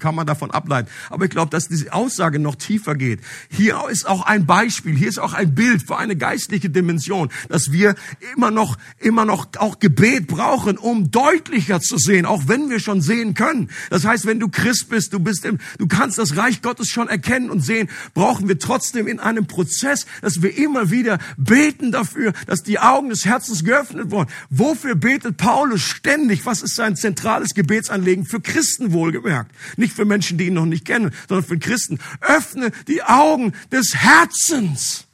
kann 0.00 0.14
man 0.14 0.26
davon 0.26 0.50
ableiten. 0.50 0.88
Aber 1.10 1.24
ich 1.24 1.30
glaube, 1.30 1.50
dass 1.50 1.68
diese 1.68 1.92
Aussage 1.92 2.38
noch 2.38 2.56
tiefer 2.56 2.94
geht. 2.94 3.20
Hier 3.50 3.80
ist 3.90 4.08
auch 4.08 4.22
ein 4.22 4.46
Beispiel, 4.46 4.96
hier 4.96 5.08
ist 5.08 5.18
auch 5.18 5.34
ein 5.34 5.54
Bild 5.54 5.82
für 5.82 5.96
eine 5.96 6.16
geistliche 6.16 6.70
Dimension, 6.70 7.30
dass 7.48 7.70
wir 7.70 7.94
immer 8.34 8.50
noch, 8.50 8.76
immer 8.98 9.24
noch 9.24 9.48
auch 9.58 9.78
Gebet 9.78 10.26
brauchen, 10.26 10.78
um 10.78 11.10
deutlicher 11.10 11.80
zu 11.80 11.98
sehen, 11.98 12.26
auch 12.26 12.48
wenn 12.48 12.70
wir 12.70 12.80
schon 12.80 13.02
sehen 13.02 13.34
können. 13.34 13.70
Das 13.90 14.04
heißt, 14.04 14.26
wenn 14.26 14.40
du 14.40 14.48
Christ 14.48 14.88
bist, 14.88 15.12
du 15.12 15.20
bist 15.20 15.44
im, 15.44 15.58
du 15.78 15.86
kannst 15.86 16.18
das 16.18 16.36
Reich 16.36 16.62
Gottes 16.62 16.88
schon 16.88 17.08
erkennen 17.08 17.50
und 17.50 17.60
sehen, 17.60 17.88
brauchen 18.14 18.48
wir 18.48 18.58
trotzdem 18.58 19.06
in 19.06 19.20
einem 19.20 19.46
Prozess, 19.46 20.06
dass 20.22 20.42
wir 20.42 20.56
immer 20.56 20.90
wieder 20.90 21.18
beten 21.36 21.92
dafür, 21.92 22.32
dass 22.46 22.62
die 22.62 22.78
Augen 22.78 23.10
des 23.10 23.24
Herzens 23.24 23.64
geöffnet 23.64 24.10
wurden. 24.10 24.30
Wofür 24.48 24.94
betet 24.94 25.36
Paulus 25.36 25.82
ständig? 25.82 26.46
Was 26.46 26.62
ist 26.62 26.76
sein 26.76 26.96
zentrales 26.96 27.54
Gebetsanliegen 27.54 28.24
für 28.24 28.40
Christen 28.40 28.92
wohlgemerkt? 28.92 29.52
Nicht 29.76 29.94
für 29.94 30.04
Menschen, 30.04 30.38
die 30.38 30.46
ihn 30.46 30.54
noch 30.54 30.66
nicht 30.66 30.84
kennen, 30.84 31.12
sondern 31.28 31.46
für 31.46 31.58
Christen. 31.58 31.98
Öffne 32.20 32.70
die 32.88 33.02
Augen 33.02 33.52
des 33.70 33.94
Herzens, 33.94 35.06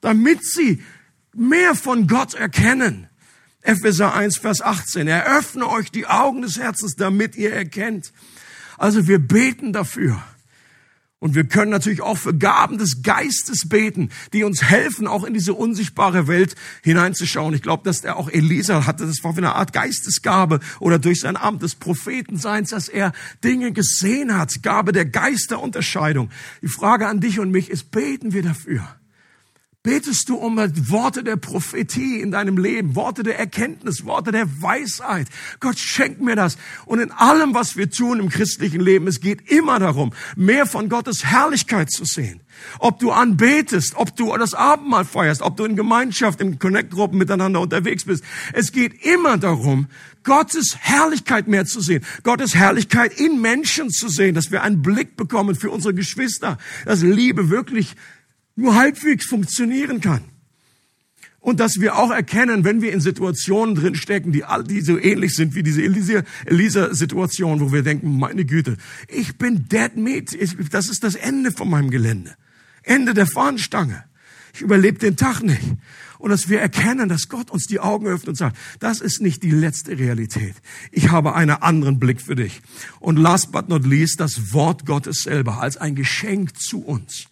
damit 0.00 0.44
sie 0.44 0.82
mehr 1.34 1.74
von 1.74 2.06
Gott 2.06 2.34
erkennen. 2.34 3.08
Epheser 3.62 4.14
1, 4.14 4.38
Vers 4.38 4.62
18. 4.62 5.06
Eröffne 5.06 5.68
euch 5.68 5.90
die 5.90 6.06
Augen 6.06 6.42
des 6.42 6.58
Herzens, 6.58 6.96
damit 6.96 7.36
ihr 7.36 7.52
erkennt. 7.52 8.12
Also 8.78 9.06
wir 9.06 9.18
beten 9.18 9.72
dafür, 9.72 10.22
und 11.20 11.34
wir 11.34 11.44
können 11.44 11.70
natürlich 11.70 12.00
auch 12.00 12.16
für 12.16 12.34
Gaben 12.34 12.78
des 12.78 13.02
Geistes 13.02 13.68
beten, 13.68 14.08
die 14.32 14.42
uns 14.42 14.62
helfen, 14.62 15.06
auch 15.06 15.22
in 15.24 15.34
diese 15.34 15.52
unsichtbare 15.52 16.26
Welt 16.26 16.54
hineinzuschauen. 16.82 17.54
Ich 17.54 17.62
glaube, 17.62 17.84
dass 17.84 18.02
er 18.02 18.16
auch 18.16 18.30
Elisa 18.30 18.86
hatte, 18.86 19.06
das 19.06 19.22
war 19.22 19.34
für 19.34 19.38
eine 19.38 19.54
Art 19.54 19.74
Geistesgabe 19.74 20.60
oder 20.80 20.98
durch 20.98 21.20
sein 21.20 21.36
Amt 21.36 21.62
des 21.62 21.74
Prophetenseins, 21.74 22.70
dass 22.70 22.88
er 22.88 23.12
Dinge 23.44 23.72
gesehen 23.72 24.36
hat, 24.36 24.62
Gabe 24.62 24.92
der 24.92 25.04
Geisterunterscheidung. 25.04 26.30
Die 26.62 26.68
Frage 26.68 27.06
an 27.06 27.20
dich 27.20 27.38
und 27.38 27.50
mich 27.50 27.70
ist, 27.70 27.90
beten 27.90 28.32
wir 28.32 28.42
dafür? 28.42 28.99
Betest 29.82 30.28
du 30.28 30.34
um 30.34 30.58
Worte 30.58 31.24
der 31.24 31.36
Prophetie 31.36 32.20
in 32.20 32.32
deinem 32.32 32.58
Leben, 32.58 32.96
Worte 32.96 33.22
der 33.22 33.38
Erkenntnis, 33.38 34.04
Worte 34.04 34.30
der 34.30 34.46
Weisheit? 34.60 35.26
Gott 35.58 35.78
schenkt 35.78 36.20
mir 36.20 36.36
das. 36.36 36.58
Und 36.84 36.98
in 36.98 37.10
allem, 37.10 37.54
was 37.54 37.78
wir 37.78 37.90
tun 37.90 38.20
im 38.20 38.28
christlichen 38.28 38.82
Leben, 38.82 39.06
es 39.06 39.22
geht 39.22 39.50
immer 39.50 39.78
darum, 39.78 40.12
mehr 40.36 40.66
von 40.66 40.90
Gottes 40.90 41.24
Herrlichkeit 41.24 41.90
zu 41.90 42.04
sehen. 42.04 42.42
Ob 42.78 42.98
du 42.98 43.10
anbetest, 43.10 43.94
ob 43.96 44.14
du 44.14 44.36
das 44.36 44.52
Abendmahl 44.52 45.06
feierst, 45.06 45.40
ob 45.40 45.56
du 45.56 45.64
in 45.64 45.76
Gemeinschaft, 45.76 46.42
in 46.42 46.58
Connect-Gruppen 46.58 47.16
miteinander 47.16 47.62
unterwegs 47.62 48.04
bist. 48.04 48.22
Es 48.52 48.72
geht 48.72 49.02
immer 49.06 49.38
darum, 49.38 49.86
Gottes 50.24 50.76
Herrlichkeit 50.78 51.48
mehr 51.48 51.64
zu 51.64 51.80
sehen, 51.80 52.04
Gottes 52.22 52.54
Herrlichkeit 52.54 53.18
in 53.18 53.40
Menschen 53.40 53.88
zu 53.88 54.10
sehen, 54.10 54.34
dass 54.34 54.50
wir 54.50 54.62
einen 54.62 54.82
Blick 54.82 55.16
bekommen 55.16 55.54
für 55.54 55.70
unsere 55.70 55.94
Geschwister, 55.94 56.58
dass 56.84 57.00
Liebe 57.00 57.48
wirklich 57.48 57.96
nur 58.60 58.74
halbwegs 58.74 59.26
funktionieren 59.26 60.00
kann. 60.00 60.22
Und 61.40 61.58
dass 61.58 61.80
wir 61.80 61.96
auch 61.96 62.10
erkennen, 62.10 62.64
wenn 62.64 62.82
wir 62.82 62.92
in 62.92 63.00
Situationen 63.00 63.74
drin 63.74 63.94
stecken, 63.94 64.30
die, 64.30 64.44
die 64.66 64.82
so 64.82 64.98
ähnlich 64.98 65.34
sind 65.34 65.54
wie 65.54 65.62
diese 65.62 65.82
Elisa-Situation, 65.82 67.60
wo 67.60 67.72
wir 67.72 67.82
denken, 67.82 68.18
meine 68.18 68.44
Güte, 68.44 68.76
ich 69.08 69.38
bin 69.38 69.66
dead 69.66 69.96
meat. 69.96 70.36
Das 70.70 70.88
ist 70.88 71.02
das 71.02 71.14
Ende 71.14 71.50
von 71.50 71.70
meinem 71.70 71.90
Gelände. 71.90 72.34
Ende 72.82 73.14
der 73.14 73.26
Fahnenstange. 73.26 74.04
Ich 74.52 74.60
überlebe 74.60 74.98
den 74.98 75.16
Tag 75.16 75.42
nicht. 75.42 75.62
Und 76.18 76.28
dass 76.28 76.50
wir 76.50 76.60
erkennen, 76.60 77.08
dass 77.08 77.30
Gott 77.30 77.50
uns 77.50 77.66
die 77.66 77.80
Augen 77.80 78.06
öffnet 78.06 78.28
und 78.28 78.34
sagt, 78.34 78.58
das 78.78 79.00
ist 79.00 79.22
nicht 79.22 79.42
die 79.42 79.50
letzte 79.50 79.98
Realität. 79.98 80.56
Ich 80.92 81.10
habe 81.10 81.34
einen 81.34 81.62
anderen 81.62 81.98
Blick 81.98 82.20
für 82.20 82.34
dich. 82.34 82.60
Und 82.98 83.16
last 83.16 83.50
but 83.50 83.70
not 83.70 83.86
least, 83.86 84.20
das 84.20 84.52
Wort 84.52 84.84
Gottes 84.84 85.22
selber 85.22 85.62
als 85.62 85.78
ein 85.78 85.94
Geschenk 85.94 86.60
zu 86.60 86.84
uns 86.84 87.29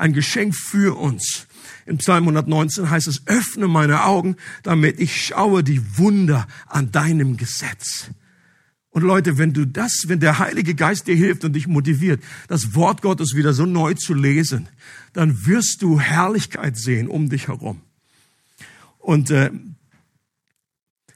ein 0.00 0.12
Geschenk 0.12 0.54
für 0.54 0.98
uns. 0.98 1.46
In 1.86 1.98
Psalm 1.98 2.24
119 2.24 2.90
heißt 2.90 3.06
es, 3.06 3.26
öffne 3.26 3.68
meine 3.68 4.04
Augen, 4.04 4.36
damit 4.62 5.00
ich 5.00 5.26
schaue 5.26 5.62
die 5.62 5.98
Wunder 5.98 6.46
an 6.66 6.92
deinem 6.92 7.36
Gesetz. 7.36 8.10
Und 8.90 9.02
Leute, 9.02 9.38
wenn 9.38 9.52
du 9.52 9.66
das, 9.66 10.04
wenn 10.06 10.18
der 10.18 10.38
Heilige 10.38 10.74
Geist 10.74 11.06
dir 11.06 11.14
hilft 11.14 11.44
und 11.44 11.52
dich 11.52 11.68
motiviert, 11.68 12.22
das 12.48 12.74
Wort 12.74 13.02
Gottes 13.02 13.34
wieder 13.36 13.52
so 13.52 13.66
neu 13.66 13.94
zu 13.94 14.14
lesen, 14.14 14.68
dann 15.12 15.46
wirst 15.46 15.82
du 15.82 16.00
Herrlichkeit 16.00 16.76
sehen 16.76 17.06
um 17.06 17.28
dich 17.28 17.48
herum. 17.48 17.80
Und 18.98 19.30
äh, 19.30 19.50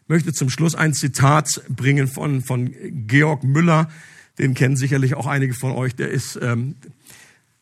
möchte 0.07 0.33
zum 0.33 0.51
Schluss 0.51 0.75
ein 0.75 0.95
Zitat 0.95 1.63
bringen 1.69 2.07
von, 2.07 2.43
von 2.43 2.73
Georg 3.07 3.43
Müller. 3.43 3.91
Den 4.39 4.55
kennen 4.55 4.77
sicherlich 4.77 5.15
auch 5.15 5.27
einige 5.27 5.55
von 5.55 5.73
euch. 5.73 5.97
Der 5.97 6.11
ist 6.11 6.39
ähm, 6.41 6.77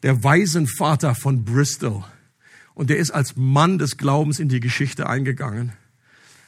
der 0.03 0.25
Waisenvater 0.25 1.15
von 1.15 1.45
Bristol. 1.45 2.05
Und 2.75 2.91
der 2.91 2.99
ist 2.99 3.11
als 3.11 3.37
Mann 3.37 3.79
des 3.79 3.97
Glaubens 3.97 4.39
in 4.39 4.49
die 4.49 4.61
Geschichte 4.61 5.09
eingegangen, 5.09 5.73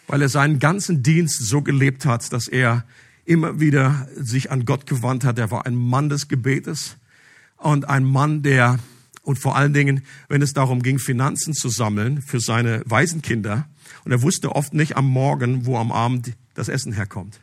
weil 0.06 0.22
er 0.22 0.28
seinen 0.28 0.58
ganzen 0.58 1.02
Dienst 1.02 1.46
so 1.46 1.62
gelebt 1.62 2.06
hat, 2.06 2.32
dass 2.32 2.48
er 2.48 2.84
immer 3.24 3.60
wieder 3.60 4.08
sich 4.16 4.50
an 4.50 4.64
Gott 4.64 4.86
gewandt 4.86 5.24
hat. 5.24 5.38
Er 5.38 5.50
war 5.50 5.66
ein 5.66 5.74
Mann 5.74 6.08
des 6.08 6.28
Gebetes 6.28 6.96
und 7.56 7.88
ein 7.88 8.04
Mann, 8.04 8.42
der, 8.42 8.78
und 9.22 9.38
vor 9.38 9.56
allen 9.56 9.72
Dingen, 9.72 10.02
wenn 10.28 10.42
es 10.42 10.52
darum 10.52 10.82
ging, 10.82 10.98
Finanzen 10.98 11.54
zu 11.54 11.68
sammeln 11.68 12.22
für 12.22 12.40
seine 12.40 12.82
Waisenkinder, 12.86 13.68
und 14.04 14.12
er 14.12 14.22
wusste 14.22 14.54
oft 14.54 14.74
nicht 14.74 14.96
am 14.96 15.08
Morgen, 15.08 15.66
wo 15.66 15.78
am 15.78 15.90
Abend 15.90 16.32
das 16.54 16.68
Essen 16.68 16.92
herkommt. 16.92 17.40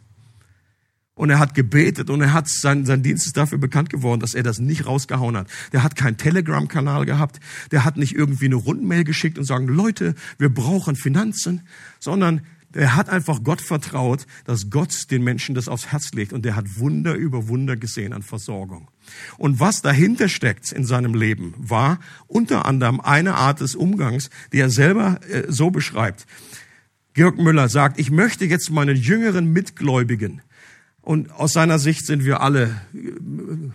Und 1.21 1.29
er 1.29 1.37
hat 1.37 1.53
gebetet 1.53 2.09
und 2.09 2.19
er 2.21 2.33
hat 2.33 2.49
sein, 2.49 2.83
sein 2.83 3.03
Dienst 3.03 3.27
ist 3.27 3.37
dafür 3.37 3.59
bekannt 3.59 3.91
geworden, 3.91 4.21
dass 4.21 4.33
er 4.33 4.41
das 4.41 4.57
nicht 4.57 4.87
rausgehauen 4.87 5.37
hat. 5.37 5.47
Der 5.71 5.83
hat 5.83 5.95
keinen 5.95 6.17
Telegram-Kanal 6.17 7.05
gehabt. 7.05 7.39
Der 7.69 7.85
hat 7.85 7.95
nicht 7.95 8.15
irgendwie 8.15 8.45
eine 8.45 8.55
Rundmail 8.55 9.03
geschickt 9.03 9.37
und 9.37 9.43
sagen, 9.43 9.67
Leute, 9.67 10.15
wir 10.39 10.49
brauchen 10.49 10.95
Finanzen, 10.95 11.61
sondern 11.99 12.41
er 12.73 12.95
hat 12.95 13.07
einfach 13.07 13.43
Gott 13.43 13.61
vertraut, 13.61 14.25
dass 14.45 14.71
Gott 14.71 15.11
den 15.11 15.23
Menschen 15.23 15.53
das 15.53 15.67
aufs 15.67 15.91
Herz 15.91 16.11
legt 16.13 16.33
und 16.33 16.43
der 16.43 16.55
hat 16.55 16.79
Wunder 16.79 17.13
über 17.13 17.47
Wunder 17.47 17.75
gesehen 17.75 18.13
an 18.13 18.23
Versorgung. 18.23 18.89
Und 19.37 19.59
was 19.59 19.83
dahinter 19.83 20.27
steckt 20.27 20.71
in 20.71 20.85
seinem 20.85 21.13
Leben, 21.13 21.53
war 21.55 21.99
unter 22.25 22.65
anderem 22.65 22.99
eine 22.99 23.35
Art 23.35 23.61
des 23.61 23.75
Umgangs, 23.75 24.31
die 24.53 24.59
er 24.59 24.71
selber 24.71 25.19
äh, 25.29 25.43
so 25.49 25.69
beschreibt. 25.69 26.25
Georg 27.13 27.37
Müller 27.37 27.69
sagt, 27.69 27.99
ich 27.99 28.09
möchte 28.09 28.45
jetzt 28.45 28.71
meinen 28.71 28.95
jüngeren 28.95 29.53
Mitgläubigen, 29.53 30.41
und 31.01 31.31
aus 31.31 31.53
seiner 31.53 31.79
Sicht 31.79 32.05
sind 32.05 32.25
wir 32.25 32.41
alle 32.41 32.81
äh, 32.93 33.69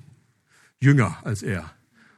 jünger 0.80 1.18
als 1.24 1.42
er. 1.42 1.70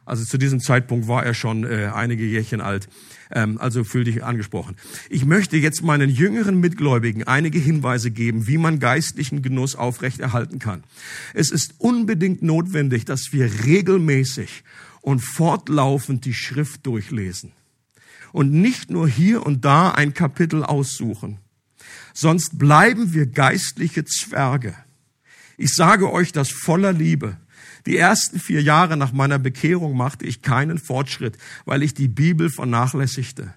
Also 0.08 0.24
zu 0.24 0.38
diesem 0.38 0.60
Zeitpunkt 0.60 1.06
war 1.06 1.24
er 1.24 1.34
schon 1.34 1.64
äh, 1.64 1.90
einige 1.94 2.24
Jährchen 2.24 2.62
alt. 2.62 2.88
Ähm, 3.30 3.58
also 3.58 3.84
fühl 3.84 4.04
dich 4.04 4.24
angesprochen. 4.24 4.76
Ich 5.10 5.26
möchte 5.26 5.58
jetzt 5.58 5.82
meinen 5.82 6.08
jüngeren 6.08 6.58
Mitgläubigen 6.60 7.24
einige 7.24 7.58
Hinweise 7.58 8.10
geben, 8.10 8.46
wie 8.46 8.56
man 8.56 8.78
geistlichen 8.78 9.42
Genuss 9.42 9.76
aufrechterhalten 9.76 10.58
kann. 10.58 10.82
Es 11.34 11.50
ist 11.50 11.74
unbedingt 11.76 12.42
notwendig, 12.42 13.04
dass 13.04 13.32
wir 13.32 13.66
regelmäßig 13.66 14.64
und 15.02 15.20
fortlaufend 15.20 16.24
die 16.24 16.34
Schrift 16.34 16.86
durchlesen 16.86 17.52
und 18.32 18.50
nicht 18.50 18.90
nur 18.90 19.08
hier 19.08 19.44
und 19.44 19.64
da 19.64 19.90
ein 19.90 20.14
Kapitel 20.14 20.64
aussuchen. 20.64 21.38
Sonst 22.14 22.58
bleiben 22.58 23.12
wir 23.12 23.26
geistliche 23.26 24.04
Zwerge. 24.04 24.74
Ich 25.60 25.74
sage 25.74 26.12
euch 26.12 26.30
das 26.30 26.50
voller 26.50 26.92
Liebe. 26.92 27.36
Die 27.84 27.96
ersten 27.96 28.38
vier 28.38 28.62
Jahre 28.62 28.96
nach 28.96 29.12
meiner 29.12 29.40
Bekehrung 29.40 29.96
machte 29.96 30.24
ich 30.24 30.40
keinen 30.40 30.78
Fortschritt, 30.78 31.36
weil 31.64 31.82
ich 31.82 31.94
die 31.94 32.06
Bibel 32.06 32.48
vernachlässigte. 32.48 33.52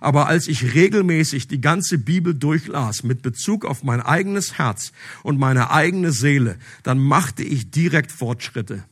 Aber 0.00 0.26
als 0.26 0.48
ich 0.48 0.74
regelmäßig 0.74 1.46
die 1.46 1.60
ganze 1.60 1.98
Bibel 1.98 2.34
durchlas 2.34 3.04
mit 3.04 3.22
Bezug 3.22 3.64
auf 3.64 3.84
mein 3.84 4.00
eigenes 4.00 4.58
Herz 4.58 4.90
und 5.22 5.38
meine 5.38 5.70
eigene 5.70 6.10
Seele, 6.10 6.58
dann 6.82 6.98
machte 6.98 7.44
ich 7.44 7.70
direkt 7.70 8.10
Fortschritte. 8.10 8.84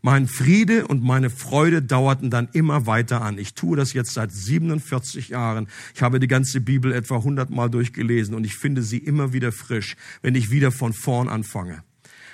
Mein 0.00 0.28
Friede 0.28 0.86
und 0.86 1.02
meine 1.02 1.28
Freude 1.28 1.82
dauerten 1.82 2.30
dann 2.30 2.48
immer 2.54 2.86
weiter 2.86 3.20
an. 3.20 3.36
Ich 3.36 3.52
tue 3.52 3.76
das 3.76 3.92
jetzt 3.92 4.14
seit 4.14 4.32
47 4.32 5.28
Jahren. 5.28 5.68
Ich 5.94 6.00
habe 6.00 6.20
die 6.20 6.26
ganze 6.26 6.62
Bibel 6.62 6.90
etwa 6.92 7.16
100 7.16 7.50
Mal 7.50 7.68
durchgelesen 7.68 8.34
und 8.34 8.44
ich 8.44 8.56
finde 8.56 8.82
sie 8.82 8.98
immer 8.98 9.34
wieder 9.34 9.52
frisch, 9.52 9.96
wenn 10.22 10.34
ich 10.34 10.50
wieder 10.50 10.72
von 10.72 10.94
vorn 10.94 11.28
anfange. 11.28 11.82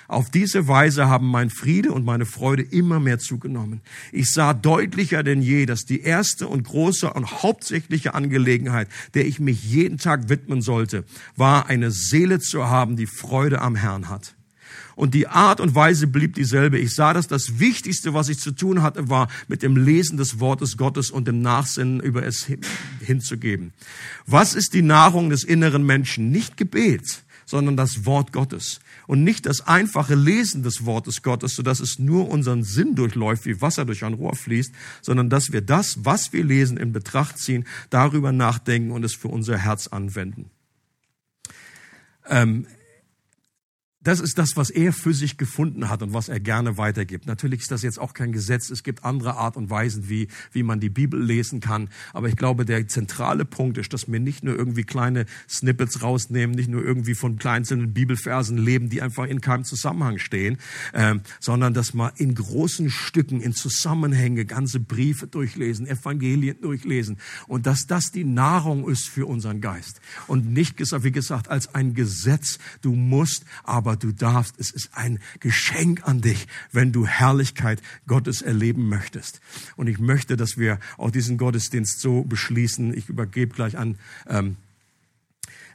Auf 0.07 0.29
diese 0.29 0.67
Weise 0.67 1.07
haben 1.07 1.27
mein 1.27 1.49
Friede 1.49 1.91
und 1.91 2.05
meine 2.05 2.25
Freude 2.25 2.63
immer 2.63 2.99
mehr 2.99 3.19
zugenommen. 3.19 3.81
Ich 4.11 4.31
sah 4.31 4.53
deutlicher 4.53 5.23
denn 5.23 5.41
je, 5.41 5.65
dass 5.65 5.85
die 5.85 6.01
erste 6.01 6.47
und 6.47 6.63
große 6.63 7.11
und 7.11 7.43
hauptsächliche 7.43 8.13
Angelegenheit, 8.13 8.87
der 9.15 9.25
ich 9.25 9.39
mich 9.39 9.63
jeden 9.63 9.97
Tag 9.97 10.29
widmen 10.29 10.61
sollte, 10.61 11.05
war 11.35 11.67
eine 11.67 11.91
Seele 11.91 12.39
zu 12.39 12.65
haben, 12.65 12.95
die 12.97 13.07
Freude 13.07 13.61
am 13.61 13.75
Herrn 13.75 14.09
hat. 14.09 14.35
Und 14.95 15.13
die 15.13 15.27
Art 15.27 15.59
und 15.59 15.75
Weise 15.75 16.07
blieb 16.07 16.35
dieselbe. 16.35 16.79
Ich 16.79 16.95
sah, 16.95 17.13
dass 17.13 17.27
das 17.27 17.59
Wichtigste, 17.59 18.13
was 18.13 18.29
ich 18.29 18.39
zu 18.39 18.51
tun 18.51 18.81
hatte, 18.81 19.09
war, 19.09 19.27
mit 19.47 19.61
dem 19.61 19.75
Lesen 19.75 20.17
des 20.17 20.39
Wortes 20.39 20.77
Gottes 20.77 21.11
und 21.11 21.27
dem 21.27 21.41
Nachsinnen 21.41 21.99
über 21.99 22.25
es 22.25 22.47
hinzugeben. 23.01 23.73
Was 24.25 24.55
ist 24.55 24.73
die 24.73 24.81
Nahrung 24.81 25.29
des 25.29 25.43
inneren 25.43 25.85
Menschen? 25.85 26.31
Nicht 26.31 26.55
Gebet, 26.55 27.24
sondern 27.45 27.77
das 27.77 28.05
Wort 28.05 28.31
Gottes 28.33 28.79
und 29.07 29.23
nicht 29.23 29.45
das 29.45 29.61
einfache 29.61 30.15
Lesen 30.15 30.63
des 30.63 30.85
Wortes 30.85 31.21
Gottes, 31.21 31.55
so 31.55 31.63
dass 31.63 31.79
es 31.79 31.99
nur 31.99 32.29
unseren 32.29 32.63
Sinn 32.63 32.95
durchläuft, 32.95 33.45
wie 33.45 33.61
Wasser 33.61 33.85
durch 33.85 34.03
ein 34.03 34.13
Rohr 34.13 34.35
fließt, 34.35 34.73
sondern 35.01 35.29
dass 35.29 35.51
wir 35.51 35.61
das, 35.61 36.03
was 36.03 36.33
wir 36.33 36.43
lesen, 36.43 36.77
in 36.77 36.91
Betracht 36.91 37.37
ziehen, 37.37 37.65
darüber 37.89 38.31
nachdenken 38.31 38.91
und 38.91 39.03
es 39.03 39.13
für 39.13 39.27
unser 39.27 39.57
Herz 39.57 39.87
anwenden. 39.87 40.49
Ähm, 42.27 42.67
das 44.05 44.19
ist 44.19 44.37
das, 44.37 44.55
was 44.55 44.69
er 44.69 44.93
für 44.93 45.15
sich 45.15 45.35
gefunden 45.35 45.89
hat 45.89 46.03
und 46.03 46.13
was 46.13 46.29
er 46.29 46.39
gerne 46.39 46.77
weitergibt. 46.77 47.25
Natürlich 47.25 47.61
ist 47.61 47.71
das 47.71 47.81
jetzt 47.81 47.99
auch 47.99 48.13
kein 48.13 48.31
Gesetz. 48.31 48.69
Es 48.69 48.83
gibt 48.83 49.03
andere 49.03 49.35
Art 49.35 49.57
und 49.57 49.71
Weisen, 49.71 50.09
wie, 50.09 50.27
wie 50.51 50.61
man 50.61 50.79
die 50.79 50.89
Bibel 50.89 51.19
lesen 51.19 51.59
kann. 51.59 51.89
Aber 52.13 52.29
ich 52.29 52.35
glaube, 52.35 52.65
der 52.65 52.87
zentrale 52.87 53.45
Punkt 53.45 53.79
ist, 53.79 53.93
dass 53.93 54.11
wir 54.11 54.19
nicht 54.19 54.43
nur 54.43 54.55
irgendwie 54.55 54.83
kleine 54.83 55.25
Snippets 55.49 56.03
rausnehmen, 56.03 56.55
nicht 56.55 56.69
nur 56.69 56.85
irgendwie 56.85 57.15
von 57.15 57.39
einzelnen 57.43 57.93
Bibelversen 57.93 58.59
leben, 58.59 58.89
die 58.89 59.01
einfach 59.01 59.25
in 59.25 59.41
keinem 59.41 59.63
Zusammenhang 59.63 60.19
stehen, 60.19 60.59
ähm, 60.93 61.21
sondern 61.39 61.73
dass 61.73 61.95
wir 61.95 62.13
in 62.17 62.35
großen 62.35 62.91
Stücken, 62.91 63.41
in 63.41 63.53
Zusammenhänge 63.53 64.45
ganze 64.45 64.79
Briefe 64.79 65.25
durchlesen, 65.25 65.87
Evangelien 65.87 66.61
durchlesen 66.61 67.17
und 67.47 67.65
dass 67.65 67.87
das 67.87 68.11
die 68.11 68.23
Nahrung 68.23 68.87
ist 68.87 69.07
für 69.07 69.25
unseren 69.25 69.61
Geist. 69.61 69.99
Und 70.27 70.53
nicht, 70.53 70.79
wie 70.79 71.11
gesagt, 71.11 71.49
als 71.49 71.73
ein 71.73 71.95
Gesetz. 71.95 72.59
Du 72.81 72.93
musst 72.93 73.45
aber 73.63 73.94
aber 73.95 74.11
du 74.11 74.11
darfst. 74.11 74.59
Es 74.59 74.71
ist 74.71 74.89
ein 74.93 75.19
Geschenk 75.39 76.07
an 76.07 76.21
dich, 76.21 76.47
wenn 76.71 76.91
du 76.91 77.05
Herrlichkeit 77.05 77.81
Gottes 78.07 78.41
erleben 78.41 78.89
möchtest. 78.89 79.39
Und 79.75 79.87
ich 79.87 79.99
möchte, 79.99 80.35
dass 80.37 80.57
wir 80.57 80.79
auch 80.97 81.11
diesen 81.11 81.37
Gottesdienst 81.37 81.99
so 81.99 82.23
beschließen. 82.23 82.95
Ich 82.95 83.09
übergebe 83.09 83.53
gleich 83.55 83.77
an 83.77 83.97
ähm, 84.27 84.57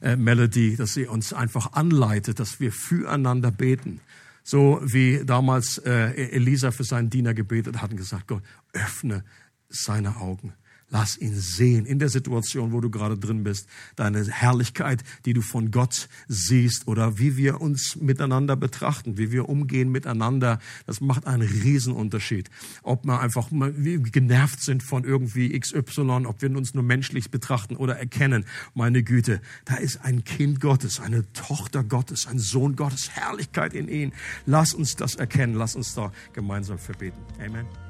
äh, 0.03 0.17
Melody, 0.17 0.77
dass 0.77 0.95
sie 0.95 1.07
uns 1.07 1.33
einfach 1.33 1.73
anleitet, 1.73 2.41
dass 2.41 2.61
wir 2.61 2.73
füreinander 2.73 3.51
beten. 3.51 4.01
So 4.43 4.81
wie 4.83 5.25
damals 5.25 5.79
äh, 5.79 6.11
Elisa 6.31 6.71
für 6.71 6.85
seinen 6.85 7.11
Diener 7.11 7.35
gebetet 7.35 7.81
hat 7.81 7.91
und 7.91 7.97
gesagt, 7.97 8.27
Gott, 8.27 8.43
öffne 8.73 9.25
seine 9.69 10.17
Augen. 10.17 10.53
Lass 10.91 11.17
ihn 11.17 11.35
sehen 11.35 11.87
in 11.87 12.01
der 12.01 12.09
Situation, 12.09 12.73
wo 12.73 12.81
du 12.81 12.91
gerade 12.91 13.17
drin 13.17 13.45
bist, 13.45 13.69
deine 13.95 14.25
Herrlichkeit, 14.27 15.05
die 15.25 15.33
du 15.33 15.41
von 15.41 15.71
Gott 15.71 16.09
siehst 16.27 16.89
oder 16.89 17.19
wie 17.19 17.37
wir 17.37 17.61
uns 17.61 17.97
miteinander 17.97 18.57
betrachten, 18.57 19.17
wie 19.17 19.31
wir 19.31 19.49
umgehen 19.49 19.91
miteinander. 19.93 20.59
Das 20.87 21.01
macht 21.01 21.27
einen 21.27 21.43
Riesenunterschied. 21.43 22.51
Ob 22.83 23.05
wir 23.05 23.21
einfach 23.21 23.49
genervt 23.51 24.63
sind 24.63 24.83
von 24.83 25.05
irgendwie 25.05 25.59
XY, 25.59 26.27
ob 26.27 26.43
wir 26.43 26.57
uns 26.57 26.75
nur 26.75 26.83
menschlich 26.83 27.31
betrachten 27.31 27.77
oder 27.77 27.97
erkennen, 27.97 28.45
meine 28.75 29.05
Güte, 29.05 29.41
da 29.65 29.77
ist 29.77 30.05
ein 30.05 30.25
Kind 30.25 30.61
Gottes, 30.61 30.99
eine 30.99 31.33
Tochter 31.33 31.85
Gottes, 31.85 32.27
ein 32.27 32.41
Sohn 32.41 32.75
Gottes, 32.75 33.11
Herrlichkeit 33.11 33.75
in 33.75 33.89
ihn. 33.89 34.13
Lass 34.45 34.75
uns 34.75 34.97
das 34.97 35.15
erkennen, 35.15 35.55
lass 35.55 35.77
uns 35.77 35.95
da 35.95 36.13
gemeinsam 36.33 36.79
verbeten. 36.79 37.21
Amen. 37.39 37.90